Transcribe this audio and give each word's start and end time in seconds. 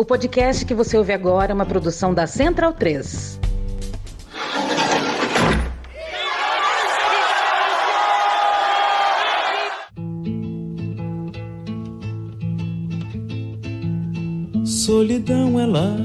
O 0.00 0.04
podcast 0.04 0.64
que 0.64 0.74
você 0.74 0.96
ouve 0.96 1.12
agora 1.12 1.50
é 1.50 1.54
uma 1.54 1.66
produção 1.66 2.14
da 2.14 2.24
Central 2.24 2.72
3. 2.72 3.40
Solidão 14.64 15.58
é 15.58 15.66
lava 15.66 15.98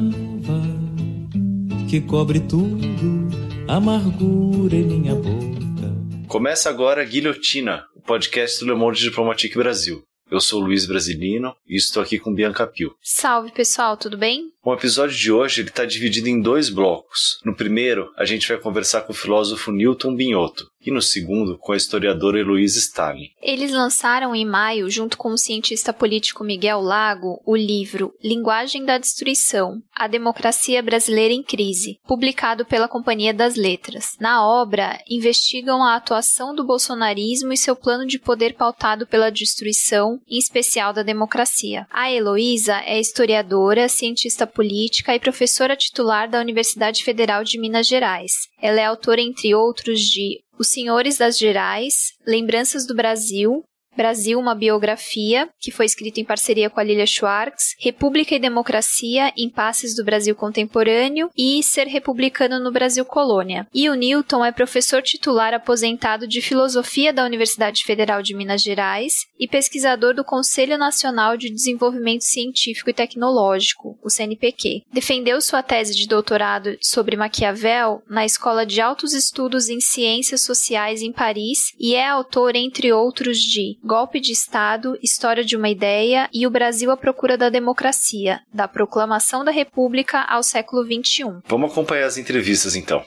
que 1.88 2.02
cobre 2.02 2.40
tudo, 2.40 3.28
amargura 3.68 4.76
em 4.76 4.88
minha 4.88 5.14
boca. 5.14 6.28
Começa 6.28 6.68
agora 6.68 7.06
Guilhotina, 7.06 7.86
o 7.96 8.02
podcast 8.02 8.60
do 8.60 8.74
Le 8.74 8.76
Monde 8.76 9.00
Diplomatique 9.02 9.56
Brasil. 9.56 10.04
Eu 10.32 10.40
sou 10.40 10.60
Luiz 10.62 10.86
Brasilino 10.86 11.56
e 11.68 11.76
estou 11.76 12.02
aqui 12.02 12.18
com 12.18 12.34
Bianca 12.34 12.66
Pio. 12.66 12.96
Salve 13.02 13.52
pessoal, 13.52 13.98
tudo 13.98 14.18
bem? 14.18 14.52
O 14.64 14.74
episódio 14.74 15.16
de 15.16 15.32
hoje 15.32 15.62
está 15.62 15.86
dividido 15.86 16.28
em 16.28 16.42
dois 16.42 16.70
blocos. 16.70 17.40
No 17.46 17.56
primeiro, 17.56 18.12
a 18.18 18.26
gente 18.26 18.48
vai 18.48 18.58
conversar 18.58 19.02
com 19.02 19.12
o 19.12 19.16
filósofo 19.16 19.72
Newton 19.72 20.16
Binhoto, 20.16 20.66
e 20.86 20.92
no 20.92 21.02
segundo, 21.02 21.58
com 21.58 21.72
a 21.72 21.78
historiadora 21.78 22.40
Heloísa 22.40 22.80
Stalin. 22.80 23.30
Eles 23.42 23.72
lançaram 23.72 24.36
em 24.36 24.46
maio, 24.46 24.90
junto 24.90 25.18
com 25.18 25.30
o 25.30 25.38
cientista 25.38 25.94
político 25.94 26.44
Miguel 26.44 26.82
Lago, 26.82 27.42
o 27.46 27.56
livro 27.56 28.14
Linguagem 28.24 28.86
da 28.86 28.98
Destruição: 28.98 29.82
A 29.96 30.08
Democracia 30.08 30.82
Brasileira 30.82 31.34
em 31.34 31.44
Crise, 31.44 31.98
publicado 32.06 32.66
pela 32.66 32.88
Companhia 32.88 33.34
das 33.34 33.56
Letras. 33.56 34.16
Na 34.20 34.46
obra, 34.46 35.00
investigam 35.10 35.84
a 35.84 35.96
atuação 35.96 36.54
do 36.54 36.66
bolsonarismo 36.66 37.54
e 37.54 37.58
seu 37.58 37.76
plano 37.76 38.06
de 38.06 38.20
poder 38.20 38.56
pautado 38.56 39.08
pela 39.08 39.32
destruição, 39.32 40.20
em 40.28 40.38
especial 40.38 40.94
da 40.94 41.04
democracia. 41.04 41.88
A 41.90 42.12
Heloísa 42.12 42.82
é 42.86 43.00
historiadora, 43.00 43.90
cientista 43.90 44.46
política 44.46 45.16
e 45.16 45.20
professora 45.20 45.76
titular 45.76 46.30
da 46.30 46.40
Universidade 46.40 47.04
Federal 47.04 47.44
de 47.44 47.60
Minas 47.60 47.88
Gerais. 47.88 48.53
Ela 48.64 48.80
é 48.80 48.86
autora, 48.86 49.20
entre 49.20 49.54
outros, 49.54 50.00
de 50.00 50.42
Os 50.58 50.70
Senhores 50.70 51.18
das 51.18 51.38
Gerais, 51.38 52.14
Lembranças 52.26 52.88
do 52.88 52.96
Brasil, 52.96 53.62
Brasil, 53.96 54.40
uma 54.40 54.56
biografia, 54.56 55.50
que 55.60 55.72
foi 55.72 55.86
escrito 55.86 56.20
em 56.20 56.26
parceria 56.26 56.70
com 56.70 56.80
a 56.80 56.84
Lilia 56.84 57.06
Schwartz, 57.06 57.76
República 57.80 58.36
e 58.36 58.40
Democracia, 58.40 59.32
Impasses 59.38 59.96
do 59.96 60.04
Brasil 60.04 60.36
Contemporâneo 60.36 61.30
e 61.38 61.62
Ser 61.64 61.88
Republicano 61.88 62.60
no 62.60 62.72
Brasil 62.72 63.06
Colônia. 63.06 63.68
E 63.74 63.90
o 63.90 63.96
Newton 63.96 64.44
é 64.44 64.52
professor 64.52 65.02
titular 65.02 65.54
aposentado 65.54 66.28
de 66.28 66.42
Filosofia 66.42 67.14
da 67.14 67.26
Universidade 67.26 67.84
Federal 67.84 68.22
de 68.22 68.36
Minas 68.36 68.62
Gerais 68.62 69.26
e 69.40 69.48
pesquisador 69.48 70.14
do 70.14 70.24
Conselho 70.24 70.78
Nacional 70.78 71.38
de 71.38 71.50
Desenvolvimento 71.50 72.24
Científico 72.24 72.90
e 72.90 72.94
Tecnológico, 72.94 73.98
o 74.04 74.10
CNPq. 74.10 74.84
Defendeu 74.92 75.42
sua 75.42 75.64
tese 75.64 75.96
de 75.96 76.08
doutorado 76.08 76.78
sobre 76.82 77.16
Maquiavel 77.16 78.02
na 78.10 78.26
Escola 78.26 78.66
de 78.66 78.82
Altos 78.82 79.14
Estudos 79.14 79.70
em 79.70 79.80
Ciências 79.80 80.42
Sociais 80.42 81.02
em 81.02 81.12
Paris 81.12 81.74
e 81.80 81.96
é 81.96 82.08
autor, 82.08 82.56
entre 82.56 82.92
outros, 82.92 83.40
de 83.40 83.78
Golpe 83.86 84.22
de 84.22 84.32
Estado, 84.32 84.98
História 85.04 85.44
de 85.44 85.58
uma 85.58 85.68
Ideia 85.68 86.30
e 86.34 86.48
o 86.48 86.50
Brasil 86.50 86.90
à 86.90 86.96
Procura 86.96 87.38
da 87.38 87.50
Democracia, 87.50 88.40
da 88.54 88.66
Proclamação 88.66 89.44
da 89.44 89.52
República 89.52 90.22
ao 90.22 90.42
século 90.42 90.86
XXI. 90.86 91.42
Vamos 91.46 91.70
acompanhar 91.70 92.06
as 92.06 92.18
entrevistas 92.18 92.78
então. 92.78 93.04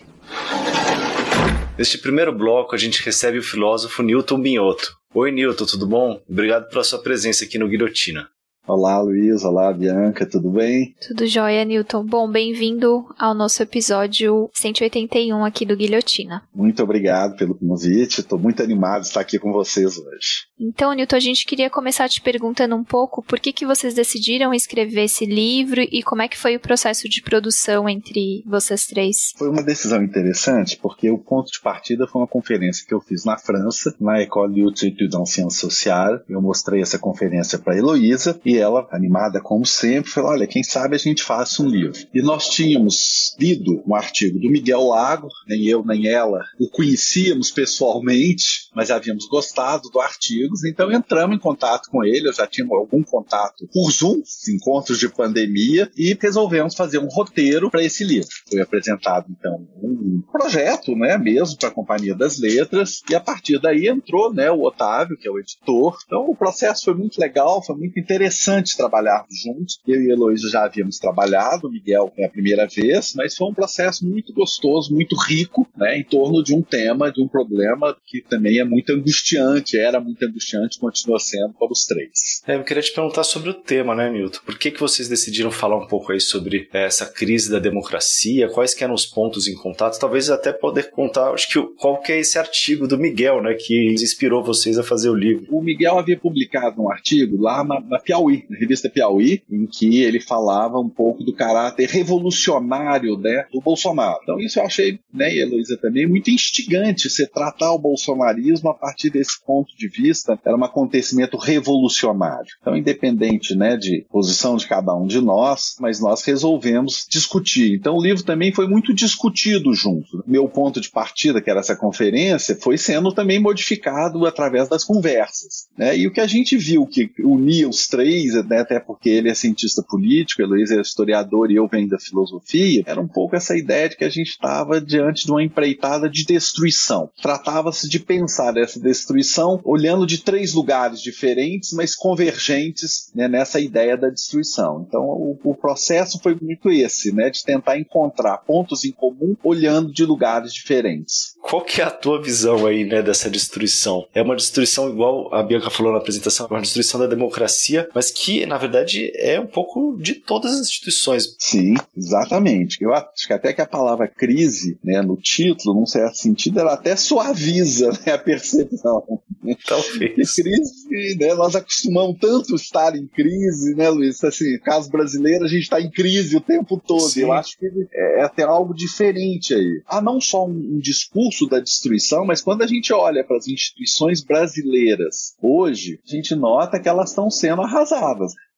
Neste 1.78 1.96
primeiro 1.96 2.30
bloco, 2.30 2.74
a 2.74 2.78
gente 2.78 3.02
recebe 3.02 3.38
o 3.38 3.42
filósofo 3.42 4.02
Newton 4.02 4.38
Binhoto. 4.38 4.94
Oi, 5.14 5.32
Newton, 5.32 5.64
tudo 5.64 5.86
bom? 5.86 6.20
Obrigado 6.28 6.68
pela 6.68 6.84
sua 6.84 6.98
presença 6.98 7.46
aqui 7.46 7.58
no 7.58 7.68
Guilhotina. 7.68 8.28
Olá, 8.66 9.00
Luiz. 9.00 9.44
Olá, 9.44 9.72
Bianca. 9.72 10.26
Tudo 10.26 10.50
bem? 10.50 10.92
Tudo 11.06 11.24
jóia, 11.24 11.64
Newton. 11.64 12.04
Bom, 12.04 12.28
bem-vindo 12.28 13.06
ao 13.16 13.32
nosso 13.32 13.62
episódio 13.62 14.50
181 14.52 15.44
aqui 15.44 15.64
do 15.64 15.76
Guilhotina. 15.76 16.42
Muito 16.52 16.82
obrigado 16.82 17.36
pelo 17.36 17.54
convite. 17.54 18.22
Estou 18.22 18.36
muito 18.36 18.60
animado 18.64 19.02
de 19.02 19.06
estar 19.06 19.20
aqui 19.20 19.38
com 19.38 19.52
vocês 19.52 19.96
hoje. 19.96 20.48
Então, 20.58 20.92
Newton, 20.92 21.14
a 21.14 21.20
gente 21.20 21.46
queria 21.46 21.70
começar 21.70 22.08
te 22.08 22.20
perguntando 22.20 22.74
um 22.74 22.82
pouco 22.82 23.22
por 23.22 23.38
que, 23.38 23.52
que 23.52 23.64
vocês 23.64 23.94
decidiram 23.94 24.52
escrever 24.52 25.04
esse 25.04 25.24
livro 25.24 25.80
e 25.80 26.02
como 26.02 26.22
é 26.22 26.28
que 26.28 26.36
foi 26.36 26.56
o 26.56 26.60
processo 26.60 27.08
de 27.08 27.22
produção 27.22 27.88
entre 27.88 28.42
vocês 28.44 28.84
três. 28.84 29.32
Foi 29.36 29.48
uma 29.48 29.62
decisão 29.62 30.02
interessante 30.02 30.76
porque 30.76 31.08
o 31.08 31.18
ponto 31.18 31.52
de 31.52 31.60
partida 31.60 32.08
foi 32.08 32.20
uma 32.20 32.26
conferência 32.26 32.84
que 32.84 32.94
eu 32.94 33.00
fiz 33.00 33.24
na 33.24 33.38
França, 33.38 33.94
na 34.00 34.18
École 34.18 34.60
d'Haute 34.60 34.88
Études 34.88 35.14
en 35.14 35.24
Sciences 35.24 35.60
Sociales. 35.60 36.20
Eu 36.28 36.42
mostrei 36.42 36.82
essa 36.82 36.98
conferência 36.98 37.60
para 37.60 37.74
a 37.74 37.76
Heloísa 37.78 38.40
e 38.44 38.55
ela, 38.56 38.86
animada 38.90 39.40
como 39.40 39.66
sempre, 39.66 40.10
falou: 40.10 40.30
Olha, 40.30 40.46
quem 40.46 40.62
sabe 40.62 40.96
a 40.96 40.98
gente 40.98 41.22
faça 41.22 41.62
um 41.62 41.68
livro. 41.68 41.98
E 42.14 42.22
nós 42.22 42.48
tínhamos 42.48 43.34
lido 43.38 43.82
um 43.86 43.94
artigo 43.94 44.38
do 44.38 44.50
Miguel 44.50 44.86
Lago, 44.86 45.28
nem 45.46 45.66
eu 45.66 45.84
nem 45.84 46.06
ela 46.08 46.40
o 46.58 46.68
conhecíamos 46.68 47.50
pessoalmente, 47.50 48.68
mas 48.74 48.90
havíamos 48.90 49.26
gostado 49.28 49.88
do 49.90 50.00
artigo, 50.00 50.54
então 50.66 50.90
entramos 50.92 51.36
em 51.36 51.40
contato 51.40 51.88
com 51.90 52.04
ele. 52.04 52.28
Eu 52.28 52.32
já 52.32 52.46
tinha 52.46 52.66
algum 52.70 53.02
contato 53.02 53.68
por 53.72 53.90
Zoom, 53.90 54.22
encontros 54.48 54.98
de 54.98 55.08
pandemia, 55.08 55.90
e 55.96 56.16
resolvemos 56.20 56.74
fazer 56.74 56.98
um 56.98 57.08
roteiro 57.08 57.70
para 57.70 57.82
esse 57.82 58.04
livro. 58.04 58.28
Foi 58.48 58.60
apresentado, 58.60 59.26
então, 59.30 59.66
um 59.82 60.22
projeto, 60.32 60.94
né, 60.94 61.18
mesmo 61.18 61.58
para 61.58 61.68
a 61.68 61.72
Companhia 61.72 62.14
das 62.14 62.38
Letras, 62.38 63.02
e 63.10 63.14
a 63.14 63.20
partir 63.20 63.60
daí 63.60 63.88
entrou 63.88 64.32
né, 64.32 64.50
o 64.50 64.62
Otávio, 64.62 65.16
que 65.16 65.28
é 65.28 65.30
o 65.30 65.38
editor. 65.38 65.98
Então 66.06 66.26
o 66.28 66.36
processo 66.36 66.84
foi 66.84 66.94
muito 66.94 67.18
legal, 67.18 67.64
foi 67.64 67.76
muito 67.76 67.98
interessante 67.98 68.45
interessante 68.46 68.76
trabalharmos 68.76 69.40
juntos. 69.42 69.80
Eu 69.86 70.00
e 70.02 70.10
Heloísa 70.10 70.48
já 70.48 70.64
havíamos 70.64 70.98
trabalhado, 70.98 71.68
o 71.68 71.70
Miguel 71.70 72.12
é 72.16 72.26
a 72.26 72.28
primeira 72.28 72.66
vez, 72.66 73.14
mas 73.14 73.34
foi 73.34 73.48
um 73.48 73.54
processo 73.54 74.06
muito 74.06 74.32
gostoso, 74.32 74.94
muito 74.94 75.16
rico, 75.16 75.66
né, 75.76 75.98
em 75.98 76.04
torno 76.04 76.42
de 76.42 76.54
um 76.54 76.62
tema, 76.62 77.10
de 77.10 77.22
um 77.22 77.28
problema 77.28 77.96
que 78.06 78.22
também 78.22 78.58
é 78.58 78.64
muito 78.64 78.92
angustiante, 78.92 79.78
era 79.78 80.00
muito 80.00 80.24
angustiante, 80.24 80.78
continua 80.78 81.18
sendo 81.18 81.54
para 81.54 81.70
os 81.70 81.84
três. 81.84 82.42
É, 82.46 82.56
eu 82.56 82.64
queria 82.64 82.82
te 82.82 82.92
perguntar 82.92 83.24
sobre 83.24 83.50
o 83.50 83.54
tema, 83.54 83.94
né, 83.94 84.10
Nilton? 84.10 84.40
Por 84.44 84.58
que, 84.58 84.70
que 84.70 84.80
vocês 84.80 85.08
decidiram 85.08 85.50
falar 85.50 85.76
um 85.76 85.86
pouco 85.86 86.12
aí 86.12 86.20
sobre 86.20 86.68
é, 86.72 86.84
essa 86.84 87.06
crise 87.06 87.50
da 87.50 87.58
democracia? 87.58 88.48
Quais 88.48 88.74
que 88.74 88.84
eram 88.84 88.94
os 88.94 89.06
pontos 89.06 89.48
em 89.48 89.54
contato? 89.54 89.98
Talvez 89.98 90.30
até 90.30 90.52
poder 90.52 90.90
contar, 90.90 91.30
acho 91.30 91.48
que 91.48 91.60
qual 91.76 92.00
que 92.00 92.12
é 92.12 92.20
esse 92.20 92.38
artigo 92.38 92.86
do 92.86 92.98
Miguel, 92.98 93.42
né, 93.42 93.54
que 93.54 93.92
inspirou 93.92 94.42
vocês 94.42 94.78
a 94.78 94.82
fazer 94.82 95.08
o 95.08 95.14
livro. 95.14 95.46
O 95.50 95.62
Miguel 95.62 95.98
havia 95.98 96.18
publicado 96.18 96.80
um 96.82 96.90
artigo 96.90 97.40
lá 97.40 97.64
na, 97.64 97.80
na 97.80 97.98
Piauí, 97.98 98.35
na 98.48 98.58
revista 98.58 98.90
Piauí, 98.90 99.42
em 99.50 99.66
que 99.66 100.02
ele 100.02 100.20
falava 100.20 100.78
um 100.78 100.88
pouco 100.88 101.24
do 101.24 101.34
caráter 101.34 101.88
revolucionário 101.88 103.16
né, 103.18 103.46
do 103.52 103.60
Bolsonaro. 103.60 104.18
Então 104.22 104.38
isso 104.40 104.58
eu 104.58 104.64
achei, 104.64 104.98
né, 105.12 105.34
e 105.34 105.40
Heloísa 105.40 105.78
também, 105.80 106.06
muito 106.06 106.30
instigante 106.30 107.08
você 107.08 107.26
tratar 107.26 107.72
o 107.72 107.78
bolsonarismo 107.78 108.70
a 108.70 108.74
partir 108.74 109.10
desse 109.10 109.42
ponto 109.44 109.76
de 109.76 109.88
vista. 109.88 110.38
Era 110.44 110.56
um 110.56 110.64
acontecimento 110.64 111.36
revolucionário. 111.36 112.48
Então, 112.60 112.76
independente 112.76 113.54
né, 113.54 113.76
de 113.76 114.06
posição 114.10 114.56
de 114.56 114.66
cada 114.66 114.94
um 114.94 115.06
de 115.06 115.20
nós, 115.20 115.76
mas 115.80 116.00
nós 116.00 116.22
resolvemos 116.24 117.06
discutir. 117.08 117.74
Então 117.74 117.96
o 117.96 118.02
livro 118.02 118.22
também 118.22 118.52
foi 118.52 118.66
muito 118.66 118.94
discutido 118.94 119.74
junto. 119.74 120.22
Meu 120.26 120.48
ponto 120.48 120.80
de 120.80 120.90
partida, 120.90 121.40
que 121.40 121.50
era 121.50 121.60
essa 121.60 121.76
conferência, 121.76 122.56
foi 122.60 122.78
sendo 122.78 123.12
também 123.12 123.38
modificado 123.38 124.24
através 124.26 124.68
das 124.68 124.84
conversas. 124.84 125.68
Né? 125.76 125.96
E 125.98 126.06
o 126.06 126.12
que 126.12 126.20
a 126.20 126.26
gente 126.26 126.56
viu 126.56 126.86
que 126.86 127.10
unia 127.20 127.68
os 127.68 127.86
três 127.86 128.25
né, 128.32 128.60
até 128.60 128.80
porque 128.80 129.08
ele 129.08 129.28
é 129.28 129.34
cientista 129.34 129.82
político, 129.82 130.42
Heloísa 130.42 130.76
é 130.76 130.80
historiador 130.80 131.50
e 131.50 131.56
eu 131.56 131.66
venho 131.66 131.88
da 131.88 131.98
filosofia, 131.98 132.82
era 132.86 133.00
um 133.00 133.08
pouco 133.08 133.36
essa 133.36 133.56
ideia 133.56 133.88
de 133.88 133.96
que 133.96 134.04
a 134.04 134.08
gente 134.08 134.28
estava 134.28 134.80
diante 134.80 135.24
de 135.24 135.30
uma 135.30 135.42
empreitada 135.42 136.08
de 136.08 136.24
destruição. 136.24 137.10
Tratava-se 137.20 137.88
de 137.88 138.00
pensar 138.00 138.56
essa 138.56 138.80
destruição 138.80 139.60
olhando 139.64 140.06
de 140.06 140.18
três 140.18 140.54
lugares 140.54 141.00
diferentes, 141.00 141.72
mas 141.72 141.94
convergentes 141.94 143.10
né, 143.14 143.28
nessa 143.28 143.60
ideia 143.60 143.96
da 143.96 144.08
destruição. 144.08 144.84
Então, 144.86 145.02
o, 145.02 145.38
o 145.42 145.54
processo 145.54 146.20
foi 146.22 146.36
muito 146.40 146.70
esse, 146.70 147.12
né, 147.12 147.30
de 147.30 147.44
tentar 147.44 147.78
encontrar 147.78 148.38
pontos 148.38 148.84
em 148.84 148.92
comum 148.92 149.36
olhando 149.42 149.92
de 149.92 150.04
lugares 150.04 150.52
diferentes. 150.52 151.34
Qual 151.42 151.62
que 151.62 151.80
é 151.80 151.84
a 151.84 151.90
tua 151.90 152.20
visão 152.22 152.66
aí, 152.66 152.84
né, 152.84 153.02
dessa 153.02 153.30
destruição? 153.30 154.06
É 154.14 154.22
uma 154.22 154.36
destruição 154.36 154.88
igual 154.88 155.32
a 155.34 155.42
Bianca 155.42 155.70
falou 155.70 155.92
na 155.92 155.98
apresentação, 155.98 156.46
uma 156.46 156.60
destruição 156.60 157.00
da 157.00 157.06
democracia, 157.06 157.88
mas 157.94 158.10
que, 158.16 158.46
na 158.46 158.56
verdade, 158.56 159.12
é 159.14 159.38
um 159.38 159.46
pouco 159.46 159.98
de 160.00 160.14
todas 160.14 160.52
as 160.52 160.60
instituições. 160.60 161.36
Sim, 161.38 161.74
exatamente. 161.94 162.82
Eu 162.82 162.94
acho 162.94 163.26
que 163.26 163.32
até 163.32 163.52
que 163.52 163.60
a 163.60 163.66
palavra 163.66 164.08
crise, 164.08 164.78
né, 164.82 165.02
no 165.02 165.18
título, 165.18 165.78
num 165.78 165.84
certo 165.84 166.16
sentido, 166.16 166.60
ela 166.60 166.72
até 166.72 166.96
suaviza 166.96 167.90
né, 168.06 168.14
a 168.14 168.18
percepção. 168.18 169.20
Talvez. 169.66 170.32
crise, 170.34 171.16
né, 171.18 171.34
nós 171.34 171.54
acostumamos 171.54 172.16
tanto 172.18 172.54
estar 172.54 172.96
em 172.96 173.06
crise, 173.06 173.74
né, 173.74 173.90
Luiz? 173.90 174.24
Assim, 174.24 174.58
caso 174.60 174.90
brasileiro, 174.90 175.44
a 175.44 175.48
gente 175.48 175.64
está 175.64 175.78
em 175.78 175.90
crise 175.90 176.36
o 176.36 176.40
tempo 176.40 176.80
todo. 176.84 177.10
Sim. 177.10 177.22
Eu 177.22 177.32
acho 177.32 177.58
que 177.58 177.66
é 177.92 178.22
até 178.22 178.44
algo 178.44 178.74
diferente 178.74 179.52
aí. 179.52 179.82
Há 179.86 180.00
não 180.00 180.22
só 180.22 180.46
um, 180.46 180.76
um 180.76 180.78
discurso 180.78 181.46
da 181.46 181.60
destruição, 181.60 182.24
mas 182.24 182.40
quando 182.40 182.62
a 182.62 182.66
gente 182.66 182.94
olha 182.94 183.22
para 183.22 183.36
as 183.36 183.46
instituições 183.46 184.24
brasileiras 184.24 185.36
hoje, 185.42 186.00
a 186.06 186.10
gente 186.10 186.34
nota 186.34 186.80
que 186.80 186.88
elas 186.88 187.10
estão 187.10 187.30
sendo 187.30 187.60
arrasadas 187.60 187.95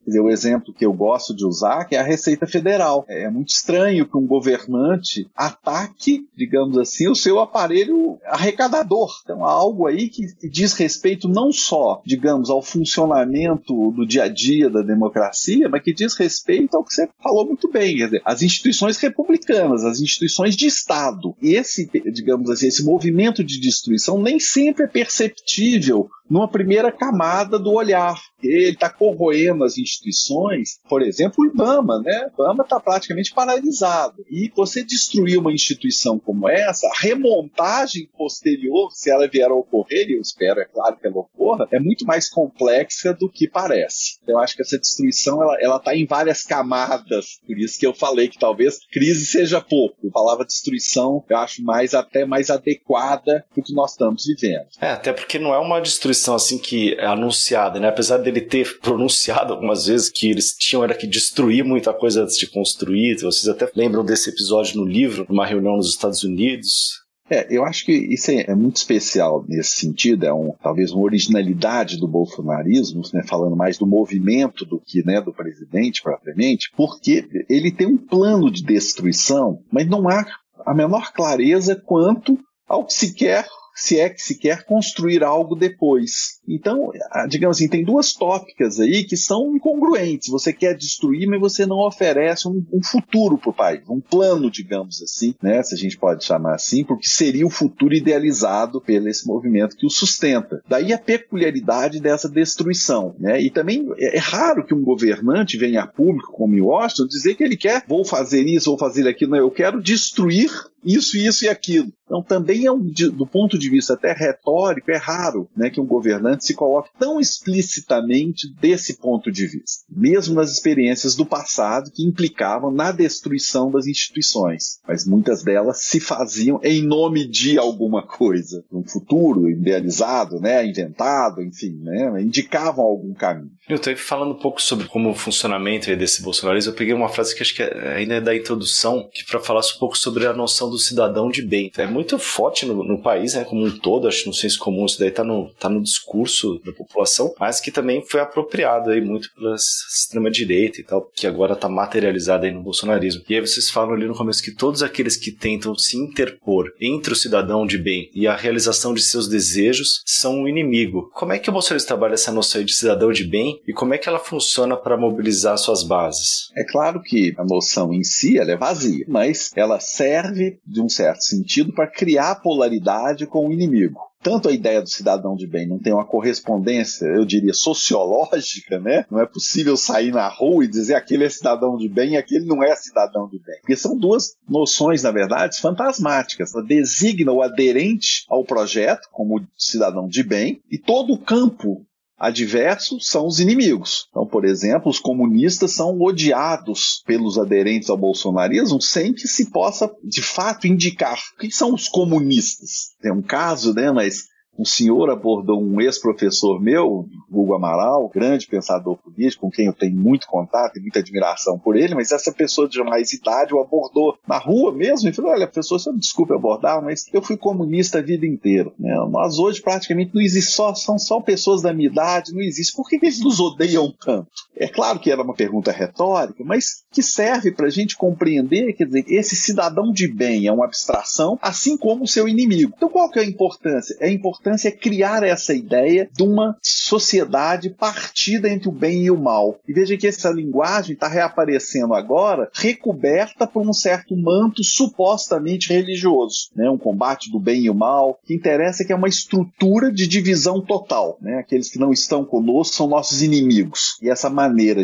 Quer 0.08 0.12
dizer, 0.12 0.20
o 0.20 0.31
exemplo 0.31 0.73
que 0.73 0.87
eu 0.87 0.93
gosto 0.94 1.37
de 1.37 1.44
usar 1.44 1.85
que 1.85 1.94
é 1.94 1.99
a 1.99 2.02
Receita 2.02 2.46
Federal. 2.46 3.05
É 3.08 3.29
muito 3.29 3.50
estranho 3.50 4.08
que 4.08 4.17
um 4.17 4.26
governante 4.26 5.29
ataque, 5.37 6.26
digamos 6.35 6.79
assim, 6.79 7.08
o 7.08 7.14
seu 7.14 7.38
aparelho 7.40 8.19
arrecadador. 8.25 9.11
Então, 9.23 9.44
há 9.44 9.50
algo 9.50 9.87
aí 9.87 10.08
que 10.08 10.23
diz 10.49 10.73
respeito 10.73 11.29
não 11.29 11.52
só, 11.52 12.00
digamos, 12.06 12.49
ao 12.49 12.62
funcionamento 12.62 13.90
do 13.90 14.06
dia 14.06 14.23
a 14.23 14.29
dia 14.29 14.70
da 14.70 14.81
democracia, 14.81 15.69
mas 15.69 15.82
que 15.82 15.93
diz 15.93 16.14
respeito 16.14 16.75
ao 16.75 16.84
que 16.84 16.94
você 16.94 17.06
falou 17.23 17.44
muito 17.44 17.70
bem, 17.70 17.99
quer 17.99 18.06
dizer, 18.06 18.23
as 18.25 18.41
instituições 18.41 18.96
republicanas, 18.96 19.84
as 19.84 20.00
instituições 20.00 20.56
de 20.56 20.67
Estado. 20.67 21.37
Esse, 21.43 21.87
digamos 22.11 22.49
assim, 22.49 22.69
esse 22.69 22.82
movimento 22.82 23.44
de 23.44 23.61
destruição 23.61 24.23
nem 24.23 24.41
sempre 24.41 24.84
é 24.84 24.88
perceptível 24.88 26.08
numa 26.28 26.48
primeira 26.48 26.92
camada 26.92 27.58
do 27.58 27.72
olhar. 27.72 28.16
Ele 28.42 28.70
está 28.70 28.88
corroendo 28.88 29.64
as 29.64 29.78
instituições, 29.78 30.80
por 30.88 31.02
exemplo, 31.02 31.44
o 31.44 31.46
IBAMA, 31.46 32.00
né? 32.00 32.30
O 32.36 32.42
IBAMA 32.42 32.62
está 32.62 32.78
praticamente 32.78 33.34
paralisado. 33.34 34.25
E 34.30 34.50
você 34.54 34.84
destruir 34.84 35.38
uma 35.38 35.52
instituição 35.52 36.19
como 36.19 36.48
essa, 36.48 36.86
a 36.86 37.00
remontagem 37.00 38.08
posterior, 38.16 38.90
se 38.92 39.10
ela 39.10 39.26
vier 39.26 39.50
a 39.50 39.54
ocorrer, 39.54 40.08
e 40.08 40.16
eu 40.16 40.20
espero, 40.20 40.60
é 40.60 40.64
claro 40.64 40.96
que 40.96 41.06
ela 41.06 41.19
ocorra, 41.19 41.66
é 41.72 41.80
muito 41.80 42.04
mais 42.04 42.28
complexa 42.28 43.12
do 43.12 43.28
que 43.28 43.48
parece. 43.48 44.19
Eu 44.26 44.38
acho 44.38 44.54
que 44.54 44.62
essa 44.62 44.78
destruição 44.78 45.42
ela 45.60 45.76
está 45.76 45.96
em 45.96 46.06
várias 46.06 46.42
camadas, 46.44 47.40
por 47.46 47.58
isso 47.58 47.78
que 47.78 47.86
eu 47.86 47.94
falei 47.94 48.28
que 48.28 48.38
talvez 48.38 48.78
crise 48.92 49.26
seja 49.26 49.60
pouco. 49.60 50.08
A 50.08 50.12
palavra 50.12 50.44
destruição 50.44 51.24
eu 51.28 51.36
acho 51.38 51.62
mais 51.62 51.94
até 51.94 52.24
mais 52.24 52.50
adequada 52.50 53.44
do 53.56 53.62
que 53.62 53.74
nós 53.74 53.92
estamos 53.92 54.24
vivendo. 54.26 54.66
É, 54.81 54.90
até 54.90 55.12
porque 55.12 55.38
não 55.38 55.52
é 55.52 55.58
uma 55.58 55.81
destruição 55.81 56.18
assim 56.35 56.59
que 56.59 56.94
é 56.94 57.06
anunciada, 57.06 57.79
né? 57.81 57.88
Apesar 57.88 58.19
dele 58.19 58.41
ter 58.41 58.79
pronunciado 58.81 59.53
algumas 59.53 59.87
vezes 59.87 60.09
que 60.09 60.31
eles 60.31 60.55
tinham 60.56 60.85
era 60.85 60.94
que 60.94 61.06
destruir 61.06 61.65
muita 61.65 61.93
coisa 61.93 62.23
antes 62.23 62.38
de 62.38 62.47
construir. 62.47 63.20
Vocês 63.20 63.49
até 63.49 63.70
lembram 63.75 64.05
desse 64.05 64.31
episódio 64.31 64.79
no 64.79 64.85
livro, 64.85 65.26
numa 65.29 65.47
reunião 65.47 65.76
nos 65.76 65.88
Estados 65.88 66.23
Unidos, 66.23 66.99
é, 67.31 67.47
eu 67.50 67.65
acho 67.65 67.85
que 67.85 67.93
isso 67.93 68.31
é, 68.31 68.47
é, 68.49 68.55
muito 68.55 68.76
especial 68.76 69.44
nesse 69.47 69.81
sentido, 69.81 70.25
é 70.25 70.32
um, 70.32 70.55
talvez 70.62 70.93
uma 70.93 71.05
originalidade 71.05 71.99
do 71.99 72.09
bolsonarismo, 72.09 73.03
né, 73.12 73.23
falando 73.23 73.55
mais 73.55 73.76
do 73.76 73.87
movimento 73.87 74.65
do 74.65 74.81
que 74.81 75.05
né, 75.05 75.20
do 75.20 75.32
presidente 75.32 76.03
propriamente, 76.03 76.70
porque 76.75 77.29
ele 77.49 77.70
tem 77.70 77.87
um 77.87 77.99
plano 77.99 78.50
de 78.50 78.62
destruição, 78.62 79.59
mas 79.70 79.87
não 79.87 80.09
há 80.09 80.25
a 80.65 80.75
menor 80.75 81.12
clareza 81.12 81.76
quanto 81.76 82.38
ao 82.67 82.85
que 82.87 82.94
se 82.94 83.15
quer 83.15 83.47
se 83.78 83.98
é 84.00 84.10
que 84.10 84.20
se 84.20 84.36
quer 84.36 84.64
construir 84.64 85.22
algo 85.22 85.54
depois. 85.54 86.40
Então, 86.48 86.90
digamos 87.28 87.56
assim, 87.56 87.69
tem 87.69 87.84
duas 87.84 88.12
tópicas 88.12 88.80
aí 88.80 89.04
que 89.04 89.16
são 89.16 89.54
incongruentes. 89.54 90.28
Você 90.30 90.52
quer 90.52 90.76
destruir, 90.76 91.28
mas 91.28 91.40
você 91.40 91.64
não 91.64 91.78
oferece 91.78 92.48
um, 92.48 92.64
um 92.72 92.82
futuro 92.82 93.38
para 93.38 93.50
o 93.50 93.54
país, 93.54 93.88
um 93.88 94.00
plano, 94.00 94.50
digamos 94.50 95.00
assim, 95.00 95.34
né, 95.40 95.62
se 95.62 95.75
a 95.75 95.78
gente 95.78 95.96
pode 95.96 96.25
chamar 96.25 96.54
assim, 96.54 96.82
porque 96.82 97.08
seria 97.08 97.46
o 97.46 97.50
futuro 97.50 97.94
idealizado 97.94 98.80
pelo 98.80 99.08
esse 99.08 99.26
movimento 99.26 99.76
que 99.76 99.86
o 99.86 99.90
sustenta. 99.90 100.60
Daí 100.69 100.92
a 100.92 100.98
peculiaridade 100.98 102.00
dessa 102.00 102.28
destruição. 102.28 103.14
Né? 103.19 103.40
E 103.40 103.50
também 103.50 103.88
é, 103.98 104.16
é 104.16 104.19
raro 104.19 104.64
que 104.64 104.74
um 104.74 104.82
governante 104.82 105.56
venha 105.56 105.82
a 105.82 105.86
público, 105.86 106.32
como 106.32 106.54
em 106.54 106.60
Washington, 106.60 107.06
dizer 107.06 107.34
que 107.34 107.44
ele 107.44 107.56
quer, 107.56 107.84
vou 107.86 108.04
fazer 108.04 108.42
isso, 108.42 108.70
vou 108.70 108.78
fazer 108.78 109.06
aquilo. 109.06 109.32
Não, 109.32 109.38
eu 109.38 109.50
quero 109.50 109.81
destruir 109.81 110.50
isso, 110.84 111.16
isso 111.16 111.44
e 111.44 111.48
aquilo. 111.48 111.92
Então, 112.08 112.22
também 112.22 112.64
é 112.64 112.72
um, 112.72 112.80
do 112.80 113.26
ponto 113.26 113.58
de 113.58 113.69
vista 113.69 113.92
até 113.92 114.12
retórico, 114.12 114.90
é 114.90 114.96
raro 114.96 115.46
né, 115.54 115.69
que 115.69 115.78
um 115.80 115.86
governante 115.86 116.46
se 116.46 116.54
coloque 116.54 116.88
tão 116.98 117.20
explicitamente 117.20 118.50
desse 118.58 118.96
ponto 118.96 119.30
de 119.30 119.46
vista, 119.46 119.84
mesmo 119.90 120.34
nas 120.34 120.50
experiências 120.50 121.14
do 121.14 121.26
passado 121.26 121.90
que 121.90 122.02
implicavam 122.02 122.70
na 122.70 122.92
destruição 122.92 123.70
das 123.70 123.86
instituições. 123.86 124.80
Mas 124.88 125.06
muitas 125.06 125.42
delas 125.42 125.82
se 125.82 126.00
faziam 126.00 126.58
em 126.62 126.82
nome 126.82 127.28
de 127.28 127.58
alguma 127.58 128.02
coisa, 128.02 128.64
um 128.72 128.82
futuro 128.82 129.50
idealizado, 129.50 130.40
né, 130.40 130.66
inventado, 130.66 131.42
enfim, 131.42 131.78
né, 131.82 132.22
indicavam 132.22 132.86
algum 132.86 133.12
caminho. 133.12 133.50
Eu 133.69 133.76
estou 133.76 133.94
falando 133.96 134.32
um 134.32 134.38
pouco 134.38 134.62
sobre 134.62 134.88
como 134.88 135.10
o 135.10 135.14
funcionamento 135.14 135.94
desse 135.94 136.22
bolsonarismo. 136.22 136.72
Eu 136.72 136.76
peguei 136.76 136.94
uma 136.94 137.10
frase 137.10 137.34
que 137.34 137.42
acho 137.42 137.54
que 137.54 137.62
é, 137.62 137.96
ainda 137.96 138.14
é 138.14 138.20
da 138.20 138.34
introdução, 138.34 139.10
que 139.12 139.26
para 139.26 139.40
falar 139.40 139.60
um 139.60 139.78
pouco 139.78 139.98
sobre 139.98 140.26
a 140.26 140.32
noção 140.32 140.70
do 140.70 140.77
cidadão 140.78 141.30
de 141.30 141.42
bem. 141.42 141.70
É 141.76 141.86
muito 141.86 142.19
forte 142.19 142.66
no, 142.66 142.84
no, 142.84 143.00
país, 143.00 143.34
né, 143.34 143.44
como 143.44 143.64
um 143.64 143.78
todo, 143.78 144.08
acho 144.08 144.22
que 144.22 144.28
no 144.28 144.34
senso 144.34 144.58
comum 144.58 144.86
isso 144.86 144.98
daí 144.98 145.08
está 145.08 145.25
no, 145.25 145.50
tá 145.58 145.69
no 145.69 145.82
discurso 145.82 146.60
da 146.64 146.72
população, 146.72 147.34
mas 147.38 147.60
que 147.60 147.70
também 147.70 148.04
foi 148.04 148.20
apropriado 148.20 148.90
aí 148.90 149.00
muito 149.00 149.32
pela 149.34 149.54
extrema-direita 149.54 150.80
e 150.80 150.84
tal, 150.84 151.10
que 151.14 151.26
agora 151.26 151.54
está 151.54 151.69
materializado 151.69 152.46
aí 152.46 152.52
no 152.52 152.62
bolsonarismo. 152.62 153.22
E 153.28 153.34
aí 153.34 153.40
vocês 153.40 153.70
falam 153.70 153.94
ali 153.94 154.06
no 154.06 154.14
começo 154.14 154.42
que 154.42 154.54
todos 154.54 154.82
aqueles 154.82 155.16
que 155.16 155.30
tentam 155.30 155.76
se 155.76 155.96
interpor 155.96 156.72
entre 156.81 157.12
o 157.12 157.16
cidadão 157.16 157.66
de 157.66 157.78
bem 157.78 158.10
e 158.14 158.26
a 158.26 158.36
realização 158.36 158.94
de 158.94 159.02
seus 159.02 159.28
desejos 159.28 160.02
são 160.04 160.42
um 160.42 160.48
inimigo. 160.48 161.10
Como 161.14 161.32
é 161.32 161.38
que 161.38 161.50
o 161.50 161.52
bolsonarismo 161.52 161.88
trabalha 161.88 162.14
essa 162.14 162.32
noção 162.32 162.62
de 162.62 162.74
cidadão 162.74 163.12
de 163.12 163.24
bem 163.24 163.60
e 163.66 163.72
como 163.72 163.94
é 163.94 163.98
que 163.98 164.08
ela 164.08 164.19
funciona 164.19 164.76
para 164.76 164.96
mobilizar 164.96 165.56
suas 165.58 165.82
bases? 165.82 166.50
É 166.56 166.64
claro 166.64 167.00
que 167.02 167.34
a 167.36 167.44
noção 167.44 167.92
em 167.92 168.02
si 168.02 168.38
ela 168.38 168.52
é 168.52 168.56
vazia, 168.56 169.04
mas 169.08 169.50
ela 169.54 169.81
serve, 169.81 170.58
de 170.69 170.81
um 170.81 170.88
certo 170.88 171.23
sentido, 171.23 171.73
para 171.73 171.91
criar 171.91 172.37
polaridade 172.37 173.26
com 173.26 173.49
o 173.49 173.53
inimigo 173.53 174.09
tanto 174.23 174.49
a 174.49 174.53
ideia 174.53 174.82
do 174.82 174.88
cidadão 174.88 175.37
de 175.37 175.47
bem 175.47 175.67
não 175.67 175.79
tem 175.79 175.93
uma 175.93 176.05
correspondência, 176.05 177.06
eu 177.06 177.25
diria, 177.25 177.55
sociológica, 177.55 178.79
né? 178.79 179.05
Não 179.11 179.20
é 179.20 179.26
possível 179.26 179.76
sair 179.76 180.12
na 180.12 180.29
rua 180.29 180.65
e 180.65 180.69
dizer 180.69 180.94
aquele 180.94 181.25
é 181.25 181.31
cidadão 181.31 181.76
de 181.76 181.88
bem 181.88 182.12
e 182.12 182.17
aquele 182.17 182.44
não 182.44 182.62
é 182.62 182.75
cidadão 182.75 183.29
de 183.29 183.38
bem. 183.38 183.59
Porque 183.61 183.76
são 183.76 183.97
duas 183.97 184.37
noções, 184.49 185.03
na 185.03 185.11
verdade, 185.11 185.61
fantasmáticas. 185.61 186.55
Ela 186.55 186.65
designa 186.65 187.32
o 187.32 187.43
aderente 187.43 188.25
ao 188.29 188.44
projeto 188.44 189.09
como 189.12 189.47
cidadão 189.56 190.09
de 190.09 190.23
bem 190.23 190.61
e 190.70 190.79
todo 190.79 191.12
o 191.12 191.19
campo 191.19 191.87
adversos 192.19 193.06
são 193.06 193.26
os 193.26 193.38
inimigos. 193.38 194.09
Então, 194.11 194.26
por 194.26 194.44
exemplo, 194.44 194.91
os 194.91 194.99
comunistas 194.99 195.73
são 195.73 196.00
odiados 196.00 197.03
pelos 197.06 197.38
aderentes 197.38 197.88
ao 197.88 197.97
bolsonarismo 197.97 198.81
sem 198.82 199.12
que 199.12 199.29
se 199.29 199.50
possa, 199.50 199.91
de 200.03 200.23
fato, 200.23 200.67
indicar 200.67 201.19
quem 201.38 201.50
são 201.50 201.73
os 201.73 201.88
comunistas. 201.88 202.91
Tem 203.00 203.12
um 203.12 203.23
caso, 203.23 203.73
né, 203.73 203.93
mas 203.93 204.26
um 204.58 204.64
senhor 204.64 205.08
abordou 205.08 205.62
um 205.62 205.81
ex-professor 205.81 206.60
meu, 206.60 207.08
Hugo 207.31 207.55
Amaral, 207.55 208.08
grande 208.08 208.46
pensador 208.49 208.96
político, 208.96 209.43
com 209.43 209.50
quem 209.50 209.66
eu 209.66 209.72
tenho 209.72 209.94
muito 209.94 210.26
contato 210.26 210.76
e 210.76 210.81
muita 210.81 210.99
admiração 210.99 211.58
por 211.58 211.76
ele, 211.76 211.94
mas 211.94 212.10
essa 212.10 212.32
pessoa 212.32 212.69
de 212.69 212.82
mais 212.82 213.12
idade 213.12 213.55
o 213.55 213.60
abordou 213.60 214.19
na 214.27 214.38
rua 214.38 214.72
mesmo 214.72 215.08
e 215.08 215.12
falou: 215.12 215.31
Olha, 215.31 215.46
professor, 215.46 215.79
você 215.79 215.93
desculpe 215.93 216.34
abordar, 216.34 216.82
mas 216.82 217.06
eu 217.12 217.22
fui 217.22 217.36
comunista 217.36 217.98
a 217.98 218.03
vida 218.03 218.27
inteira. 218.27 218.72
Né? 218.79 218.94
Nós 219.10 219.38
hoje 219.38 219.62
praticamente 219.62 220.12
não 220.15 220.20
existe 220.20 220.53
só, 220.53 220.74
são 220.74 220.98
só 220.98 221.20
pessoas 221.20 221.62
da 221.62 221.72
minha 221.72 221.88
idade, 221.88 222.32
não 222.32 222.41
existe. 222.41 222.74
Por 222.74 222.88
que, 222.88 222.98
que 222.98 223.06
eles 223.06 223.20
nos 223.20 223.38
odeiam 223.38 223.94
tanto? 224.00 224.29
É 224.58 224.69
claro 224.69 224.98
que 224.98 225.10
era 225.10 225.22
uma 225.22 225.34
pergunta 225.34 225.70
retórica, 225.70 226.43
mas 226.44 226.82
que 226.91 227.03
serve 227.03 227.53
para 227.53 227.67
a 227.67 227.70
gente 227.70 227.96
compreender, 227.96 228.72
quer 228.74 228.86
dizer, 228.86 229.05
esse 229.08 229.36
cidadão 229.36 229.93
de 229.93 230.08
bem 230.08 230.46
é 230.46 230.53
uma 230.53 230.65
abstração, 230.65 231.38
assim 231.43 231.77
como 231.77 232.05
o 232.05 232.08
seu 232.08 232.29
inimigo. 232.29 232.72
Então 232.77 232.88
qual 232.88 233.10
que 233.10 233.19
é 233.19 233.22
a 233.22 233.27
importância? 233.27 233.96
Importante 234.08 234.38
importância 234.48 234.69
é 234.69 234.72
criar 234.72 235.22
essa 235.22 235.55
ideia 235.55 236.08
de 236.12 236.22
uma 236.22 236.56
sociedade 236.62 237.70
partida 237.70 238.48
entre 238.48 238.69
o 238.69 238.72
bem 238.72 239.05
e 239.05 239.10
o 239.10 239.17
mal. 239.17 239.58
E 239.67 239.72
veja 239.72 239.96
que 239.96 240.06
essa 240.06 240.31
linguagem 240.31 240.94
está 240.94 241.08
reaparecendo 241.08 241.94
agora, 241.94 242.50
recoberta 242.55 243.46
por 243.46 243.67
um 243.67 243.72
certo 243.72 244.17
manto 244.17 244.62
supostamente 244.62 245.72
religioso, 245.72 246.50
né? 246.55 246.70
um 246.70 246.79
combate 246.79 247.31
do 247.31 247.41
bem 247.41 247.62
e 247.62 247.70
o 247.70 247.74
mal. 247.74 248.10
O 248.10 248.27
que 248.27 248.34
interessa 248.34 248.82
é 248.82 248.86
que 248.86 248.93
é 248.93 248.96
uma 248.96 249.08
estrutura 249.08 249.93
de 249.93 250.06
divisão 250.06 250.60
total. 250.60 251.19
Né? 251.20 251.38
Aqueles 251.38 251.70
que 251.70 251.79
não 251.79 251.93
estão 251.93 252.24
conosco 252.24 252.77
são 252.77 252.88
nossos 252.88 253.22
inimigos. 253.22 253.98
E 254.03 254.08
essa 254.08 254.31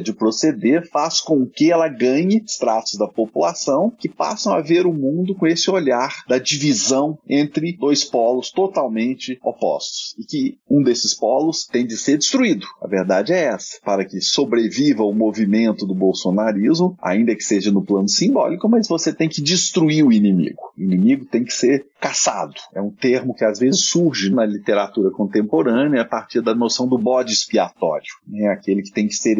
de 0.00 0.12
proceder 0.12 0.88
faz 0.90 1.20
com 1.20 1.46
que 1.46 1.70
ela 1.70 1.88
ganhe 1.88 2.42
estratos 2.44 2.94
da 2.98 3.06
população 3.06 3.92
que 3.98 4.08
passam 4.08 4.54
a 4.54 4.60
ver 4.60 4.86
o 4.86 4.92
mundo 4.92 5.34
com 5.34 5.46
esse 5.46 5.70
olhar 5.70 6.24
da 6.28 6.38
divisão 6.38 7.18
entre 7.28 7.76
dois 7.76 8.04
polos 8.04 8.50
totalmente 8.50 9.38
opostos 9.42 10.14
e 10.18 10.24
que 10.24 10.58
um 10.68 10.82
desses 10.82 11.14
polos 11.14 11.66
tem 11.66 11.86
de 11.86 11.96
ser 11.96 12.18
destruído. 12.18 12.66
A 12.82 12.86
verdade 12.86 13.32
é 13.32 13.44
essa. 13.44 13.78
Para 13.84 14.04
que 14.04 14.20
sobreviva 14.20 15.04
o 15.04 15.14
movimento 15.14 15.86
do 15.86 15.94
bolsonarismo, 15.94 16.96
ainda 17.02 17.34
que 17.34 17.42
seja 17.42 17.70
no 17.70 17.84
plano 17.84 18.08
simbólico, 18.08 18.68
mas 18.68 18.88
você 18.88 19.12
tem 19.12 19.28
que 19.28 19.42
destruir 19.42 20.04
o 20.04 20.12
inimigo. 20.12 20.72
O 20.76 20.82
inimigo 20.82 21.24
tem 21.26 21.44
que 21.44 21.52
ser 21.52 21.86
caçado. 22.00 22.54
É 22.74 22.80
um 22.80 22.90
termo 22.90 23.34
que 23.34 23.44
às 23.44 23.58
vezes 23.58 23.86
surge 23.86 24.30
na 24.30 24.44
literatura 24.44 25.10
contemporânea 25.10 26.02
a 26.02 26.04
partir 26.04 26.40
da 26.40 26.54
noção 26.54 26.86
do 26.86 26.98
bode 26.98 27.32
expiatório. 27.32 28.04
Né? 28.26 28.54
aquele 28.54 28.82
que 28.82 28.92
tem 28.92 29.06
que 29.06 29.14
ser 29.14 29.38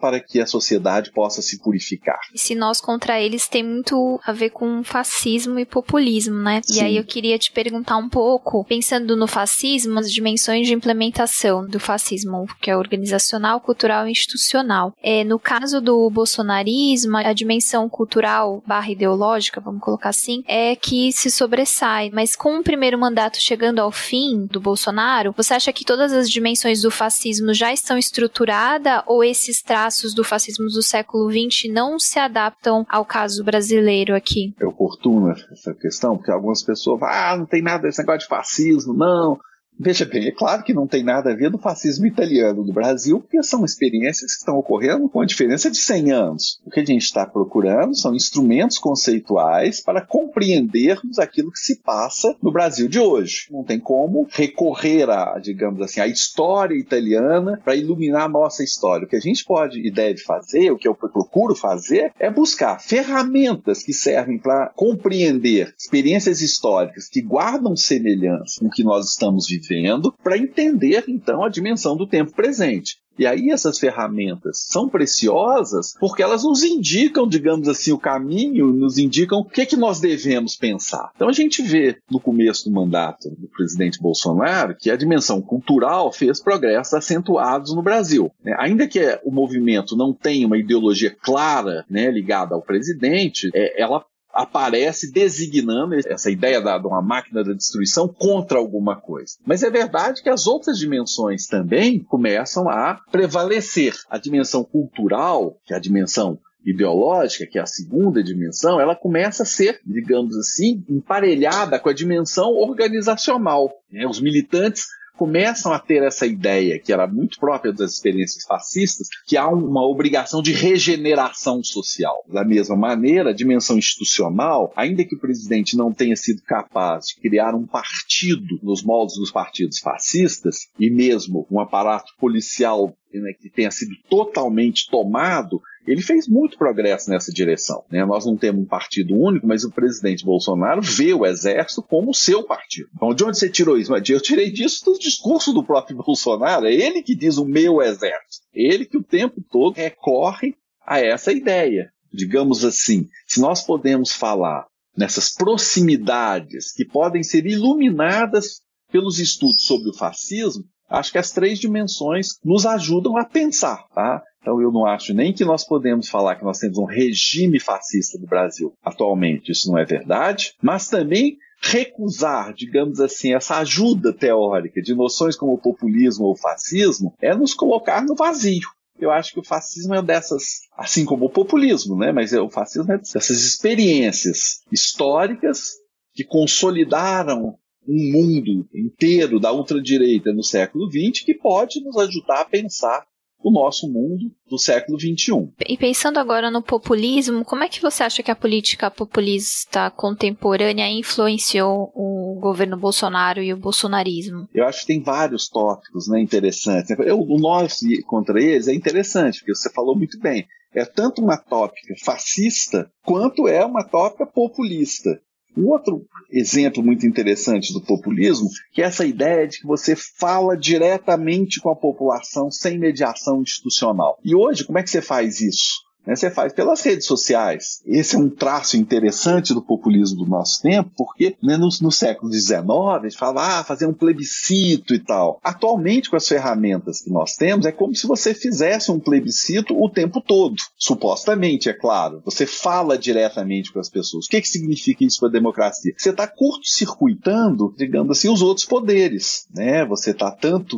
para 0.00 0.20
que 0.20 0.40
a 0.40 0.46
sociedade 0.46 1.10
possa 1.12 1.42
se 1.42 1.58
purificar. 1.58 2.18
E 2.32 2.38
se 2.38 2.54
nós 2.54 2.80
contra 2.80 3.20
eles 3.20 3.48
tem 3.48 3.62
muito 3.62 4.20
a 4.24 4.32
ver 4.32 4.50
com 4.50 4.82
fascismo 4.84 5.58
e 5.58 5.64
populismo, 5.64 6.36
né? 6.36 6.60
Sim. 6.64 6.80
E 6.80 6.84
aí 6.84 6.96
eu 6.96 7.04
queria 7.04 7.38
te 7.38 7.50
perguntar 7.50 7.96
um 7.96 8.08
pouco, 8.08 8.64
pensando 8.64 9.16
no 9.16 9.24
no 9.24 9.26
fascismo 9.26 9.98
as 9.98 10.12
dimensões 10.12 10.66
de 10.66 10.74
implementação 10.74 11.66
do 11.66 11.80
fascismo, 11.80 12.46
que 12.60 12.70
é 12.70 12.76
organizacional, 12.76 13.58
cultural 13.58 14.06
e 14.06 14.10
institucional. 14.10 14.92
É, 15.02 15.24
no 15.24 15.38
caso 15.38 15.80
do 15.80 16.10
bolsonarismo, 16.10 17.16
a 17.16 17.32
dimensão 17.32 17.88
cultural 17.88 18.62
barra 18.66 18.90
ideológica, 18.90 19.62
vamos 19.62 19.80
colocar 19.80 20.10
assim, 20.10 20.44
é 20.46 20.76
que 20.76 21.10
se 21.10 21.30
sobressai. 21.30 22.10
Mas 22.12 22.36
com 22.36 22.58
o 22.58 22.62
primeiro 22.62 22.98
mandato 22.98 23.40
chegando 23.40 23.78
ao 23.78 23.90
fim 23.90 24.46
do 24.46 24.60
Bolsonaro, 24.60 25.32
você 25.34 25.54
acha 25.54 25.72
que 25.72 25.86
todas 25.86 26.12
as 26.12 26.28
dimensões 26.28 26.82
do 26.82 26.90
fascismo 26.90 27.54
já 27.54 27.72
estão 27.72 27.96
estruturadas 27.96 29.02
ou 29.06 29.23
esses 29.24 29.62
traços 29.62 30.14
do 30.14 30.24
fascismo 30.24 30.66
do 30.66 30.82
século 30.82 31.30
XX 31.30 31.72
não 31.72 31.98
se 31.98 32.18
adaptam 32.18 32.86
ao 32.88 33.04
caso 33.04 33.42
brasileiro 33.44 34.14
aqui? 34.14 34.54
É 34.60 34.66
oportuna 34.66 35.34
essa 35.50 35.74
questão, 35.74 36.16
porque 36.16 36.30
algumas 36.30 36.62
pessoas 36.62 37.00
falam, 37.00 37.14
ah, 37.14 37.36
não 37.38 37.46
tem 37.46 37.62
nada 37.62 37.82
desse 37.82 37.98
negócio 37.98 38.20
de 38.20 38.26
fascismo, 38.26 38.94
não. 38.94 39.38
Veja 39.78 40.04
bem, 40.04 40.28
é 40.28 40.30
claro 40.30 40.62
que 40.62 40.72
não 40.72 40.86
tem 40.86 41.02
nada 41.02 41.32
a 41.32 41.34
ver 41.34 41.50
do 41.50 41.58
fascismo 41.58 42.06
italiano 42.06 42.62
do 42.62 42.72
Brasil, 42.72 43.20
porque 43.20 43.42
são 43.42 43.64
experiências 43.64 44.32
que 44.32 44.38
estão 44.38 44.56
ocorrendo 44.56 45.08
com 45.08 45.20
a 45.20 45.26
diferença 45.26 45.68
de 45.68 45.78
100 45.78 46.12
anos. 46.12 46.60
O 46.64 46.70
que 46.70 46.78
a 46.78 46.84
gente 46.84 47.02
está 47.02 47.26
procurando 47.26 47.96
são 47.96 48.14
instrumentos 48.14 48.78
conceituais 48.78 49.80
para 49.80 50.00
compreendermos 50.00 51.18
aquilo 51.18 51.50
que 51.50 51.58
se 51.58 51.80
passa 51.80 52.36
no 52.40 52.52
Brasil 52.52 52.88
de 52.88 53.00
hoje. 53.00 53.48
Não 53.50 53.64
tem 53.64 53.80
como 53.80 54.28
recorrer 54.30 55.10
a, 55.10 55.40
digamos 55.40 55.80
assim, 55.82 56.00
a 56.00 56.06
história 56.06 56.76
italiana 56.76 57.60
para 57.64 57.74
iluminar 57.74 58.22
a 58.22 58.28
nossa 58.28 58.62
história. 58.62 59.06
O 59.06 59.08
que 59.08 59.16
a 59.16 59.20
gente 59.20 59.44
pode 59.44 59.84
e 59.84 59.90
deve 59.90 60.20
fazer, 60.20 60.70
o 60.70 60.78
que 60.78 60.86
eu 60.86 60.94
procuro 60.94 61.56
fazer, 61.56 62.12
é 62.20 62.30
buscar 62.30 62.80
ferramentas 62.80 63.82
que 63.82 63.92
servem 63.92 64.38
para 64.38 64.70
compreender 64.76 65.74
experiências 65.76 66.40
históricas 66.40 67.08
que 67.08 67.20
guardam 67.20 67.76
semelhança 67.76 68.60
com 68.60 68.66
o 68.66 68.70
que 68.70 68.84
nós 68.84 69.10
estamos 69.10 69.48
vivendo 69.48 69.63
vivendo 69.66 70.14
para 70.22 70.38
entender 70.38 71.04
então 71.08 71.44
a 71.44 71.48
dimensão 71.48 71.96
do 71.96 72.06
tempo 72.06 72.32
presente. 72.34 72.98
E 73.18 73.26
aí 73.26 73.50
essas 73.50 73.78
ferramentas 73.78 74.66
são 74.68 74.88
preciosas 74.88 75.94
porque 76.00 76.22
elas 76.22 76.42
nos 76.42 76.64
indicam, 76.64 77.28
digamos 77.28 77.68
assim, 77.68 77.92
o 77.92 77.98
caminho, 77.98 78.72
nos 78.72 78.98
indicam 78.98 79.38
o 79.38 79.44
que, 79.44 79.60
é 79.60 79.66
que 79.66 79.76
nós 79.76 80.00
devemos 80.00 80.56
pensar. 80.56 81.10
Então 81.14 81.28
a 81.28 81.32
gente 81.32 81.62
vê 81.62 81.96
no 82.10 82.18
começo 82.18 82.68
do 82.68 82.74
mandato 82.74 83.30
do 83.30 83.48
presidente 83.48 84.00
Bolsonaro 84.00 84.76
que 84.76 84.90
a 84.90 84.96
dimensão 84.96 85.40
cultural 85.40 86.12
fez 86.12 86.42
progressos 86.42 86.94
acentuados 86.94 87.74
no 87.74 87.82
Brasil. 87.82 88.32
Né? 88.42 88.54
Ainda 88.58 88.88
que 88.88 89.00
o 89.24 89.30
movimento 89.30 89.96
não 89.96 90.12
tenha 90.12 90.46
uma 90.46 90.58
ideologia 90.58 91.14
clara 91.22 91.84
né, 91.88 92.10
ligada 92.10 92.54
ao 92.54 92.62
presidente, 92.62 93.50
é, 93.54 93.80
ela 93.80 94.04
aparece 94.34 95.12
designando 95.12 95.94
essa 95.94 96.30
ideia 96.30 96.60
da, 96.60 96.76
de 96.76 96.86
uma 96.86 97.00
máquina 97.00 97.44
da 97.44 97.52
destruição 97.52 98.08
contra 98.08 98.58
alguma 98.58 98.96
coisa. 98.96 99.36
Mas 99.46 99.62
é 99.62 99.70
verdade 99.70 100.22
que 100.22 100.28
as 100.28 100.46
outras 100.46 100.78
dimensões 100.78 101.46
também 101.46 102.00
começam 102.00 102.68
a 102.68 103.00
prevalecer. 103.10 103.94
A 104.10 104.18
dimensão 104.18 104.64
cultural, 104.64 105.56
que 105.64 105.72
é 105.72 105.76
a 105.76 105.80
dimensão 105.80 106.38
ideológica, 106.64 107.46
que 107.46 107.58
é 107.58 107.62
a 107.62 107.66
segunda 107.66 108.22
dimensão, 108.22 108.80
ela 108.80 108.96
começa 108.96 109.42
a 109.42 109.46
ser, 109.46 109.80
digamos 109.84 110.36
assim, 110.36 110.82
emparelhada 110.88 111.78
com 111.78 111.88
a 111.88 111.94
dimensão 111.94 112.54
organizacional. 112.54 113.70
Né? 113.90 114.06
Os 114.06 114.20
militantes 114.20 114.86
começam 115.16 115.72
a 115.72 115.78
ter 115.78 116.02
essa 116.02 116.26
ideia, 116.26 116.78
que 116.78 116.92
era 116.92 117.06
muito 117.06 117.38
própria 117.38 117.72
das 117.72 117.92
experiências 117.92 118.44
fascistas, 118.44 119.08
que 119.26 119.36
há 119.36 119.48
uma 119.48 119.86
obrigação 119.86 120.42
de 120.42 120.52
regeneração 120.52 121.62
social. 121.62 122.24
Da 122.28 122.44
mesma 122.44 122.76
maneira, 122.76 123.30
a 123.30 123.34
dimensão 123.34 123.78
institucional, 123.78 124.72
ainda 124.76 125.04
que 125.04 125.14
o 125.14 125.20
presidente 125.20 125.76
não 125.76 125.92
tenha 125.92 126.16
sido 126.16 126.42
capaz 126.42 127.06
de 127.06 127.20
criar 127.20 127.54
um 127.54 127.66
partido 127.66 128.58
nos 128.62 128.82
moldes 128.82 129.16
dos 129.16 129.30
partidos 129.30 129.78
fascistas, 129.78 130.68
e 130.78 130.90
mesmo 130.90 131.46
um 131.50 131.60
aparato 131.60 132.12
policial 132.18 132.94
né, 133.12 133.32
que 133.32 133.48
tenha 133.48 133.70
sido 133.70 133.94
totalmente 134.08 134.88
tomado 134.90 135.60
ele 135.86 136.02
fez 136.02 136.26
muito 136.28 136.56
progresso 136.56 137.10
nessa 137.10 137.32
direção. 137.32 137.84
Né? 137.90 138.04
Nós 138.04 138.24
não 138.24 138.36
temos 138.36 138.62
um 138.62 138.66
partido 138.66 139.14
único, 139.14 139.46
mas 139.46 139.64
o 139.64 139.70
presidente 139.70 140.24
Bolsonaro 140.24 140.80
vê 140.80 141.12
o 141.12 141.26
exército 141.26 141.82
como 141.82 142.14
seu 142.14 142.42
partido. 142.42 142.88
Então, 142.94 143.14
de 143.14 143.24
onde 143.24 143.38
você 143.38 143.48
tirou 143.48 143.76
isso? 143.76 143.94
Eu 143.94 144.20
tirei 144.20 144.50
disso 144.50 144.84
do 144.84 144.98
discurso 144.98 145.52
do 145.52 145.64
próprio 145.64 145.96
Bolsonaro. 146.04 146.66
É 146.66 146.74
ele 146.74 147.02
que 147.02 147.14
diz 147.14 147.36
o 147.36 147.44
meu 147.44 147.82
exército. 147.82 148.46
Ele 148.52 148.86
que 148.86 148.98
o 148.98 149.02
tempo 149.02 149.42
todo 149.50 149.74
recorre 149.74 150.54
a 150.86 151.00
essa 151.00 151.32
ideia. 151.32 151.90
Digamos 152.12 152.64
assim, 152.64 153.08
se 153.26 153.40
nós 153.40 153.62
podemos 153.62 154.12
falar 154.12 154.66
nessas 154.96 155.34
proximidades 155.34 156.72
que 156.72 156.84
podem 156.84 157.22
ser 157.22 157.44
iluminadas 157.46 158.62
pelos 158.92 159.18
estudos 159.18 159.64
sobre 159.64 159.90
o 159.90 159.94
fascismo, 159.94 160.64
acho 160.94 161.12
que 161.12 161.18
as 161.18 161.30
três 161.30 161.58
dimensões 161.58 162.38
nos 162.44 162.66
ajudam 162.66 163.16
a 163.16 163.24
pensar, 163.24 163.86
tá? 163.94 164.22
Então 164.40 164.60
eu 164.60 164.70
não 164.70 164.84
acho 164.84 165.14
nem 165.14 165.32
que 165.32 165.44
nós 165.44 165.66
podemos 165.66 166.08
falar 166.08 166.36
que 166.36 166.44
nós 166.44 166.58
temos 166.58 166.76
um 166.78 166.84
regime 166.84 167.58
fascista 167.58 168.18
no 168.18 168.26
Brasil 168.26 168.74
atualmente, 168.84 169.52
isso 169.52 169.70
não 169.70 169.78
é 169.78 169.84
verdade, 169.84 170.52
mas 170.62 170.88
também 170.88 171.38
recusar, 171.62 172.52
digamos 172.52 173.00
assim, 173.00 173.34
essa 173.34 173.56
ajuda 173.58 174.12
teórica 174.12 174.82
de 174.82 174.94
noções 174.94 175.34
como 175.34 175.56
populismo 175.56 176.26
ou 176.26 176.36
fascismo 176.36 177.14
é 177.22 177.34
nos 177.34 177.54
colocar 177.54 178.04
no 178.04 178.14
vazio. 178.14 178.68
Eu 178.98 179.10
acho 179.10 179.32
que 179.32 179.40
o 179.40 179.44
fascismo 179.44 179.94
é 179.94 180.02
dessas, 180.02 180.60
assim 180.76 181.04
como 181.04 181.26
o 181.26 181.30
populismo, 181.30 181.96
né? 181.96 182.12
Mas 182.12 182.32
o 182.32 182.50
fascismo 182.50 182.92
é 182.92 182.98
dessas 182.98 183.42
experiências 183.42 184.60
históricas 184.70 185.72
que 186.12 186.22
consolidaram 186.22 187.58
um 187.86 188.12
mundo 188.12 188.68
inteiro 188.74 189.38
da 189.38 189.52
ultradireita 189.52 190.32
no 190.32 190.42
século 190.42 190.90
XX 190.90 191.24
que 191.24 191.34
pode 191.34 191.82
nos 191.82 191.96
ajudar 191.96 192.40
a 192.40 192.44
pensar 192.44 193.04
o 193.44 193.50
nosso 193.50 193.86
mundo 193.86 194.32
do 194.48 194.58
século 194.58 194.98
XXI. 194.98 195.52
E 195.68 195.76
pensando 195.76 196.18
agora 196.18 196.50
no 196.50 196.62
populismo, 196.62 197.44
como 197.44 197.62
é 197.62 197.68
que 197.68 197.82
você 197.82 198.02
acha 198.02 198.22
que 198.22 198.30
a 198.30 198.36
política 198.36 198.90
populista 198.90 199.90
contemporânea 199.90 200.90
influenciou 200.90 201.92
o 201.94 202.38
governo 202.40 202.78
Bolsonaro 202.78 203.42
e 203.42 203.52
o 203.52 203.56
bolsonarismo? 203.58 204.48
Eu 204.54 204.66
acho 204.66 204.80
que 204.80 204.86
tem 204.86 205.02
vários 205.02 205.46
tópicos 205.48 206.08
né, 206.08 206.20
interessantes. 206.22 206.90
Eu, 206.98 207.20
o 207.20 207.38
nós 207.38 207.80
contra 208.06 208.42
eles 208.42 208.66
é 208.66 208.72
interessante, 208.72 209.40
porque 209.40 209.54
você 209.54 209.70
falou 209.70 209.94
muito 209.94 210.18
bem. 210.18 210.46
É 210.74 210.86
tanto 210.86 211.22
uma 211.22 211.36
tópica 211.36 211.94
fascista 212.02 212.90
quanto 213.04 213.46
é 213.46 213.64
uma 213.64 213.84
tópica 213.84 214.26
populista. 214.26 215.20
Um 215.56 215.68
outro 215.68 216.04
exemplo 216.30 216.82
muito 216.82 217.06
interessante 217.06 217.72
do 217.72 217.80
populismo, 217.80 218.48
que 218.72 218.82
é 218.82 218.86
essa 218.86 219.06
ideia 219.06 219.46
de 219.46 219.60
que 219.60 219.66
você 219.66 219.94
fala 219.94 220.56
diretamente 220.56 221.60
com 221.60 221.70
a 221.70 221.76
população 221.76 222.50
sem 222.50 222.78
mediação 222.78 223.40
institucional. 223.42 224.18
E 224.24 224.34
hoje, 224.34 224.64
como 224.64 224.78
é 224.78 224.82
que 224.82 224.90
você 224.90 225.00
faz 225.00 225.40
isso? 225.40 225.83
Né, 226.06 226.14
você 226.14 226.30
faz 226.30 226.52
pelas 226.52 226.82
redes 226.82 227.06
sociais. 227.06 227.80
Esse 227.86 228.16
é 228.16 228.18
um 228.18 228.28
traço 228.28 228.76
interessante 228.76 229.54
do 229.54 229.62
populismo 229.62 230.24
do 230.24 230.30
nosso 230.30 230.60
tempo, 230.60 230.90
porque 230.96 231.36
né, 231.42 231.56
no, 231.56 231.68
no, 231.80 231.92
século 231.92 232.32
XIX 232.32 232.60
a 232.60 233.00
gente 233.02 233.16
fala, 233.16 233.60
ah, 233.60 233.64
fazer 233.64 233.86
um 233.86 233.94
plebiscito 233.94 234.94
e 234.94 234.98
tal. 234.98 235.40
Atualmente, 235.42 236.10
com 236.10 236.16
as 236.16 236.28
ferramentas 236.28 237.00
que 237.00 237.10
nós 237.10 237.34
temos, 237.34 237.66
é 237.66 237.72
como 237.72 237.94
se 237.94 238.06
você 238.06 238.34
fizesse 238.34 238.90
um 238.90 239.00
plebiscito 239.00 239.74
o 239.74 239.88
tempo 239.88 240.20
todo. 240.20 240.56
Supostamente, 240.76 241.68
é 241.68 241.72
claro. 241.72 242.20
Você 242.24 242.46
fala 242.46 242.98
diretamente 242.98 243.72
com 243.72 243.80
as 243.80 243.88
pessoas. 243.88 244.26
O 244.26 244.28
que, 244.28 244.40
que 244.40 244.48
significa 244.48 245.04
isso 245.04 245.20
para 245.20 245.28
a 245.28 245.32
democracia? 245.32 245.94
Você 245.96 246.10
está 246.10 246.26
curto-circuitando, 246.26 247.74
digamos 247.76 248.18
assim, 248.18 248.28
os 248.28 248.42
outros 248.42 248.66
poderes. 248.66 249.46
Né? 249.54 249.84
Você 249.86 250.10
está 250.10 250.30
tanto 250.30 250.76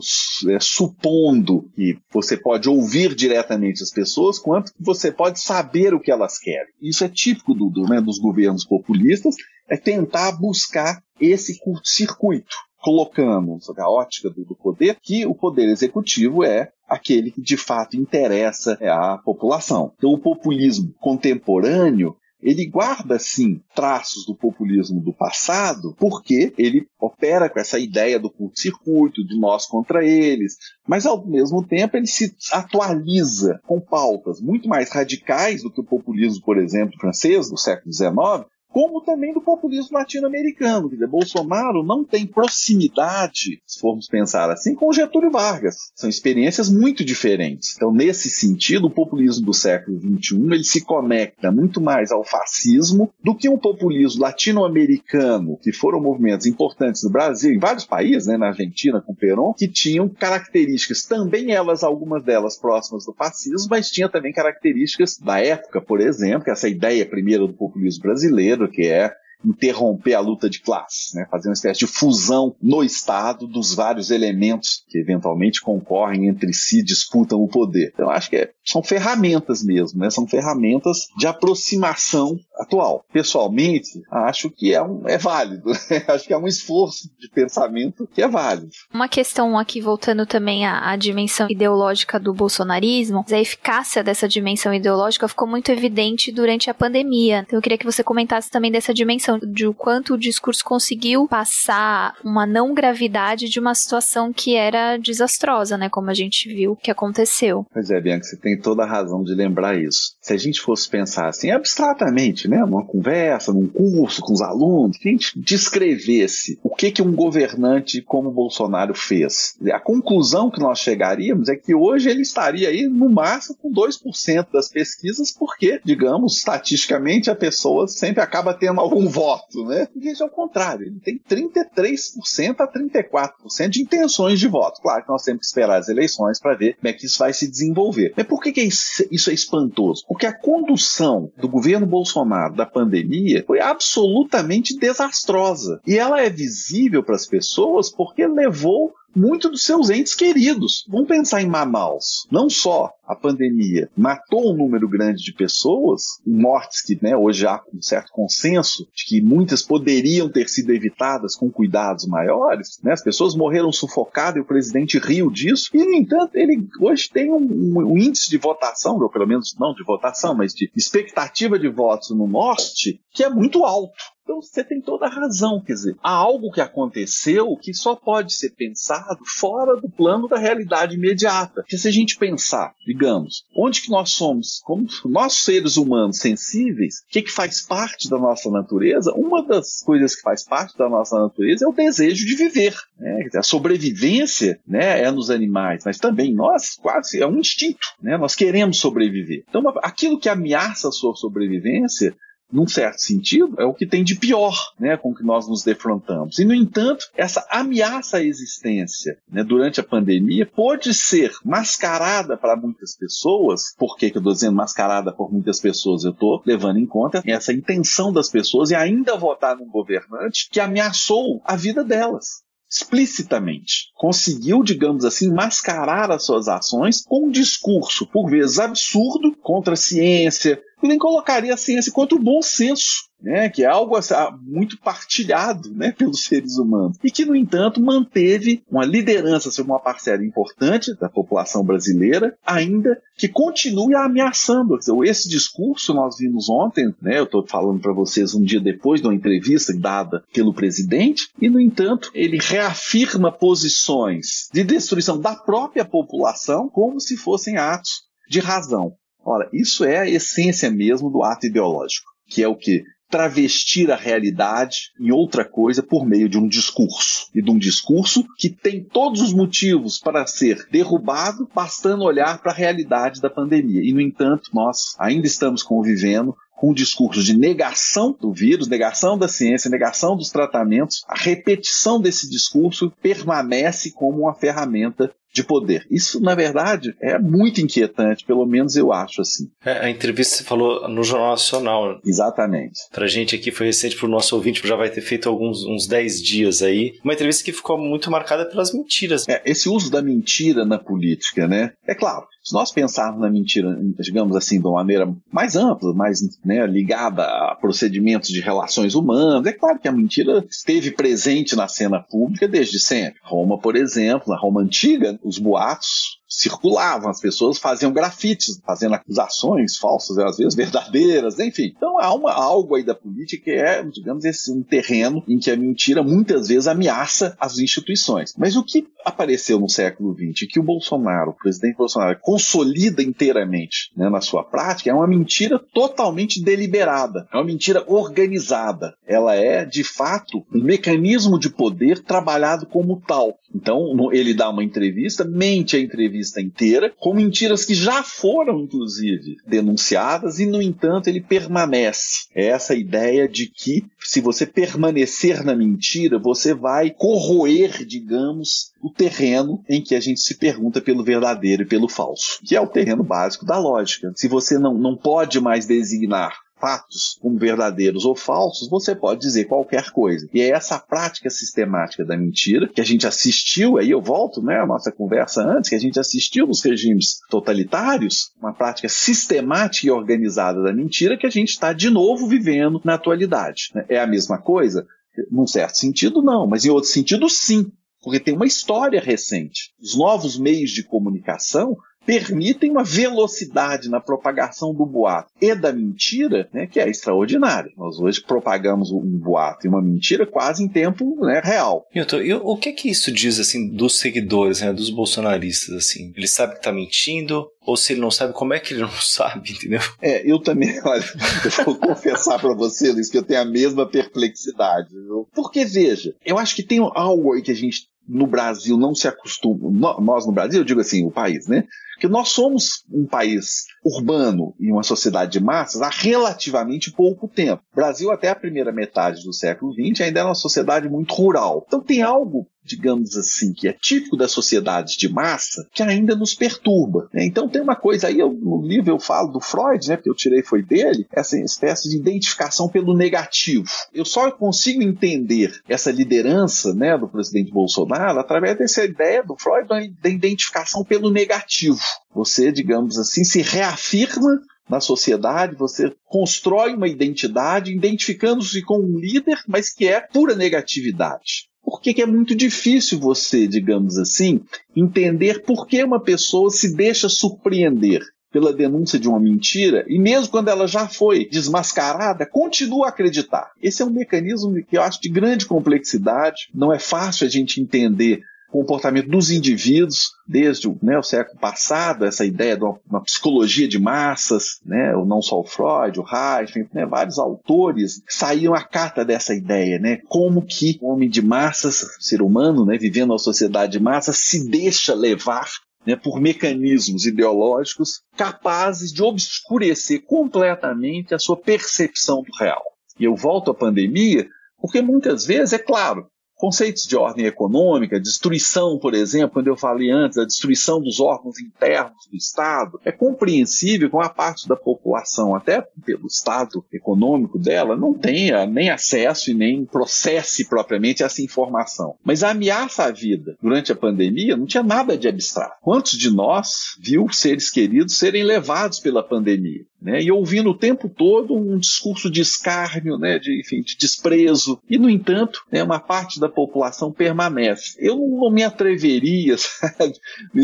é, 0.48 0.58
supondo 0.60 1.68
que 1.74 1.98
você 2.12 2.36
pode 2.36 2.68
ouvir 2.68 3.14
diretamente 3.14 3.82
as 3.82 3.90
pessoas, 3.90 4.38
quanto 4.38 4.72
que 4.72 4.82
você 4.82 5.10
pode 5.16 5.40
saber 5.40 5.94
o 5.94 6.00
que 6.00 6.10
elas 6.10 6.38
querem. 6.38 6.72
Isso 6.80 7.04
é 7.04 7.08
típico 7.08 7.54
do, 7.54 7.68
do, 7.68 7.88
né, 7.88 8.00
dos 8.00 8.18
governos 8.18 8.64
populistas, 8.64 9.34
é 9.68 9.76
tentar 9.76 10.32
buscar 10.32 11.02
esse 11.20 11.58
circuito, 11.82 12.56
colocando 12.78 13.58
sob 13.60 13.80
a 13.80 13.88
ótica 13.88 14.30
do, 14.30 14.44
do 14.44 14.54
poder 14.54 14.96
que 15.02 15.26
o 15.26 15.34
poder 15.34 15.68
executivo 15.68 16.44
é 16.44 16.70
aquele 16.88 17.30
que 17.30 17.40
de 17.40 17.56
fato 17.56 17.96
interessa 17.96 18.78
à 18.82 19.18
população. 19.18 19.92
Então, 19.96 20.10
o 20.10 20.18
populismo 20.18 20.94
contemporâneo 21.00 22.16
ele 22.40 22.66
guarda 22.66 23.18
sim 23.18 23.60
traços 23.74 24.26
do 24.26 24.34
populismo 24.34 25.00
do 25.00 25.12
passado, 25.12 25.94
porque 25.98 26.52
ele 26.58 26.86
opera 27.00 27.48
com 27.48 27.58
essa 27.58 27.78
ideia 27.78 28.18
do 28.18 28.30
curto-circuito, 28.30 29.26
de 29.26 29.38
nós 29.38 29.66
contra 29.66 30.04
eles, 30.04 30.56
mas 30.86 31.06
ao 31.06 31.26
mesmo 31.26 31.66
tempo 31.66 31.96
ele 31.96 32.06
se 32.06 32.34
atualiza 32.52 33.60
com 33.66 33.80
pautas 33.80 34.40
muito 34.40 34.68
mais 34.68 34.90
radicais 34.90 35.62
do 35.62 35.70
que 35.70 35.80
o 35.80 35.84
populismo, 35.84 36.44
por 36.44 36.58
exemplo, 36.58 36.98
francês 37.00 37.48
do 37.48 37.56
século 37.56 37.92
XIX, 37.92 38.46
como 38.76 39.00
também 39.00 39.32
do 39.32 39.40
populismo 39.40 39.96
latino-americano. 39.96 40.90
Bolsonaro 41.08 41.82
não 41.82 42.04
tem 42.04 42.26
proximidade, 42.26 43.62
se 43.66 43.80
formos 43.80 44.06
pensar 44.06 44.50
assim, 44.50 44.74
com 44.74 44.92
Getúlio 44.92 45.30
Vargas. 45.30 45.92
São 45.94 46.10
experiências 46.10 46.68
muito 46.68 47.02
diferentes. 47.02 47.74
Então, 47.74 47.90
nesse 47.90 48.28
sentido, 48.28 48.88
o 48.88 48.90
populismo 48.90 49.46
do 49.46 49.54
século 49.54 49.98
XXI 49.98 50.36
ele 50.52 50.62
se 50.62 50.84
conecta 50.84 51.50
muito 51.50 51.80
mais 51.80 52.12
ao 52.12 52.22
fascismo 52.22 53.10
do 53.24 53.34
que 53.34 53.48
um 53.48 53.56
populismo 53.56 54.20
latino-americano, 54.20 55.58
que 55.62 55.72
foram 55.72 55.98
movimentos 55.98 56.44
importantes 56.44 57.02
no 57.02 57.08
Brasil, 57.08 57.54
em 57.54 57.58
vários 57.58 57.86
países, 57.86 58.26
né, 58.26 58.36
na 58.36 58.48
Argentina 58.48 59.00
com 59.00 59.14
Perón, 59.14 59.54
que 59.54 59.68
tinham 59.68 60.06
características, 60.06 61.06
também 61.06 61.52
elas, 61.52 61.82
algumas 61.82 62.22
delas 62.22 62.58
próximas 62.58 63.06
do 63.06 63.14
fascismo, 63.14 63.68
mas 63.70 63.90
tinha 63.90 64.10
também 64.10 64.34
características 64.34 65.16
da 65.16 65.40
época, 65.40 65.80
por 65.80 65.98
exemplo, 65.98 66.50
essa 66.50 66.68
ideia 66.68 67.06
primeira 67.06 67.46
do 67.46 67.54
populismo 67.54 68.02
brasileiro, 68.02 68.65
que 68.68 68.88
é 68.88 69.14
interromper 69.44 70.14
a 70.14 70.20
luta 70.20 70.48
de 70.48 70.60
classes, 70.60 71.12
né? 71.14 71.26
fazer 71.30 71.48
uma 71.48 71.54
espécie 71.54 71.80
de 71.80 71.86
fusão 71.86 72.54
no 72.60 72.82
Estado 72.82 73.46
dos 73.46 73.74
vários 73.74 74.10
elementos 74.10 74.84
que 74.88 74.98
eventualmente 74.98 75.60
concorrem 75.60 76.28
entre 76.28 76.52
si, 76.52 76.82
disputam 76.82 77.40
o 77.40 77.48
poder. 77.48 77.90
Então, 77.94 78.10
acho 78.10 78.30
que 78.30 78.36
é, 78.36 78.50
são 78.64 78.82
ferramentas 78.82 79.62
mesmo, 79.62 80.00
né? 80.00 80.10
são 80.10 80.26
ferramentas 80.26 81.06
de 81.16 81.26
aproximação 81.26 82.36
atual. 82.58 83.04
Pessoalmente, 83.12 84.02
acho 84.10 84.50
que 84.50 84.74
é, 84.74 84.82
um, 84.82 85.06
é 85.06 85.18
válido, 85.18 85.70
né? 85.70 86.04
acho 86.08 86.26
que 86.26 86.32
é 86.32 86.38
um 86.38 86.46
esforço 86.46 87.08
de 87.18 87.28
pensamento 87.28 88.08
que 88.12 88.22
é 88.22 88.28
válido. 88.28 88.70
Uma 88.92 89.08
questão 89.08 89.58
aqui, 89.58 89.80
voltando 89.80 90.26
também 90.26 90.66
à, 90.66 90.90
à 90.90 90.96
dimensão 90.96 91.48
ideológica 91.50 92.18
do 92.18 92.32
bolsonarismo, 92.32 93.24
a 93.30 93.38
eficácia 93.38 94.02
dessa 94.02 94.28
dimensão 94.28 94.72
ideológica 94.72 95.28
ficou 95.28 95.46
muito 95.46 95.70
evidente 95.70 96.32
durante 96.32 96.70
a 96.70 96.74
pandemia. 96.74 97.44
Então, 97.46 97.58
eu 97.58 97.62
queria 97.62 97.78
que 97.78 97.84
você 97.84 98.02
comentasse 98.02 98.50
também 98.50 98.72
dessa 98.72 98.94
dimensão 98.94 99.35
de 99.38 99.66
o 99.66 99.74
quanto 99.74 100.14
o 100.14 100.18
discurso 100.18 100.64
conseguiu 100.64 101.26
passar 101.28 102.14
uma 102.24 102.46
não 102.46 102.74
gravidade 102.74 103.48
de 103.48 103.60
uma 103.60 103.74
situação 103.74 104.32
que 104.32 104.54
era 104.54 104.96
desastrosa, 104.96 105.76
né? 105.76 105.88
Como 105.88 106.10
a 106.10 106.14
gente 106.14 106.48
viu 106.48 106.76
que 106.76 106.90
aconteceu. 106.90 107.66
Pois 107.72 107.90
é, 107.90 108.00
Bianca, 108.00 108.24
você 108.24 108.36
tem 108.36 108.58
toda 108.58 108.82
a 108.82 108.86
razão 108.86 109.22
de 109.22 109.34
lembrar 109.34 109.78
isso. 109.78 110.16
Se 110.20 110.32
a 110.32 110.36
gente 110.36 110.60
fosse 110.60 110.88
pensar 110.88 111.28
assim, 111.28 111.50
abstratamente, 111.50 112.48
né? 112.48 112.58
Numa 112.58 112.84
conversa, 112.84 113.52
num 113.52 113.66
curso 113.66 114.20
com 114.22 114.32
os 114.32 114.40
alunos, 114.40 114.96
que 114.96 115.08
a 115.08 115.12
gente 115.12 115.38
descrevesse 115.38 116.58
o 116.62 116.74
que, 116.74 116.90
que 116.90 117.02
um 117.02 117.14
governante 117.14 118.02
como 118.02 118.30
Bolsonaro 118.30 118.94
fez. 118.94 119.56
A 119.72 119.80
conclusão 119.80 120.50
que 120.50 120.60
nós 120.60 120.78
chegaríamos 120.78 121.48
é 121.48 121.56
que 121.56 121.74
hoje 121.74 122.08
ele 122.08 122.22
estaria 122.22 122.68
aí 122.68 122.86
no 122.88 123.08
máximo 123.08 123.56
com 123.60 123.72
2% 123.72 124.46
das 124.52 124.68
pesquisas, 124.68 125.32
porque, 125.32 125.80
digamos, 125.84 126.38
estatisticamente 126.38 127.30
a 127.30 127.34
pessoa 127.34 127.88
sempre 127.88 128.22
acaba 128.22 128.54
tendo 128.54 128.80
algum 128.80 129.08
voto, 129.16 129.64
né? 129.64 129.88
E 129.96 130.10
isso 130.10 130.22
é 130.22 130.26
o 130.26 130.30
contrário, 130.30 130.86
ele 130.86 131.00
tem 131.00 131.18
33% 131.18 132.56
a 132.58 132.70
34% 132.70 133.68
de 133.70 133.82
intenções 133.82 134.38
de 134.38 134.46
voto. 134.46 134.80
Claro 134.82 135.02
que 135.02 135.08
nós 135.08 135.22
temos 135.22 135.40
que 135.40 135.46
esperar 135.46 135.78
as 135.78 135.88
eleições 135.88 136.38
para 136.38 136.54
ver 136.54 136.76
como 136.76 136.88
é 136.88 136.92
que 136.92 137.06
isso 137.06 137.18
vai 137.18 137.32
se 137.32 137.50
desenvolver. 137.50 138.12
Mas 138.14 138.26
por 138.26 138.42
que, 138.42 138.52
que 138.52 138.62
isso 138.62 139.30
é 139.30 139.32
espantoso? 139.32 140.04
Porque 140.06 140.26
a 140.26 140.38
condução 140.38 141.32
do 141.38 141.48
governo 141.48 141.86
Bolsonaro 141.86 142.54
da 142.54 142.66
pandemia 142.66 143.42
foi 143.46 143.60
absolutamente 143.60 144.76
desastrosa. 144.76 145.80
E 145.86 145.98
ela 145.98 146.20
é 146.20 146.28
visível 146.28 147.02
para 147.02 147.16
as 147.16 147.26
pessoas 147.26 147.90
porque 147.90 148.26
levou 148.26 148.92
muito 149.16 149.48
dos 149.48 149.64
seus 149.64 149.88
entes 149.88 150.14
queridos. 150.14 150.84
Vamos 150.88 151.08
pensar 151.08 151.40
em 151.40 151.48
Manaus. 151.48 152.26
Não 152.30 152.50
só 152.50 152.90
a 153.06 153.14
pandemia 153.14 153.88
matou 153.96 154.52
um 154.52 154.56
número 154.56 154.88
grande 154.88 155.22
de 155.22 155.32
pessoas, 155.32 156.20
mortes 156.26 156.82
que 156.82 156.98
né, 157.00 157.16
hoje 157.16 157.46
há 157.46 157.62
um 157.72 157.80
certo 157.80 158.10
consenso 158.12 158.86
de 158.94 159.04
que 159.06 159.22
muitas 159.22 159.62
poderiam 159.62 160.28
ter 160.28 160.48
sido 160.48 160.72
evitadas 160.72 161.34
com 161.34 161.50
cuidados 161.50 162.06
maiores. 162.06 162.78
Né? 162.82 162.92
As 162.92 163.02
pessoas 163.02 163.34
morreram 163.34 163.72
sufocadas 163.72 164.36
e 164.36 164.40
o 164.40 164.44
presidente 164.44 164.98
riu 164.98 165.30
disso. 165.30 165.70
E, 165.72 165.78
no 165.78 165.94
entanto, 165.94 166.36
ele 166.36 166.68
hoje 166.80 167.08
tem 167.10 167.32
um, 167.32 167.38
um 167.38 167.96
índice 167.96 168.28
de 168.28 168.36
votação, 168.36 168.98
ou 169.00 169.08
pelo 169.08 169.26
menos 169.26 169.56
não 169.58 169.72
de 169.72 169.84
votação, 169.84 170.34
mas 170.34 170.52
de 170.52 170.70
expectativa 170.76 171.58
de 171.58 171.68
votos 171.68 172.10
no 172.10 172.26
norte, 172.26 173.00
que 173.12 173.24
é 173.24 173.30
muito 173.30 173.64
alto. 173.64 174.15
Então 174.26 174.42
você 174.42 174.64
tem 174.64 174.80
toda 174.80 175.06
a 175.06 175.08
razão, 175.08 175.62
quer 175.64 175.74
dizer, 175.74 175.96
há 176.02 176.10
algo 176.10 176.50
que 176.50 176.60
aconteceu 176.60 177.56
que 177.56 177.72
só 177.72 177.94
pode 177.94 178.34
ser 178.34 178.50
pensado 178.50 179.20
fora 179.24 179.80
do 179.80 179.88
plano 179.88 180.26
da 180.26 180.36
realidade 180.36 180.96
imediata. 180.96 181.62
Porque 181.62 181.78
se 181.78 181.86
a 181.86 181.92
gente 181.92 182.18
pensar, 182.18 182.74
digamos, 182.84 183.44
onde 183.56 183.82
que 183.82 183.88
nós 183.88 184.10
somos, 184.10 184.60
como 184.64 184.88
nós 185.04 185.34
seres 185.34 185.76
humanos 185.76 186.18
sensíveis, 186.18 186.96
o 187.06 187.12
que, 187.12 187.22
que 187.22 187.30
faz 187.30 187.64
parte 187.64 188.10
da 188.10 188.18
nossa 188.18 188.50
natureza? 188.50 189.12
Uma 189.14 189.46
das 189.46 189.80
coisas 189.84 190.16
que 190.16 190.22
faz 190.22 190.44
parte 190.44 190.76
da 190.76 190.88
nossa 190.88 191.16
natureza 191.20 191.64
é 191.64 191.68
o 191.68 191.72
desejo 191.72 192.26
de 192.26 192.34
viver. 192.34 192.74
Né? 192.98 193.28
A 193.36 193.44
sobrevivência 193.44 194.58
né, 194.66 195.02
é 195.02 195.10
nos 195.12 195.30
animais, 195.30 195.84
mas 195.86 195.98
também 195.98 196.34
nós 196.34 196.74
quase 196.74 197.22
é 197.22 197.26
um 197.28 197.38
instinto. 197.38 197.94
Né? 198.02 198.18
Nós 198.18 198.34
queremos 198.34 198.80
sobreviver. 198.80 199.44
Então, 199.48 199.62
aquilo 199.84 200.18
que 200.18 200.28
ameaça 200.28 200.88
a 200.88 200.92
sua 200.92 201.14
sobrevivência 201.14 202.16
num 202.52 202.66
certo 202.66 203.00
sentido, 203.00 203.54
é 203.58 203.64
o 203.64 203.74
que 203.74 203.86
tem 203.86 204.04
de 204.04 204.14
pior 204.14 204.54
né, 204.78 204.96
com 204.96 205.14
que 205.14 205.24
nós 205.24 205.48
nos 205.48 205.62
defrontamos. 205.62 206.38
E, 206.38 206.44
no 206.44 206.54
entanto, 206.54 207.06
essa 207.16 207.46
ameaça 207.50 208.18
à 208.18 208.22
existência 208.22 209.18
né, 209.28 209.42
durante 209.42 209.80
a 209.80 209.84
pandemia 209.84 210.46
pode 210.46 210.94
ser 210.94 211.32
mascarada 211.44 212.36
para 212.36 212.56
muitas 212.56 212.96
pessoas. 212.96 213.74
Por 213.76 213.96
que, 213.96 214.10
que 214.10 214.16
eu 214.16 214.20
estou 214.20 214.32
dizendo 214.32 214.56
mascarada 214.56 215.12
por 215.12 215.32
muitas 215.32 215.60
pessoas? 215.60 216.04
Eu 216.04 216.12
estou 216.12 216.42
levando 216.46 216.78
em 216.78 216.86
conta 216.86 217.22
essa 217.26 217.52
intenção 217.52 218.12
das 218.12 218.28
pessoas 218.28 218.70
e 218.70 218.74
ainda 218.74 219.16
votar 219.16 219.56
num 219.56 219.68
governante 219.68 220.48
que 220.50 220.60
ameaçou 220.60 221.40
a 221.44 221.56
vida 221.56 221.82
delas 221.82 222.46
explicitamente. 222.68 223.90
Conseguiu, 223.94 224.62
digamos 224.62 225.04
assim, 225.04 225.32
mascarar 225.32 226.10
as 226.10 226.24
suas 226.24 226.48
ações 226.48 227.02
com 227.02 227.26
um 227.26 227.30
discurso, 227.30 228.06
por 228.06 228.28
vezes 228.28 228.58
absurdo, 228.58 229.36
contra 229.40 229.74
a 229.74 229.76
ciência, 229.76 230.60
e 230.82 230.88
nem 230.88 230.98
colocaria 230.98 231.54
a 231.54 231.56
ciência 231.56 231.92
contra 231.92 232.16
o 232.16 232.22
bom 232.22 232.42
senso, 232.42 233.06
né, 233.20 233.48
que 233.48 233.64
é 233.64 233.66
algo 233.66 233.96
assim, 233.96 234.14
muito 234.42 234.78
partilhado 234.78 235.72
né, 235.74 235.92
pelos 235.96 236.24
seres 236.24 236.58
humanos, 236.58 236.98
e 237.02 237.10
que, 237.10 237.24
no 237.24 237.34
entanto, 237.34 237.80
manteve 237.80 238.62
uma 238.70 238.84
liderança 238.84 239.50
sobre 239.50 239.72
uma 239.72 239.80
parcela 239.80 240.24
importante 240.24 240.94
da 240.94 241.08
população 241.08 241.64
brasileira, 241.64 242.36
ainda 242.46 243.00
que 243.16 243.28
continue 243.28 243.94
ameaçando. 243.94 244.78
Esse 245.04 245.28
discurso 245.28 245.94
nós 245.94 246.18
vimos 246.18 246.48
ontem, 246.48 246.94
né, 247.00 247.18
eu 247.18 247.24
estou 247.24 247.46
falando 247.46 247.80
para 247.80 247.92
vocês 247.92 248.34
um 248.34 248.42
dia 248.42 248.60
depois 248.60 249.00
de 249.00 249.06
uma 249.06 249.14
entrevista 249.14 249.72
dada 249.74 250.22
pelo 250.32 250.52
presidente, 250.52 251.28
e, 251.40 251.48
no 251.48 251.60
entanto, 251.60 252.10
ele 252.14 252.38
reafirma 252.40 253.32
posições 253.32 254.48
de 254.52 254.62
destruição 254.62 255.18
da 255.18 255.34
própria 255.34 255.84
população 255.84 256.68
como 256.68 257.00
se 257.00 257.16
fossem 257.16 257.56
atos 257.56 258.06
de 258.28 258.40
razão. 258.40 258.94
Ora, 259.26 259.48
isso 259.52 259.84
é 259.84 259.98
a 259.98 260.08
essência 260.08 260.70
mesmo 260.70 261.10
do 261.10 261.24
ato 261.24 261.46
ideológico, 261.46 262.06
que 262.28 262.44
é 262.44 262.48
o 262.48 262.54
que? 262.54 262.84
Travestir 263.10 263.90
a 263.90 263.96
realidade 263.96 264.92
em 265.00 265.10
outra 265.10 265.44
coisa 265.44 265.82
por 265.82 266.06
meio 266.06 266.28
de 266.28 266.38
um 266.38 266.46
discurso. 266.46 267.26
E 267.34 267.42
de 267.42 267.50
um 267.50 267.58
discurso 267.58 268.24
que 268.38 268.48
tem 268.48 268.84
todos 268.84 269.20
os 269.20 269.32
motivos 269.32 269.98
para 269.98 270.26
ser 270.26 270.68
derrubado, 270.70 271.48
bastando 271.52 272.04
olhar 272.04 272.40
para 272.40 272.52
a 272.52 272.54
realidade 272.54 273.20
da 273.20 273.28
pandemia. 273.28 273.82
E, 273.82 273.92
no 273.92 274.00
entanto, 274.00 274.50
nós 274.54 274.94
ainda 274.98 275.26
estamos 275.26 275.62
convivendo 275.62 276.36
com 276.56 276.70
o 276.70 276.74
discurso 276.74 277.22
de 277.22 277.36
negação 277.36 278.16
do 278.18 278.32
vírus, 278.32 278.68
negação 278.68 279.18
da 279.18 279.28
ciência, 279.28 279.70
negação 279.70 280.16
dos 280.16 280.30
tratamentos, 280.30 281.04
a 281.06 281.16
repetição 281.16 282.00
desse 282.00 282.28
discurso 282.30 282.90
permanece 283.02 283.92
como 283.92 284.22
uma 284.22 284.34
ferramenta 284.34 285.12
de 285.36 285.44
poder. 285.44 285.86
Isso, 285.90 286.18
na 286.18 286.34
verdade, 286.34 286.96
é 286.98 287.18
muito 287.18 287.60
inquietante, 287.60 288.24
pelo 288.24 288.46
menos 288.46 288.74
eu 288.74 288.90
acho 288.90 289.20
assim. 289.20 289.50
É, 289.62 289.84
a 289.84 289.90
entrevista 289.90 290.36
que 290.36 290.42
você 290.42 290.48
falou 290.48 290.88
no 290.88 291.04
Jornal 291.04 291.32
Nacional. 291.32 292.00
Exatamente. 292.04 292.80
Pra 292.90 293.06
gente 293.06 293.36
aqui 293.36 293.50
foi 293.50 293.66
recente, 293.66 293.96
pro 293.96 294.08
nosso 294.08 294.34
ouvinte 294.34 294.66
já 294.66 294.74
vai 294.74 294.88
ter 294.88 295.02
feito 295.02 295.28
alguns 295.28 295.64
uns 295.64 295.86
10 295.86 296.22
dias 296.22 296.62
aí. 296.62 296.94
Uma 297.04 297.12
entrevista 297.12 297.44
que 297.44 297.52
ficou 297.52 297.76
muito 297.76 298.10
marcada 298.10 298.46
pelas 298.46 298.72
mentiras. 298.72 299.28
É, 299.28 299.42
esse 299.44 299.68
uso 299.68 299.90
da 299.90 300.00
mentira 300.00 300.64
na 300.64 300.78
política, 300.78 301.46
né? 301.46 301.72
É 301.86 301.94
claro, 301.94 302.26
se 302.46 302.54
nós 302.54 302.70
pensarmos 302.70 303.20
na 303.20 303.28
mentira, 303.28 303.76
digamos 303.98 304.36
assim, 304.36 304.60
de 304.60 304.66
uma 304.66 304.76
maneira 304.76 305.12
mais 305.32 305.56
ampla, 305.56 305.92
mais 305.92 306.20
né, 306.44 306.64
ligada 306.64 307.24
a 307.24 307.56
procedimentos 307.60 308.30
de 308.30 308.40
relações 308.40 308.94
humanas, 308.94 309.44
é 309.44 309.52
claro 309.52 309.80
que 309.80 309.88
a 309.88 309.92
mentira 309.92 310.46
esteve 310.48 310.92
presente 310.92 311.56
na 311.56 311.66
cena 311.66 312.00
pública 312.00 312.46
desde 312.46 312.78
sempre. 312.78 313.18
Roma, 313.24 313.58
por 313.58 313.74
exemplo, 313.74 314.32
na 314.32 314.38
Roma 314.38 314.60
antiga, 314.60 315.18
os 315.26 315.38
boatos 315.38 316.20
circulavam, 316.28 317.10
as 317.10 317.20
pessoas 317.20 317.58
faziam 317.58 317.92
grafites, 317.92 318.60
fazendo 318.64 318.94
acusações 318.94 319.76
falsas, 319.76 320.18
às 320.18 320.36
vezes 320.36 320.54
verdadeiras, 320.54 321.38
enfim. 321.38 321.72
Então 321.76 321.98
há 321.98 322.12
uma, 322.14 322.32
algo 322.32 322.74
aí 322.74 322.82
da 322.82 322.94
política 322.94 323.44
que 323.44 323.50
é, 323.50 323.82
digamos, 323.84 324.24
esse, 324.24 324.52
um 324.52 324.62
terreno 324.62 325.22
em 325.28 325.38
que 325.38 325.50
a 325.50 325.56
mentira 325.56 326.02
muitas 326.02 326.48
vezes 326.48 326.66
ameaça 326.66 327.36
as 327.38 327.58
instituições. 327.58 328.34
Mas 328.36 328.56
o 328.56 328.64
que 328.64 328.86
apareceu 329.04 329.60
no 329.60 329.68
século 329.68 330.14
XX, 330.14 330.48
que 330.50 330.58
o 330.58 330.64
Bolsonaro, 330.64 331.30
o 331.30 331.36
presidente 331.36 331.76
Bolsonaro, 331.76 332.18
consolida 332.20 333.02
inteiramente 333.02 333.92
né, 333.96 334.08
na 334.10 334.20
sua 334.20 334.42
prática, 334.42 334.90
é 334.90 334.94
uma 334.94 335.06
mentira 335.06 335.58
totalmente 335.58 336.42
deliberada, 336.42 337.28
é 337.32 337.36
uma 337.36 337.44
mentira 337.44 337.84
organizada. 337.86 338.94
Ela 339.06 339.36
é, 339.36 339.64
de 339.64 339.84
fato, 339.84 340.44
um 340.52 340.62
mecanismo 340.62 341.38
de 341.38 341.50
poder 341.50 342.02
trabalhado 342.02 342.66
como 342.66 343.00
tal. 343.06 343.38
Então, 343.54 344.12
ele 344.12 344.34
dá 344.34 344.50
uma 344.50 344.64
entrevista, 344.64 345.24
mente 345.24 345.76
a 345.76 345.80
entrevista 345.80 346.15
inteira, 346.40 346.92
com 346.98 347.14
mentiras 347.14 347.64
que 347.64 347.74
já 347.74 348.02
foram, 348.02 348.60
inclusive, 348.60 349.36
denunciadas, 349.46 350.38
e, 350.38 350.46
no 350.46 350.62
entanto, 350.62 351.08
ele 351.08 351.20
permanece. 351.20 352.26
É 352.34 352.46
essa 352.46 352.74
ideia 352.74 353.28
de 353.28 353.46
que, 353.46 353.84
se 354.00 354.20
você 354.20 354.46
permanecer 354.46 355.44
na 355.44 355.54
mentira, 355.54 356.18
você 356.18 356.54
vai 356.54 356.90
corroer, 356.90 357.84
digamos, 357.84 358.72
o 358.82 358.90
terreno 358.90 359.62
em 359.68 359.82
que 359.82 359.94
a 359.94 360.00
gente 360.00 360.20
se 360.20 360.34
pergunta 360.34 360.80
pelo 360.80 361.04
verdadeiro 361.04 361.62
e 361.62 361.66
pelo 361.66 361.88
falso, 361.88 362.38
que 362.44 362.56
é 362.56 362.60
o 362.60 362.68
terreno 362.68 363.02
básico 363.02 363.44
da 363.44 363.58
lógica. 363.58 364.12
Se 364.14 364.28
você 364.28 364.58
não, 364.58 364.74
não 364.74 364.96
pode 364.96 365.40
mais 365.40 365.66
designar 365.66 366.45
fatos 366.58 367.18
como 367.20 367.38
verdadeiros 367.38 368.04
ou 368.04 368.14
falsos, 368.14 368.68
você 368.68 368.94
pode 368.94 369.20
dizer 369.20 369.44
qualquer 369.44 369.90
coisa. 369.90 370.28
E 370.32 370.40
é 370.40 370.48
essa 370.48 370.78
prática 370.78 371.30
sistemática 371.30 372.04
da 372.04 372.16
mentira 372.16 372.68
que 372.68 372.80
a 372.80 372.84
gente 372.84 373.06
assistiu, 373.06 373.78
aí 373.78 373.90
eu 373.90 374.00
volto, 374.00 374.42
né, 374.42 374.58
a 374.58 374.66
nossa 374.66 374.90
conversa 374.90 375.42
antes, 375.42 375.68
que 375.68 375.76
a 375.76 375.80
gente 375.80 376.00
assistiu 376.00 376.46
nos 376.46 376.62
regimes 376.62 377.20
totalitários, 377.30 378.32
uma 378.40 378.52
prática 378.52 378.88
sistemática 378.88 379.86
e 379.86 379.90
organizada 379.90 380.62
da 380.62 380.72
mentira 380.72 381.16
que 381.16 381.26
a 381.26 381.30
gente 381.30 381.50
está 381.50 381.72
de 381.72 381.90
novo 381.90 382.26
vivendo 382.26 382.80
na 382.84 382.94
atualidade. 382.94 383.70
Né? 383.74 383.84
É 383.88 384.00
a 384.00 384.06
mesma 384.06 384.38
coisa? 384.38 384.86
Num 385.30 385.46
certo 385.46 385.76
sentido, 385.76 386.22
não, 386.22 386.46
mas 386.46 386.64
em 386.64 386.70
outro 386.70 386.90
sentido, 386.90 387.28
sim. 387.28 387.70
Porque 388.02 388.20
tem 388.20 388.34
uma 388.34 388.46
história 388.46 389.00
recente. 389.00 389.72
Os 389.80 389.96
novos 389.96 390.38
meios 390.38 390.70
de 390.70 390.84
comunicação 390.84 391.76
permitem 392.06 392.70
uma 392.70 392.84
velocidade 392.84 393.90
na 393.90 394.00
propagação 394.00 394.72
do 394.72 394.86
boato 394.86 395.30
e 395.40 395.54
da 395.54 395.72
mentira 395.72 396.48
né, 396.52 396.66
que 396.66 396.78
é 396.78 396.88
extraordinária. 396.88 397.72
Nós 397.76 397.98
hoje 397.98 398.22
propagamos 398.22 398.92
um 398.92 399.00
boato 399.00 399.66
e 399.66 399.68
uma 399.68 399.82
mentira 399.82 400.24
quase 400.24 400.62
em 400.62 400.68
tempo 400.68 401.16
né, 401.20 401.40
real. 401.42 401.84
Milton, 401.94 402.22
e 402.22 402.32
o 402.32 402.56
que 402.56 402.72
que 402.72 402.88
isso 402.88 403.10
diz 403.10 403.40
assim 403.40 403.68
dos 403.68 403.98
seguidores, 403.98 404.60
né, 404.60 404.72
dos 404.72 404.88
bolsonaristas? 404.90 405.74
assim? 405.74 406.12
Ele 406.16 406.28
sabe 406.28 406.52
que 406.52 406.58
está 406.58 406.72
mentindo? 406.72 407.48
Ou 407.66 407.76
se 407.76 407.92
ele 407.92 408.00
não 408.00 408.10
sabe, 408.10 408.32
como 408.32 408.54
é 408.54 408.60
que 408.60 408.74
ele 408.74 408.82
não 408.82 408.90
sabe, 409.00 409.52
entendeu? 409.52 409.80
É, 410.00 410.30
eu 410.30 410.38
também, 410.38 410.78
olha, 410.84 411.04
eu 411.44 411.64
vou 411.64 411.76
confessar 411.76 412.38
para 412.38 412.54
você, 412.54 412.92
Luiz, 412.92 413.10
que 413.10 413.18
eu 413.18 413.24
tenho 413.24 413.40
a 413.40 413.44
mesma 413.44 413.86
perplexidade. 413.86 414.90
Viu? 414.90 415.28
Porque, 415.34 415.64
veja, 415.64 416.14
eu 416.24 416.38
acho 416.38 416.54
que 416.54 416.62
tem 416.62 416.78
algo 416.78 417.32
aí 417.32 417.42
que 417.42 417.50
a 417.50 417.56
gente 417.56 417.88
no 418.08 418.26
Brasil 418.26 418.76
não 418.76 418.94
se 418.94 419.08
acostuma, 419.08 419.68
nós 420.00 420.24
no 420.24 420.32
Brasil, 420.32 420.60
eu 420.60 420.64
digo 420.64 420.80
assim, 420.80 421.04
o 421.04 421.10
país, 421.10 421.48
né? 421.48 421.64
Que 421.98 422.08
nós 422.08 422.28
somos 422.28 422.84
um 422.92 423.06
país 423.06 423.64
urbano 423.84 424.54
e 424.58 424.70
uma 424.70 424.82
sociedade 424.82 425.32
de 425.32 425.40
massas 425.40 425.82
há 425.82 425.88
relativamente 425.88 426.90
pouco 426.92 427.28
tempo. 427.28 427.62
O 427.72 427.76
Brasil, 427.76 428.10
até 428.10 428.28
a 428.28 428.36
primeira 428.36 428.72
metade 428.72 429.22
do 429.24 429.32
século 429.32 429.72
XX, 429.72 430.02
ainda 430.02 430.20
era 430.20 430.28
uma 430.28 430.34
sociedade 430.34 430.88
muito 430.88 431.14
rural. 431.14 431.64
Então 431.66 431.80
tem 431.80 432.02
algo 432.02 432.46
digamos 432.66 433.16
assim, 433.16 433.52
que 433.52 433.68
é 433.68 433.72
típico 433.72 434.16
das 434.16 434.32
sociedades 434.32 434.96
de 434.96 435.08
massa, 435.08 435.66
que 435.72 435.82
ainda 435.82 436.16
nos 436.16 436.34
perturba. 436.34 437.08
Né? 437.14 437.24
Então 437.24 437.48
tem 437.48 437.62
uma 437.62 437.76
coisa 437.76 438.08
aí, 438.08 438.18
eu, 438.18 438.32
no 438.32 438.60
livro 438.60 438.90
eu 438.90 438.98
falo 438.98 439.28
do 439.28 439.40
Freud, 439.40 439.88
né, 439.88 439.96
que 439.96 440.10
eu 440.10 440.14
tirei 440.14 440.42
foi 440.42 440.62
dele, 440.62 441.06
essa 441.12 441.38
espécie 441.38 441.88
de 441.88 441.96
identificação 441.96 442.68
pelo 442.68 442.94
negativo. 442.94 443.68
Eu 443.94 444.04
só 444.04 444.30
consigo 444.30 444.82
entender 444.82 445.52
essa 445.68 445.90
liderança 445.90 446.74
né, 446.74 446.98
do 446.98 447.08
presidente 447.08 447.52
Bolsonaro 447.52 448.18
através 448.18 448.58
dessa 448.58 448.84
ideia 448.84 449.22
do 449.22 449.36
Freud 449.38 449.68
da 449.68 450.08
identificação 450.08 450.84
pelo 450.84 451.10
negativo. 451.10 451.78
Você, 452.14 452.50
digamos 452.50 452.98
assim, 452.98 453.24
se 453.24 453.42
reafirma 453.42 454.40
na 454.68 454.80
sociedade, 454.80 455.54
você 455.54 455.94
constrói 456.04 456.74
uma 456.74 456.88
identidade 456.88 457.72
identificando-se 457.72 458.62
com 458.62 458.78
um 458.78 458.98
líder, 458.98 459.38
mas 459.46 459.72
que 459.72 459.86
é 459.86 460.00
pura 460.00 460.34
negatividade. 460.34 461.48
Por 461.62 461.80
que, 461.80 462.00
é 462.00 462.06
muito 462.06 462.34
difícil 462.34 462.98
você, 462.98 463.46
digamos 463.46 463.98
assim, 463.98 464.40
entender 464.74 465.42
por 465.42 465.66
que 465.66 465.82
uma 465.82 466.00
pessoa 466.00 466.48
se 466.48 466.76
deixa 466.76 467.08
surpreender 467.08 468.02
pela 468.32 468.52
denúncia 468.52 468.98
de 468.98 469.08
uma 469.08 469.18
mentira 469.18 469.84
e 469.88 469.98
mesmo 469.98 470.28
quando 470.28 470.48
ela 470.48 470.68
já 470.68 470.86
foi 470.86 471.28
desmascarada, 471.28 472.26
continua 472.26 472.86
a 472.86 472.88
acreditar. 472.90 473.50
Esse 473.62 473.82
é 473.82 473.84
um 473.84 473.90
mecanismo 473.90 474.52
que 474.64 474.76
eu 474.76 474.82
acho 474.82 475.00
de 475.00 475.08
grande 475.08 475.46
complexidade, 475.46 476.48
não 476.54 476.72
é 476.72 476.78
fácil 476.78 477.26
a 477.26 477.30
gente 477.30 477.60
entender 477.60 478.20
comportamento 478.50 479.08
dos 479.08 479.30
indivíduos 479.30 480.12
desde 480.26 480.68
né, 480.82 480.98
o 480.98 481.02
século 481.02 481.38
passado, 481.38 482.04
essa 482.04 482.24
ideia 482.24 482.56
de 482.56 482.64
uma, 482.64 482.78
uma, 482.88 483.02
psicologia 483.02 483.68
de 483.68 483.78
massas, 483.78 484.60
né, 484.64 484.92
não 485.06 485.20
só 485.20 485.40
o 485.40 485.44
Freud, 485.44 485.98
o 485.98 486.02
Reich, 486.02 486.66
né, 486.72 486.86
vários 486.86 487.18
autores 487.18 488.02
saíram 488.08 488.54
a 488.54 488.62
carta 488.62 489.04
dessa 489.04 489.34
ideia, 489.34 489.78
né, 489.78 489.98
como 490.08 490.42
que 490.42 490.78
o 490.80 490.88
homem 490.88 491.08
de 491.08 491.22
massas, 491.22 491.84
ser 492.00 492.22
humano, 492.22 492.64
né, 492.64 492.78
vivendo 492.78 493.10
uma 493.10 493.18
sociedade 493.18 493.72
de 493.72 493.80
massas, 493.80 494.18
se 494.18 494.48
deixa 494.48 494.94
levar 494.94 495.48
né, 495.86 495.94
por 495.94 496.20
mecanismos 496.20 497.06
ideológicos 497.06 498.02
capazes 498.16 498.92
de 498.92 499.02
obscurecer 499.02 500.02
completamente 500.04 501.14
a 501.14 501.18
sua 501.18 501.36
percepção 501.36 502.22
do 502.22 502.32
real. 502.38 502.62
E 502.98 503.04
eu 503.04 503.14
volto 503.14 503.50
à 503.50 503.54
pandemia 503.54 504.26
porque 504.58 504.80
muitas 504.80 505.24
vezes, 505.24 505.52
é 505.52 505.58
claro, 505.58 506.08
Conceitos 506.36 506.86
de 506.86 506.94
ordem 506.94 507.24
econômica, 507.24 507.98
destruição, 507.98 508.78
por 508.78 508.94
exemplo, 508.94 509.30
quando 509.30 509.46
eu 509.46 509.56
falei 509.56 509.90
antes, 509.90 510.18
a 510.18 510.24
destruição 510.24 510.82
dos 510.82 511.00
órgãos 511.00 511.40
internos 511.40 512.06
do 512.10 512.16
Estado, 512.16 512.78
é 512.84 512.92
compreensível 512.92 513.88
com 513.88 514.02
a 514.02 514.08
parte 514.10 514.46
da 514.46 514.54
população, 514.54 515.34
até 515.34 515.66
pelo 515.84 516.06
estado 516.06 516.62
econômico 516.70 517.38
dela, 517.38 517.74
não 517.74 517.94
tenha 517.94 518.44
nem 518.44 518.68
acesso 518.68 519.30
e 519.30 519.34
nem 519.34 519.64
processe 519.64 520.46
propriamente 520.46 521.02
essa 521.02 521.22
informação. 521.22 521.94
Mas 522.04 522.22
a 522.22 522.30
ameaça 522.30 522.84
à 522.84 522.90
vida 522.90 523.36
durante 523.40 523.72
a 523.72 523.76
pandemia 523.76 524.36
não 524.36 524.44
tinha 524.44 524.62
nada 524.62 524.96
de 524.96 525.08
abstrato. 525.08 525.56
Quantos 525.62 525.92
de 525.92 526.10
nós 526.10 526.76
viu 526.78 527.08
seres 527.10 527.50
queridos 527.50 527.98
serem 527.98 528.22
levados 528.22 528.78
pela 528.78 529.02
pandemia? 529.02 529.64
Né, 529.86 530.02
e 530.02 530.10
ouvindo 530.10 530.50
o 530.50 530.58
tempo 530.58 530.88
todo 530.88 531.32
um 531.32 531.56
discurso 531.56 532.10
de 532.10 532.20
escárnio, 532.20 532.98
né, 532.98 533.20
de, 533.20 533.38
enfim, 533.38 533.62
de 533.62 533.76
desprezo. 533.76 534.60
E, 534.68 534.76
no 534.78 534.90
entanto, 534.90 535.44
né, 535.48 535.62
uma 535.62 535.78
parte 535.78 536.18
da 536.18 536.28
população 536.28 536.90
permanece. 536.90 537.76
Eu 537.78 537.96
não 537.96 538.28
me 538.28 538.42
atreveria 538.42 539.36
sabe, 539.38 539.94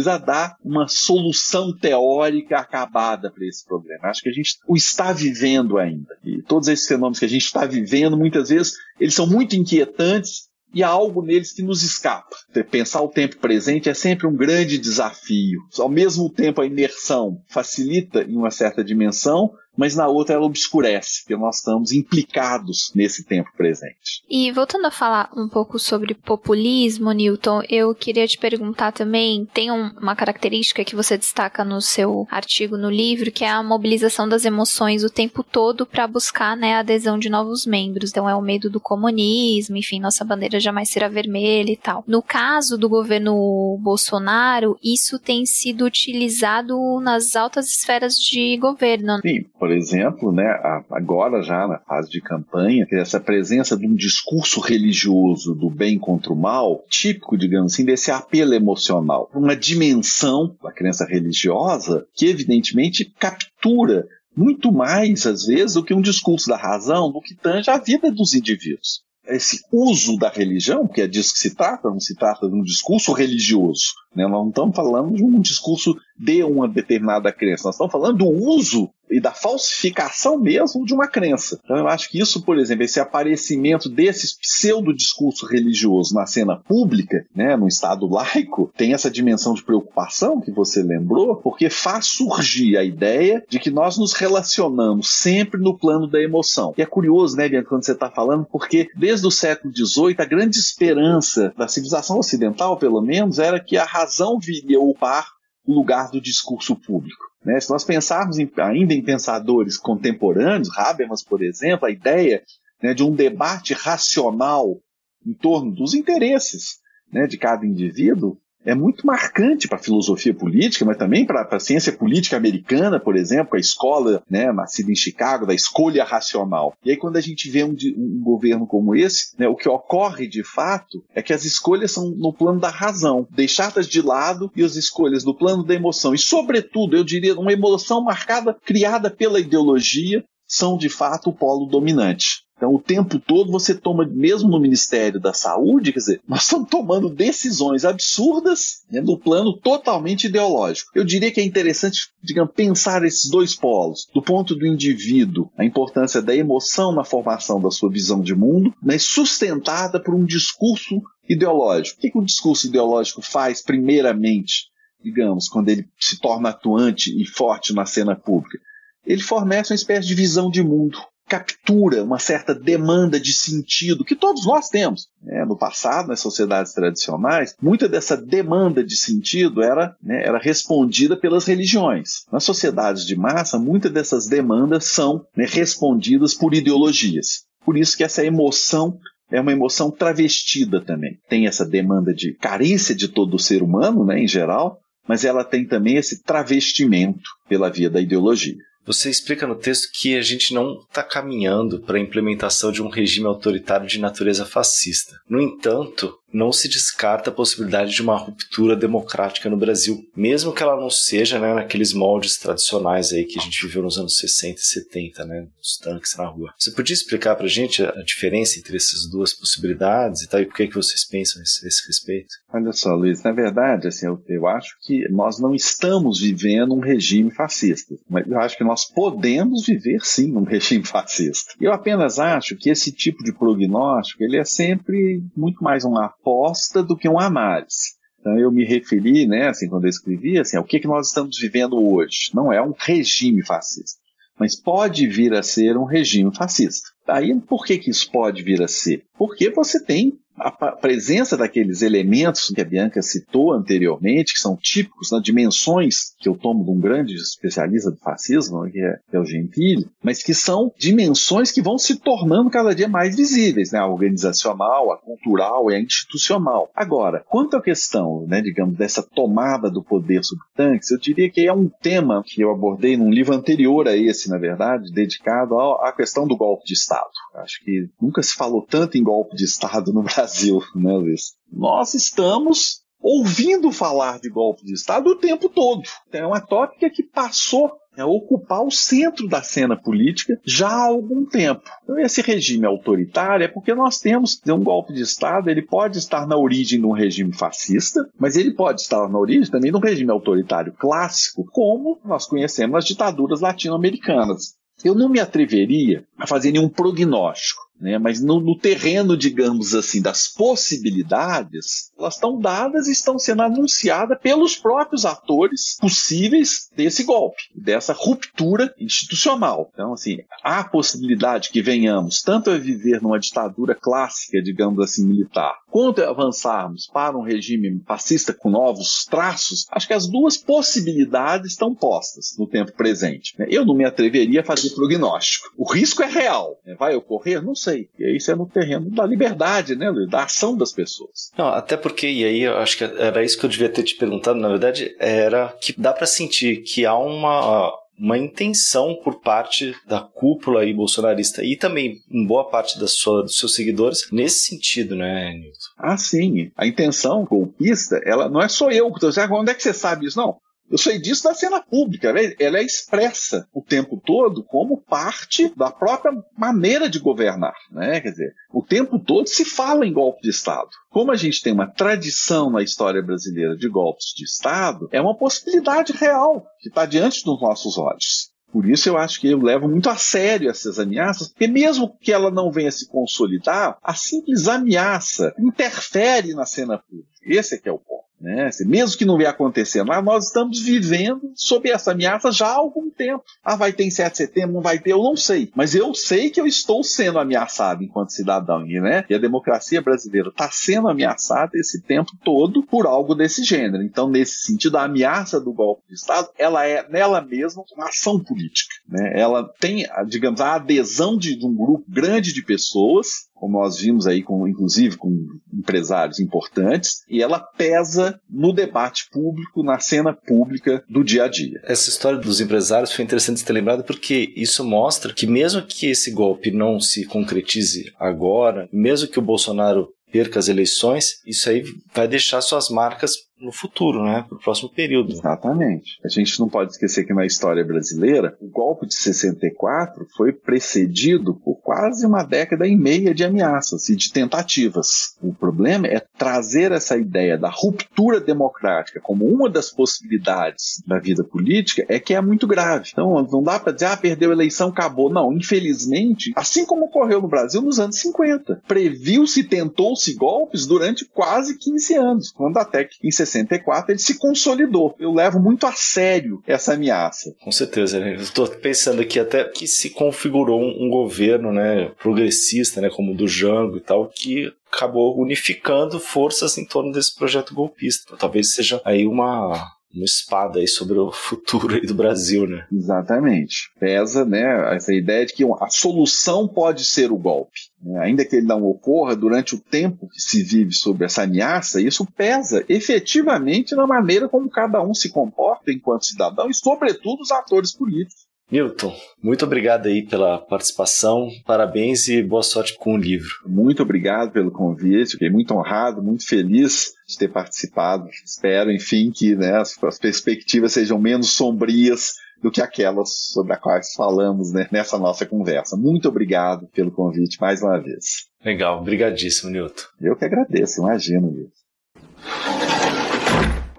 a 0.07 0.19
dar 0.19 0.57
uma 0.65 0.87
solução 0.87 1.77
teórica 1.77 2.57
acabada 2.57 3.33
para 3.33 3.45
esse 3.45 3.67
problema. 3.67 4.11
Acho 4.11 4.23
que 4.23 4.29
a 4.29 4.33
gente 4.33 4.59
o 4.65 4.77
está 4.77 5.13
vivendo 5.13 5.77
ainda. 5.77 6.17
E 6.25 6.41
todos 6.43 6.69
esses 6.69 6.87
fenômenos 6.87 7.19
que 7.19 7.25
a 7.25 7.29
gente 7.29 7.45
está 7.45 7.67
vivendo, 7.67 8.17
muitas 8.17 8.49
vezes, 8.49 8.75
eles 9.01 9.15
são 9.15 9.27
muito 9.27 9.57
inquietantes 9.57 10.52
e 10.75 10.83
há 10.83 10.89
algo 10.89 11.23
neles 11.23 11.53
que 11.53 11.63
nos 11.63 11.83
escapa. 11.83 12.37
Pensar 12.71 13.03
o 13.03 13.09
tempo 13.09 13.39
presente 13.39 13.89
é 13.89 13.95
sempre 13.95 14.27
um 14.27 14.35
grande 14.35 14.79
desafio. 14.79 15.61
Ao 15.79 15.89
mesmo 15.89 16.29
tempo, 16.31 16.61
a 16.61 16.67
imersão 16.67 17.43
facilita 17.49 18.23
em 18.23 18.37
uma 18.37 18.51
certa 18.51 18.83
dimensão, 18.83 19.53
mas 19.77 19.97
na 19.97 20.07
outra 20.07 20.35
ela 20.35 20.45
obscurece, 20.45 21.23
porque 21.23 21.37
nós 21.37 21.57
estamos 21.57 21.93
implicados 21.93 22.93
nesse 22.95 23.25
tempo 23.25 23.51
presente. 23.57 24.23
E 24.29 24.51
voltando 24.53 24.87
a 24.87 24.91
falar 24.91 25.31
um 25.37 25.49
pouco 25.49 25.79
sobre 25.79 26.15
populismo, 26.15 27.13
Newton, 27.13 27.63
eu 27.69 27.95
queria 27.95 28.27
te 28.27 28.39
perguntar 28.39 28.93
também, 28.93 29.47
tem 29.53 29.71
um, 29.71 29.91
uma 30.01 30.15
característica 30.15 30.85
que 30.85 30.97
você 30.97 31.17
destaca 31.17 31.65
no 31.65 31.81
seu 31.81 32.27
artigo 32.31 32.77
no 32.77 32.91
livro, 32.91 33.33
que 33.33 33.45
é 33.45 33.51
a 33.51 33.63
mobilização 33.63 34.29
das 34.29 34.45
emoções 34.45 35.05
o 35.05 35.11
tempo 35.11 35.43
todo 35.43 35.87
para 35.87 36.07
buscar 36.07 36.57
né, 36.57 36.75
a 36.75 36.81
adesão 36.81 37.19
de 37.19 37.29
novos 37.29 37.67
membros. 37.67 38.11
Então 38.11 38.29
é 38.29 38.35
o 38.35 38.43
medo 38.43 38.69
do 38.69 38.81
comunismo, 38.81 39.77
enfim, 39.77 40.01
nossa 40.01 40.25
bandeira 40.25 40.61
jamais 40.61 40.91
será 40.91 41.09
vermelha 41.09 41.71
e 41.71 41.77
tal. 41.77 42.05
No 42.07 42.23
caso 42.23 42.77
do 42.77 42.89
governo 42.89 43.79
Bolsonaro, 43.81 44.79
isso 44.83 45.19
tem 45.19 45.47
sido 45.47 45.85
utilizado 45.85 47.01
nas 47.01 47.35
altas 47.37 47.69
esferas 47.69 48.15
de 48.15 48.57
governo. 48.57 49.21
Sim, 49.23 49.45
por 49.63 49.71
exemplo, 49.71 50.33
né, 50.33 50.59
agora 50.91 51.41
já 51.41 51.69
na 51.69 51.79
fase 51.79 52.11
de 52.11 52.21
campanha, 52.21 52.85
essa 52.91 53.21
presença 53.21 53.77
de 53.77 53.87
um 53.87 53.95
discurso 53.95 54.59
religioso 54.59 55.55
do 55.55 55.71
bem 55.71 56.01
contra 56.01 56.33
o 56.33 56.37
mal, 56.37 56.85
típico, 56.89 57.39
digamos 57.39 57.73
assim, 57.73 57.85
desse 57.85 58.11
apelo 58.11 58.55
emocional, 58.55 59.31
uma 59.33 59.55
dimensão 59.55 60.57
da 60.61 60.73
crença 60.73 61.07
religiosa 61.07 62.05
que 62.13 62.27
evidentemente 62.27 63.05
captura 63.21 64.05
muito 64.37 64.73
mais, 64.73 65.27
às 65.27 65.47
vezes, 65.47 65.75
do 65.75 65.85
que 65.85 65.95
um 65.95 66.03
discurso 66.03 66.49
da 66.49 66.57
razão, 66.57 67.13
do 67.13 67.21
que 67.21 67.37
tange 67.37 67.71
a 67.71 67.79
vida 67.79 68.11
dos 68.11 68.35
indivíduos. 68.35 69.05
Esse 69.25 69.61
uso 69.71 70.19
da 70.19 70.29
religião, 70.29 70.89
que 70.89 71.01
é 71.01 71.07
disso 71.07 71.35
que 71.35 71.39
se 71.39 71.55
trata, 71.55 71.89
não 71.89 72.01
se 72.01 72.17
trata 72.17 72.49
de 72.49 72.55
um 72.57 72.65
discurso 72.65 73.13
religioso, 73.13 73.93
Né? 74.15 74.25
Nós 74.25 74.43
não 74.43 74.49
estamos 74.49 74.77
falando 74.77 75.15
de 75.15 75.25
um 75.25 75.41
discurso 75.41 75.97
de 76.19 76.45
uma 76.45 76.69
determinada 76.69 77.33
crença, 77.33 77.65
nós 77.65 77.75
estamos 77.75 77.93
falando 77.93 78.19
do 78.19 78.29
uso 78.29 78.91
e 79.11 79.21
da 79.21 79.33
falsificação 79.33 80.39
mesmo 80.39 80.87
de 80.87 80.95
uma 80.95 81.07
crença. 81.07 81.61
Então 81.63 81.77
eu 81.77 81.87
acho 81.87 82.09
que 82.11 82.19
isso, 82.19 82.43
por 82.43 82.59
exemplo, 82.59 82.85
esse 82.85 82.99
aparecimento 82.99 83.89
desse 83.89 84.39
pseudo 84.39 84.95
discurso 84.95 85.47
religioso 85.47 86.15
na 86.15 86.27
cena 86.27 86.57
pública, 86.57 87.27
né, 87.35 87.57
no 87.57 87.69
Estado 87.69 88.09
laico, 88.09 88.73
tem 88.77 88.95
essa 88.95 89.11
dimensão 89.11 89.53
de 89.53 89.63
preocupação 89.63 90.41
que 90.41 90.51
você 90.51 90.83
lembrou, 90.83 91.37
porque 91.37 91.69
faz 91.69 92.07
surgir 92.07 92.77
a 92.77 92.85
ideia 92.85 93.45
de 93.49 93.59
que 93.59 93.71
nós 93.71 93.99
nos 93.99 94.15
relacionamos 94.15 95.11
sempre 95.11 95.61
no 95.61 95.77
plano 95.77 96.07
da 96.07 96.21
emoção. 96.21 96.73
E 96.79 96.83
é 96.83 96.87
curioso, 96.87 97.37
né, 97.37 97.49
Bianca, 97.49 97.69
quando 97.69 97.85
você 97.85 97.93
está 97.93 98.11
falando, 98.11 98.47
porque 98.51 98.89
desde 98.97 99.27
o 99.27 99.31
século 99.31 99.75
XVIII 99.75 100.17
a 100.19 100.25
grande 100.25 100.59
esperança 100.59 101.53
da 101.57 101.69
civilização 101.69 102.19
ocidental, 102.19 102.79
pelo 102.79 103.03
menos, 103.03 103.39
era 103.39 103.61
que 103.61 103.77
a 103.77 103.85
razão 104.03 104.39
viria 104.39 104.81
ocupar 104.81 105.27
o 105.65 105.75
lugar 105.75 106.11
do 106.11 106.21
discurso 106.21 106.75
público. 106.75 107.25
Né? 107.45 107.61
Se 107.61 107.71
nós 107.71 107.85
pensarmos 107.85 108.39
em, 108.39 108.51
ainda 108.59 108.95
em 108.95 109.03
pensadores 109.03 109.77
contemporâneos, 109.77 110.77
Habermas, 110.77 111.23
por 111.23 111.43
exemplo, 111.43 111.87
a 111.87 111.91
ideia 111.91 112.43
né, 112.83 112.93
de 112.95 113.03
um 113.03 113.15
debate 113.15 113.75
racional 113.75 114.81
em 115.25 115.33
torno 115.33 115.73
dos 115.73 115.95
interesses 115.95 116.81
né, 117.13 117.27
de 117.27 117.39
cada 117.39 117.65
indivíduo 117.65 118.39
é 118.65 118.75
muito 118.75 119.07
marcante 119.07 119.69
para 119.69 119.79
a 119.79 119.83
filosofia 119.83 120.35
política, 120.35 120.85
mas 120.85 120.97
também 120.97 121.27
para 121.27 121.47
a 121.51 121.61
ciência 121.61 121.93
política 121.93 122.37
americana, 122.37 123.01
por 123.01 123.17
exemplo, 123.17 123.57
a 123.57 123.61
escola 123.61 124.23
né, 124.31 124.53
nascida 124.53 124.91
em 124.91 124.97
Chicago, 124.97 125.47
da 125.47 125.55
escolha 125.55 126.05
racional. 126.05 126.75
E 126.85 126.91
aí, 126.91 126.97
quando 126.97 127.17
a 127.17 127.21
gente 127.21 127.51
vê 127.51 127.65
um, 127.65 127.77
um 127.97 128.21
governo 128.23 128.67
como 128.67 128.95
esse, 128.95 129.39
né, 129.39 129.49
o 129.49 129.57
que 129.57 129.69
ocorre 129.69 130.27
de 130.27 130.45
fato 130.45 131.03
é 131.15 131.23
que 131.23 131.33
as 131.33 131.45
escolhas 131.45 131.93
são 131.93 132.11
no 132.11 132.33
plano 132.33 132.61
da 132.61 132.71
razão, 132.71 133.27
deixadas 133.31 133.87
de 133.87 134.01
lado, 134.01 134.51
e 134.57 134.63
as 134.63 134.77
escolhas 134.77 135.25
no 135.25 135.37
plano 135.37 135.65
da 135.65 135.75
emoção. 135.75 136.15
E, 136.15 136.19
sobretudo, 136.19 136.97
eu 136.97 137.05
diria, 137.05 137.39
uma 137.39 137.53
emoção 137.53 138.03
marcada, 138.03 138.57
criada 138.65 139.11
pela 139.11 139.41
ideologia, 139.41 140.25
são 140.47 140.77
de 140.77 140.89
fato 140.89 141.31
o 141.31 141.33
polo 141.33 141.67
dominante. 141.67 142.43
Então, 142.57 142.75
o 142.75 142.81
tempo 142.81 143.19
todo 143.19 143.51
você 143.51 143.75
toma, 143.75 144.07
mesmo 144.07 144.49
no 144.49 144.61
Ministério 144.61 145.19
da 145.19 145.33
Saúde, 145.33 145.93
quer 145.93 145.99
dizer, 145.99 146.21
nós 146.29 146.43
estamos 146.43 146.69
tomando 146.69 147.11
decisões 147.11 147.85
absurdas 147.85 148.85
né, 148.89 149.01
no 149.01 149.19
plano 149.19 149.57
totalmente 149.59 150.29
ideológico. 150.29 150.93
Eu 150.95 151.05
diria 151.05 151.33
que 151.33 151.41
é 151.41 151.45
interessante, 151.45 152.11
digamos, 152.23 152.55
pensar 152.55 153.05
esses 153.05 153.29
dois 153.29 153.57
polos. 153.57 154.07
Do 154.15 154.23
ponto 154.23 154.55
do 154.55 154.65
indivíduo, 154.65 155.51
a 155.59 155.65
importância 155.65 156.23
da 156.23 156.37
emoção 156.37 156.93
na 156.93 157.03
formação 157.03 157.61
da 157.61 157.71
sua 157.71 157.91
visão 157.91 158.21
de 158.21 158.35
mundo, 158.35 158.73
mas 158.81 159.03
sustentada 159.03 160.01
por 160.01 160.15
um 160.15 160.25
discurso 160.25 161.03
ideológico. 161.29 161.99
O 161.99 162.01
que, 162.01 162.11
que 162.11 162.19
o 162.19 162.25
discurso 162.25 162.69
ideológico 162.69 163.23
faz, 163.23 163.61
primeiramente, 163.61 164.69
digamos, 165.03 165.49
quando 165.49 165.69
ele 165.69 165.89
se 165.99 166.21
torna 166.21 166.51
atuante 166.51 167.11
e 167.21 167.27
forte 167.27 167.75
na 167.75 167.87
cena 167.87 168.15
pública? 168.15 168.59
Ele 169.05 169.21
fornece 169.21 169.73
uma 169.73 169.77
espécie 169.77 170.07
de 170.07 170.15
visão 170.15 170.49
de 170.49 170.63
mundo 170.63 170.99
captura 171.33 172.05
uma 172.05 172.19
certa 172.19 172.55
demanda 172.55 173.19
de 173.19 173.33
sentido 173.33 174.05
que 174.05 174.15
todos 174.15 174.45
nós 174.45 174.69
temos. 174.69 175.09
Né? 175.23 175.47
No 175.47 175.57
passado, 175.57 176.09
nas 176.09 176.21
sociedades 176.21 176.75
tradicionais, 176.75 177.57
muita 177.63 177.89
dessa 177.89 178.15
demanda 178.19 178.85
de 178.85 178.95
sentido 178.95 179.63
era, 179.63 179.97
né, 180.03 180.23
era 180.27 180.39
respondida 180.39 181.17
pelas 181.17 181.47
religiões. 181.47 182.27
Nas 182.31 182.45
sociedades 182.45 183.07
de 183.07 183.17
massa, 183.17 183.59
muitas 183.59 183.91
dessas 183.91 184.29
demandas 184.29 184.85
são 184.85 185.25
né, 185.35 185.47
respondidas 185.49 186.35
por 186.35 186.53
ideologias. 186.53 187.45
Por 187.65 187.79
isso 187.79 187.97
que 187.97 188.05
essa 188.05 188.23
emoção 188.23 188.99
é 189.31 189.41
uma 189.41 189.53
emoção 189.53 189.91
travestida 189.91 190.83
também. 190.83 191.19
Tem 191.31 191.47
essa 191.47 191.65
demanda 191.65 192.13
de 192.13 192.35
carência 192.35 192.95
de 192.95 193.09
todo 193.09 193.39
ser 193.39 193.63
humano, 193.63 194.05
né, 194.05 194.21
em 194.21 194.29
geral, 194.29 194.81
mas 195.09 195.25
ela 195.25 195.45
tem 195.45 195.67
também 195.67 195.97
esse 195.97 196.23
travestimento 196.23 197.23
pela 197.49 197.71
via 197.71 197.89
da 197.89 198.03
ideologia. 198.03 198.59
Você 198.85 199.09
explica 199.09 199.47
no 199.47 199.55
texto 199.55 199.91
que 199.93 200.17
a 200.17 200.23
gente 200.23 200.53
não 200.53 200.81
está 200.89 201.03
caminhando 201.03 201.81
para 201.81 201.97
a 201.97 202.01
implementação 202.01 202.73
de 202.73 202.83
um 202.83 202.89
regime 202.89 203.27
autoritário 203.27 203.87
de 203.87 204.01
natureza 204.01 204.45
fascista. 204.45 205.21
No 205.29 205.41
entanto, 205.41 206.19
não 206.33 206.53
se 206.53 206.69
descarta 206.69 207.31
a 207.31 207.33
possibilidade 207.33 207.93
de 207.93 208.03
uma 208.03 208.17
ruptura 208.17 208.75
democrática 208.77 209.51
no 209.51 209.57
Brasil, 209.57 210.05
mesmo 210.17 210.53
que 210.53 210.63
ela 210.63 210.81
não 210.81 210.91
seja 210.91 211.39
né, 211.39 211.55
naqueles 211.55 211.93
moldes 211.93 212.39
tradicionais 212.39 213.13
aí 213.13 213.25
que 213.25 213.39
a 213.39 213.43
gente 213.43 213.67
viveu 213.67 213.83
nos 213.83 213.99
anos 213.99 214.17
60 214.19 214.59
e 214.59 214.63
70, 214.63 215.25
né, 215.25 215.47
os 215.61 215.77
tanques 215.79 216.17
na 216.17 216.27
rua. 216.27 216.53
Você 216.59 216.71
podia 216.71 216.95
explicar 216.95 217.37
para 217.37 217.47
a 217.47 217.49
gente 217.49 217.83
a 217.83 218.03
diferença 218.03 218.59
entre 218.59 218.77
essas 218.77 219.09
duas 219.11 219.33
possibilidades 219.35 220.23
e 220.23 220.29
tal, 220.29 220.41
e 220.41 220.47
por 220.47 220.55
que, 220.55 220.69
que 220.69 220.75
vocês 220.75 221.07
pensam 221.07 221.41
a 221.41 221.43
esse, 221.43 221.87
respeito? 221.87 222.29
Olha 222.53 222.73
só, 222.73 222.95
Luiz, 222.95 223.23
na 223.23 223.33
verdade, 223.33 223.89
assim, 223.89 224.07
eu, 224.07 224.23
eu 224.29 224.47
acho 224.47 224.77
que 224.83 225.09
nós 225.11 225.39
não 225.39 225.55
estamos 225.55 226.21
vivendo 226.21 226.75
um 226.75 226.81
regime 226.81 227.31
fascista, 227.31 227.95
mas 228.09 228.27
eu 228.27 228.39
acho 228.39 228.57
que 228.57 228.65
nós 228.65 228.85
podemos 228.85 229.67
viver 229.67 230.01
sim 230.03 230.35
um 230.37 230.45
regime 230.45 230.85
fascista. 230.85 231.55
Eu 231.61 231.73
apenas 231.73 232.19
acho 232.19 232.57
que 232.57 232.71
esse 232.71 232.93
tipo 232.93 233.23
de 233.25 233.33
prognóstico 233.33 234.23
ele 234.23 234.37
é 234.37 234.45
sempre 234.45 235.23
muito 235.37 235.63
mais 235.63 235.85
um 235.85 235.93
aposta 236.23 236.83
do 236.83 236.97
que 236.97 237.09
uma 237.09 237.27
análise. 237.27 238.01
Então 238.21 238.39
eu 238.39 238.53
me 238.53 238.65
referi, 238.65 239.27
né, 239.27 239.49
assim, 239.49 239.69
quando 239.69 239.85
eu 239.85 239.91
escrevi, 239.91 240.39
assim, 240.39 240.57
ao 240.57 240.65
que, 240.65 240.79
que 240.79 240.87
nós 240.87 241.09
estamos 241.09 241.37
vivendo 241.39 241.77
hoje. 241.77 242.31
Não 242.33 242.53
é 242.53 242.63
um 242.63 242.73
regime 242.79 243.45
fascista, 243.45 244.01
mas 244.39 244.55
pode 244.55 245.09
vir 245.09 245.35
a 245.35 245.43
ser 245.43 245.77
um 245.77 245.85
regime 245.85 246.35
fascista. 246.35 246.89
Aí 247.09 247.35
por 247.41 247.67
que, 247.67 247.79
que 247.79 247.91
isso 247.91 248.11
pode 248.13 248.43
vir 248.43 248.63
a 248.63 248.69
ser? 248.69 249.05
Porque 249.19 249.51
você 249.51 249.85
tem 249.85 250.19
a 250.37 250.51
presença 250.51 251.37
daqueles 251.37 251.83
elementos 251.83 252.53
que 252.55 252.61
a 252.61 252.65
Bianca 252.65 253.03
citou 253.03 253.53
anteriormente, 253.53 254.33
que 254.33 254.41
são 254.41 254.57
típicos, 254.57 255.11
né, 255.13 255.21
dimensões 255.23 256.15
que 256.19 256.29
eu 256.29 256.37
tomo 256.37 256.65
de 256.65 256.71
um 256.71 256.81
grande 256.81 257.15
especialista 257.15 257.91
do 257.91 257.99
fascismo, 257.99 258.69
que 258.71 258.81
é, 258.81 258.99
que 259.11 259.17
é 259.17 259.21
o 259.21 259.27
Gentili, 259.27 259.89
mas 260.03 260.23
que 260.23 260.35
são 260.35 260.73
dimensões 260.79 261.53
que 261.53 261.63
vão 261.63 261.79
se 261.79 261.97
tornando 261.97 262.51
cada 262.51 262.75
dia 262.75 262.89
mais 262.89 263.17
visíveis, 263.17 263.73
né, 263.73 263.79
a 263.79 263.87
organizacional, 263.87 264.93
a 264.93 264.99
cultural 264.99 265.71
e 265.71 265.75
a 265.75 265.81
institucional. 265.81 266.71
Agora, 266.75 267.23
quanto 267.29 267.57
à 267.57 267.63
questão, 267.63 268.27
né, 268.27 268.41
digamos, 268.41 268.77
dessa 268.77 269.03
tomada 269.03 269.71
do 269.71 269.83
poder 269.83 270.25
sobre 270.25 270.45
tanques, 270.57 270.91
eu 270.91 270.99
diria 270.99 271.31
que 271.31 271.47
é 271.47 271.53
um 271.53 271.69
tema 271.69 272.23
que 272.25 272.43
eu 272.43 272.51
abordei 272.51 272.97
num 272.97 273.11
livro 273.11 273.35
anterior 273.35 273.87
a 273.87 273.97
esse, 273.97 274.31
na 274.31 274.39
verdade, 274.39 274.93
dedicado 274.93 275.59
à 275.59 275.93
questão 275.93 276.27
do 276.27 276.37
golpe 276.37 276.65
de 276.65 276.75
Estado. 276.75 277.11
Acho 277.37 277.63
que 277.65 277.89
nunca 278.01 278.23
se 278.23 278.35
falou 278.35 278.63
tanto 278.63 278.97
em 278.97 279.03
golpe 279.03 279.37
de 279.37 279.45
Estado 279.45 279.93
no 279.93 280.03
Brasil 280.03 280.22
Brasil, 280.23 280.63
né, 280.77 280.93
Luiz? 280.97 281.33
Nós 281.53 281.95
estamos 281.95 282.83
ouvindo 283.01 283.73
falar 283.73 284.21
de 284.21 284.31
golpe 284.31 284.65
de 284.65 284.73
Estado 284.73 285.11
o 285.11 285.17
tempo 285.17 285.49
todo. 285.49 285.83
É 286.13 286.25
uma 286.25 286.41
tópica 286.41 286.89
que 286.89 287.03
passou 287.03 287.73
a 287.99 288.07
ocupar 288.07 288.65
o 288.65 288.71
centro 288.71 289.27
da 289.27 289.43
cena 289.43 289.77
política 289.77 290.41
já 290.47 290.69
há 290.69 290.87
algum 290.87 291.27
tempo. 291.27 291.69
Então, 291.83 291.99
esse 291.99 292.23
regime 292.23 292.65
autoritário 292.65 293.43
é 293.43 293.49
porque 293.49 293.75
nós 293.75 293.99
temos 293.99 294.41
um 294.47 294.63
golpe 294.63 294.95
de 294.95 295.03
Estado, 295.03 295.51
ele 295.51 295.61
pode 295.61 295.99
estar 295.99 296.25
na 296.25 296.37
origem 296.37 296.79
de 296.79 296.87
um 296.87 296.93
regime 296.93 297.33
fascista, 297.33 298.09
mas 298.17 298.37
ele 298.37 298.55
pode 298.55 298.81
estar 298.81 299.09
na 299.09 299.19
origem 299.19 299.51
também 299.51 299.73
de 299.73 299.77
um 299.77 299.81
regime 299.81 300.13
autoritário 300.13 300.73
clássico, 300.73 301.45
como 301.51 302.01
nós 302.05 302.27
conhecemos 302.27 302.77
as 302.77 302.85
ditaduras 302.85 303.41
latino-americanas. 303.41 304.55
Eu 304.85 304.95
não 304.95 305.09
me 305.09 305.19
atreveria 305.19 306.05
a 306.17 306.27
fazer 306.29 306.53
nenhum 306.53 306.69
prognóstico 306.69 307.72
né? 307.83 307.99
Mas 307.99 308.23
no, 308.23 308.41
no, 308.41 308.57
terreno, 308.57 309.17
digamos 309.17 309.75
assim, 309.75 310.01
das 310.01 310.29
possibilidades, 310.29 311.91
elas 311.99 312.15
estão 312.15 312.39
dadas 312.39 312.87
e 312.87 312.93
estão 312.93 313.19
sendo 313.19 313.43
anunciadas 313.43 314.19
pelos 314.21 314.57
próprios 314.57 315.05
atores 315.05 315.77
possíveis 315.81 316.71
desse 316.75 317.03
golpe, 317.03 317.43
dessa 317.55 317.93
ruptura 317.93 318.73
institucional. 318.79 319.69
Então, 319.75 319.93
assim, 319.93 320.19
há 320.45 320.63
possibilidade 320.63 321.51
que 321.51 321.61
venhamos 321.61 322.23
tanto 322.23 322.51
a 322.51 322.57
viver 322.57 323.03
numa 323.03 323.19
ditadura 323.19 323.75
clássica, 323.75 324.41
digamos 324.41 324.79
assim, 324.79 325.05
militar, 325.05 325.57
quanto 325.69 326.03
a 326.03 326.11
avançarmos 326.11 326.87
para 326.87 327.19
um 327.19 327.23
regime 327.23 327.83
fascista 327.85 328.33
com 328.33 328.49
novos 328.49 329.05
traços. 329.11 329.67
Acho 329.73 329.89
que 329.89 329.95
as 329.95 330.07
duas 330.07 330.37
possibilidades 330.37 331.53
estão 331.53 331.75
postas 331.75 332.37
no 332.39 332.47
tempo 332.47 332.73
presente. 332.73 333.35
Né? 333.39 333.47
Eu 333.51 333.65
não 333.65 333.75
me 333.75 333.85
atreveria 333.85 334.43
a 334.43 334.45
fazer 334.45 334.71
prognóstico. 334.71 335.49
O 335.57 335.69
risco 335.69 336.03
é 336.03 336.07
real. 336.07 336.61
Né? 336.65 336.77
Vai 336.79 336.95
ocorrer? 336.95 337.43
Não 337.43 337.55
sei 337.57 337.72
sei. 337.73 337.89
E 337.99 338.17
isso 338.17 338.31
é 338.31 338.35
no 338.35 338.47
terreno 338.47 338.91
da 338.91 339.07
liberdade, 339.07 339.75
né, 339.75 339.91
da 340.09 340.25
ação 340.25 340.57
das 340.57 340.73
pessoas. 340.73 341.31
Não, 341.37 341.49
até 341.49 341.77
porque, 341.77 342.09
e 342.09 342.25
aí 342.25 342.43
eu 342.43 342.57
acho 342.59 342.79
que 342.79 342.85
era 342.85 343.25
isso 343.25 343.39
que 343.39 343.45
eu 343.45 343.51
devia 343.51 343.69
ter 343.69 343.83
te 343.83 343.95
perguntado, 343.97 344.39
na 344.39 344.49
verdade, 344.49 344.95
era 344.99 345.55
que 345.61 345.75
dá 345.79 345.93
para 345.93 346.07
sentir 346.07 346.63
que 346.63 346.85
há 346.87 346.97
uma 346.97 347.73
uma 347.99 348.19
intenção 348.19 348.97
por 348.97 349.21
parte 349.21 349.77
da 349.87 350.01
cúpula 350.01 350.63
aí 350.63 350.75
bolsonarista 350.75 351.45
e 351.45 351.57
também 351.57 352.01
em 352.11 352.27
boa 352.27 352.49
parte 352.49 352.81
da 352.81 352.89
sua, 352.89 353.23
dos 353.23 353.39
seus 353.39 353.55
seguidores 353.55 354.09
nesse 354.11 354.47
sentido, 354.47 354.97
né, 354.97 355.33
Nilton? 355.35 355.59
Ah, 355.79 355.97
sim. 355.97 356.51
A 356.57 356.67
intenção 356.67 357.25
golpista, 357.25 358.01
ela 358.05 358.29
não 358.29 358.43
é 358.43 358.49
só 358.49 358.71
eu. 358.71 358.91
Onde 359.31 359.51
é 359.51 359.55
que 359.55 359.63
você 359.63 359.73
sabe 359.73 360.07
isso? 360.07 360.19
Não. 360.19 360.37
Eu 360.73 360.79
sei 360.79 360.99
disso 360.99 361.25
da 361.25 361.35
cena 361.35 361.61
pública. 361.61 362.09
Ela 362.41 362.59
é 362.59 362.65
expressa 362.65 363.47
o 363.53 363.61
tempo 363.61 364.01
todo 364.03 364.43
como 364.43 364.81
parte 364.81 365.55
da 365.55 365.71
própria 365.71 366.15
maneira 366.35 366.89
de 366.89 366.99
governar. 366.99 367.53
Né? 367.71 368.01
Quer 368.01 368.11
dizer, 368.11 368.33
o 368.51 368.63
tempo 368.63 368.99
todo 368.99 369.29
se 369.29 369.45
fala 369.45 369.87
em 369.87 369.93
golpe 369.93 370.23
de 370.23 370.31
Estado. 370.31 370.71
Como 370.89 371.13
a 371.13 371.15
gente 371.15 371.43
tem 371.43 371.53
uma 371.53 371.71
tradição 371.71 372.49
na 372.49 372.63
história 372.63 373.03
brasileira 373.03 373.55
de 373.55 373.69
golpes 373.69 374.15
de 374.17 374.25
Estado, 374.25 374.89
é 374.91 374.99
uma 374.99 375.15
possibilidade 375.15 375.93
real 375.93 376.47
que 376.59 376.71
está 376.71 376.87
diante 376.87 377.23
dos 377.23 377.39
nossos 377.39 377.77
olhos. 377.77 378.33
Por 378.51 378.67
isso 378.67 378.89
eu 378.89 378.97
acho 378.97 379.21
que 379.21 379.29
eu 379.29 379.43
levo 379.43 379.69
muito 379.69 379.91
a 379.91 379.97
sério 379.97 380.49
essas 380.51 380.79
ameaças, 380.79 381.29
porque 381.29 381.49
mesmo 381.49 381.95
que 382.01 382.13
ela 382.13 382.31
não 382.31 382.51
venha 382.51 382.71
se 382.71 382.89
consolidar, 382.89 383.79
a 383.83 383.95
simples 383.95 384.49
ameaça 384.49 385.35
interfere 385.39 386.35
na 386.35 386.47
cena 386.47 386.79
pública. 386.79 387.09
Esse 387.23 387.57
é 387.57 387.59
que 387.59 387.69
é 387.69 387.73
o 387.73 387.79
ponto. 387.79 388.12
Né? 388.23 388.49
Mesmo 388.61 388.97
que 388.97 389.05
não 389.05 389.19
venha 389.19 389.31
acontecendo, 389.31 389.89
mas 389.89 390.05
nós 390.05 390.27
estamos 390.27 390.61
vivendo 390.61 391.33
sob 391.35 391.69
essa 391.69 391.91
ameaça 391.91 392.31
já 392.31 392.47
há 392.47 392.55
algum 392.55 392.89
tempo. 392.89 393.25
Ah, 393.43 393.57
vai 393.57 393.73
ter 393.73 393.85
em 393.85 393.91
7 393.91 394.13
de 394.13 394.17
setembro, 394.19 394.53
não 394.53 394.61
vai 394.61 394.79
ter, 394.79 394.93
eu 394.93 395.03
não 395.03 395.17
sei. 395.17 395.51
Mas 395.57 395.75
eu 395.75 395.93
sei 395.93 396.31
que 396.31 396.41
eu 396.41 396.47
estou 396.47 396.85
sendo 396.85 397.19
ameaçado 397.19 397.83
enquanto 397.83 398.13
cidadão. 398.13 398.63
Né? 398.63 399.05
E 399.09 399.15
a 399.15 399.19
democracia 399.19 399.83
brasileira 399.83 400.29
está 400.29 400.49
sendo 400.51 400.89
ameaçada 400.89 401.51
esse 401.55 401.81
tempo 401.83 402.13
todo 402.23 402.63
por 402.63 402.87
algo 402.87 403.15
desse 403.15 403.43
gênero. 403.43 403.83
Então, 403.83 404.09
nesse 404.09 404.43
sentido, 404.43 404.77
a 404.77 404.85
ameaça 404.85 405.41
do 405.41 405.53
golpe 405.53 405.83
de 405.89 405.95
Estado, 405.95 406.29
ela 406.39 406.65
é 406.67 406.87
nela 406.89 407.21
mesma 407.21 407.65
uma 407.75 407.89
ação 407.89 408.21
política. 408.21 408.75
Né? 408.89 409.21
Ela 409.21 409.51
tem, 409.59 409.87
digamos, 410.07 410.41
a 410.41 410.55
adesão 410.55 411.17
de, 411.17 411.35
de 411.35 411.45
um 411.45 411.55
grupo 411.55 411.85
grande 411.89 412.33
de 412.33 412.43
pessoas 412.43 413.32
como 413.43 413.59
nós 413.59 413.77
vimos 413.77 414.07
aí, 414.07 414.23
com, 414.23 414.47
inclusive 414.47 414.97
com 414.97 415.13
empresários 415.53 416.21
importantes, 416.21 417.03
e 417.09 417.21
ela 417.21 417.41
pesa 417.41 418.21
no 418.31 418.53
debate 418.53 419.09
público, 419.11 419.65
na 419.65 419.81
cena 419.81 420.13
pública 420.13 420.85
do 420.89 421.03
dia 421.03 421.25
a 421.25 421.29
dia. 421.29 421.61
Essa 421.65 421.91
história 421.91 422.21
dos 422.21 422.41
empresários 422.41 422.93
foi 422.93 423.05
interessante 423.05 423.45
ter 423.45 423.53
lembrado 423.53 423.83
porque 423.83 424.33
isso 424.37 424.65
mostra 424.65 425.13
que 425.13 425.27
mesmo 425.27 425.61
que 425.61 425.89
esse 425.89 426.13
golpe 426.13 426.53
não 426.53 426.79
se 426.79 427.05
concretize 427.05 427.93
agora, 427.99 428.69
mesmo 428.73 429.09
que 429.09 429.19
o 429.19 429.23
Bolsonaro 429.23 429.89
perca 430.13 430.39
as 430.39 430.47
eleições, 430.47 431.21
isso 431.27 431.51
aí 431.51 431.65
vai 431.93 432.07
deixar 432.07 432.41
suas 432.43 432.69
marcas 432.69 433.13
no 433.43 433.53
futuro, 433.53 434.03
né? 434.05 434.25
Para 434.29 434.37
o 434.37 434.41
próximo 434.41 434.71
período. 434.71 435.13
Exatamente. 435.13 435.99
A 436.05 436.09
gente 436.09 436.39
não 436.39 436.49
pode 436.49 436.73
esquecer 436.73 437.05
que 437.05 437.13
na 437.13 437.27
história 437.27 437.65
brasileira, 437.65 438.37
o 438.41 438.49
golpe 438.49 438.87
de 438.87 438.95
64 438.95 440.07
foi 440.17 440.33
precedido 440.33 441.35
por 441.35 441.57
quase 441.57 442.07
uma 442.07 442.23
década 442.23 442.67
e 442.67 442.77
meia 442.77 443.15
de 443.15 443.25
ameaças 443.25 443.89
e 443.89 443.97
de 443.97 444.13
tentativas. 444.13 445.17
O 445.21 445.35
problema 445.35 445.87
é 445.87 446.01
trazer 446.17 446.73
essa 446.73 446.97
ideia 446.97 447.37
da 447.37 447.51
ruptura 447.51 448.21
democrática 448.21 449.01
como 449.01 449.27
uma 449.27 449.51
das 449.51 449.71
possibilidades 449.71 450.83
da 450.87 450.99
vida 450.99 451.25
política 451.25 451.85
é 451.89 451.99
que 451.99 452.15
é 452.15 452.21
muito 452.21 452.47
grave. 452.47 452.91
Então, 452.93 453.27
não 453.31 453.43
dá 453.43 453.59
para 453.59 453.73
dizer, 453.73 453.87
ah, 453.87 453.97
perdeu 453.97 454.31
a 454.31 454.35
eleição, 454.35 454.69
acabou. 454.69 455.11
Não, 455.11 455.33
infelizmente, 455.33 456.33
assim 456.37 456.65
como 456.65 456.87
ocorreu 456.87 457.21
no 457.21 457.29
Brasil 457.29 457.61
nos 457.61 457.81
anos 457.81 457.99
50, 457.99 458.63
previu-se, 458.67 459.45
tentou-se 459.45 460.15
golpes 460.15 460.67
durante 460.67 461.05
quase 461.05 461.59
15 461.59 461.95
anos, 461.95 462.31
quando 462.31 462.59
até 462.59 462.85
que 462.85 462.97
em 463.03 463.11
64, 463.33 463.93
ele 463.93 463.99
se 463.99 464.19
consolidou. 464.19 464.95
Eu 464.99 465.13
levo 465.13 465.41
muito 465.41 465.67
a 465.67 465.73
sério 465.73 466.43
essa 466.47 466.75
ameaça. 466.75 467.35
Com 467.43 467.53
certeza, 467.53 467.99
né? 467.99 468.15
estou 468.15 468.47
pensando 468.49 469.03
aqui 469.03 469.19
até 469.19 469.45
que 469.45 469.67
se 469.67 469.91
configurou 469.91 470.61
um, 470.61 470.89
governo 470.89 471.53
né, 471.53 471.91
progressista, 472.01 472.81
né, 472.81 472.91
como 472.91 473.13
o 473.13 473.17
do 473.17 473.27
Jango 473.27 473.77
e 473.77 473.81
tal, 473.81 474.09
que 474.09 474.53
acabou 474.73 475.21
unificando 475.21 475.99
forças 475.99 476.57
em 476.59 476.67
torno 476.67 476.93
desse 476.93 477.15
projeto 477.15 477.55
golpista. 477.55 478.17
Talvez 478.17 478.55
seja 478.55 478.81
aí 478.85 479.07
uma 479.07 479.71
uma 479.95 480.05
espada 480.05 480.59
aí 480.59 480.67
sobre 480.67 480.99
o 480.99 481.11
futuro 481.13 481.75
aí 481.75 481.83
do 481.83 481.95
Brasil, 481.95 482.47
né? 482.47 482.67
Exatamente. 482.73 483.71
Pesa, 483.79 484.25
né, 484.25 484.75
essa 484.75 484.93
ideia 484.93 485.27
de 485.27 485.33
que 485.33 485.45
a 485.45 485.69
solução 485.69 486.49
pode 486.49 486.85
ser 486.85 487.13
o 487.13 487.19
golpe. 487.19 487.59
Né? 487.83 488.01
Ainda 488.01 488.25
que 488.25 488.37
ele 488.37 488.47
não 488.47 488.65
ocorra 488.65 489.15
durante 489.15 489.55
o 489.55 489.61
tempo 489.61 490.09
que 490.09 490.21
se 490.21 490.43
vive 490.43 490.73
sob 490.73 491.05
essa 491.05 491.23
ameaça, 491.23 491.81
isso 491.81 492.07
pesa 492.17 492.65
efetivamente 492.69 493.75
na 493.75 493.87
maneira 493.87 494.29
como 494.29 494.51
cada 494.51 494.83
um 494.83 494.95
se 494.95 495.11
comporta 495.11 495.73
enquanto 495.73 496.07
cidadão 496.07 496.49
e, 496.49 496.55
sobretudo, 496.55 497.21
os 497.21 497.31
atores 497.31 497.73
políticos. 497.73 498.32
Milton, 498.53 498.95
muito 499.23 499.47
obrigado 499.47 499.87
aí 499.87 500.03
pela 500.03 500.37
participação, 500.37 501.31
parabéns 501.47 502.07
e 502.07 502.23
boa 502.23 502.43
sorte 502.43 502.77
com 502.77 502.93
o 502.93 502.99
livro. 502.99 503.31
Muito 503.47 503.83
obrigado 503.83 504.31
pelo 504.31 504.51
convite, 504.51 505.13
fiquei 505.13 505.31
muito 505.31 505.55
honrado, 505.55 506.03
muito 506.03 506.27
feliz 506.27 506.93
de 507.09 507.17
ter 507.17 507.29
participado. 507.29 508.11
Espero, 508.23 508.71
enfim, 508.71 509.11
que 509.11 509.35
né, 509.35 509.57
as, 509.57 509.83
as 509.83 509.99
perspectivas 509.99 510.75
sejam 510.75 510.99
menos 510.99 511.31
sombrias 511.31 512.13
do 512.43 512.51
que 512.51 512.61
aquelas 512.61 513.31
sobre 513.33 513.55
as 513.55 513.59
quais 513.59 513.95
falamos 513.95 514.53
né, 514.53 514.69
nessa 514.71 514.99
nossa 514.99 515.25
conversa. 515.25 515.75
Muito 515.75 516.07
obrigado 516.07 516.69
pelo 516.75 516.91
convite 516.91 517.41
mais 517.41 517.63
uma 517.63 517.81
vez. 517.81 518.27
Legal, 518.45 518.83
obrigadíssimo, 518.83 519.51
Nilton. 519.51 519.85
Eu 519.99 520.15
que 520.15 520.27
agradeço, 520.27 520.83
imagino, 520.83 521.31
Nilton. 521.31 523.02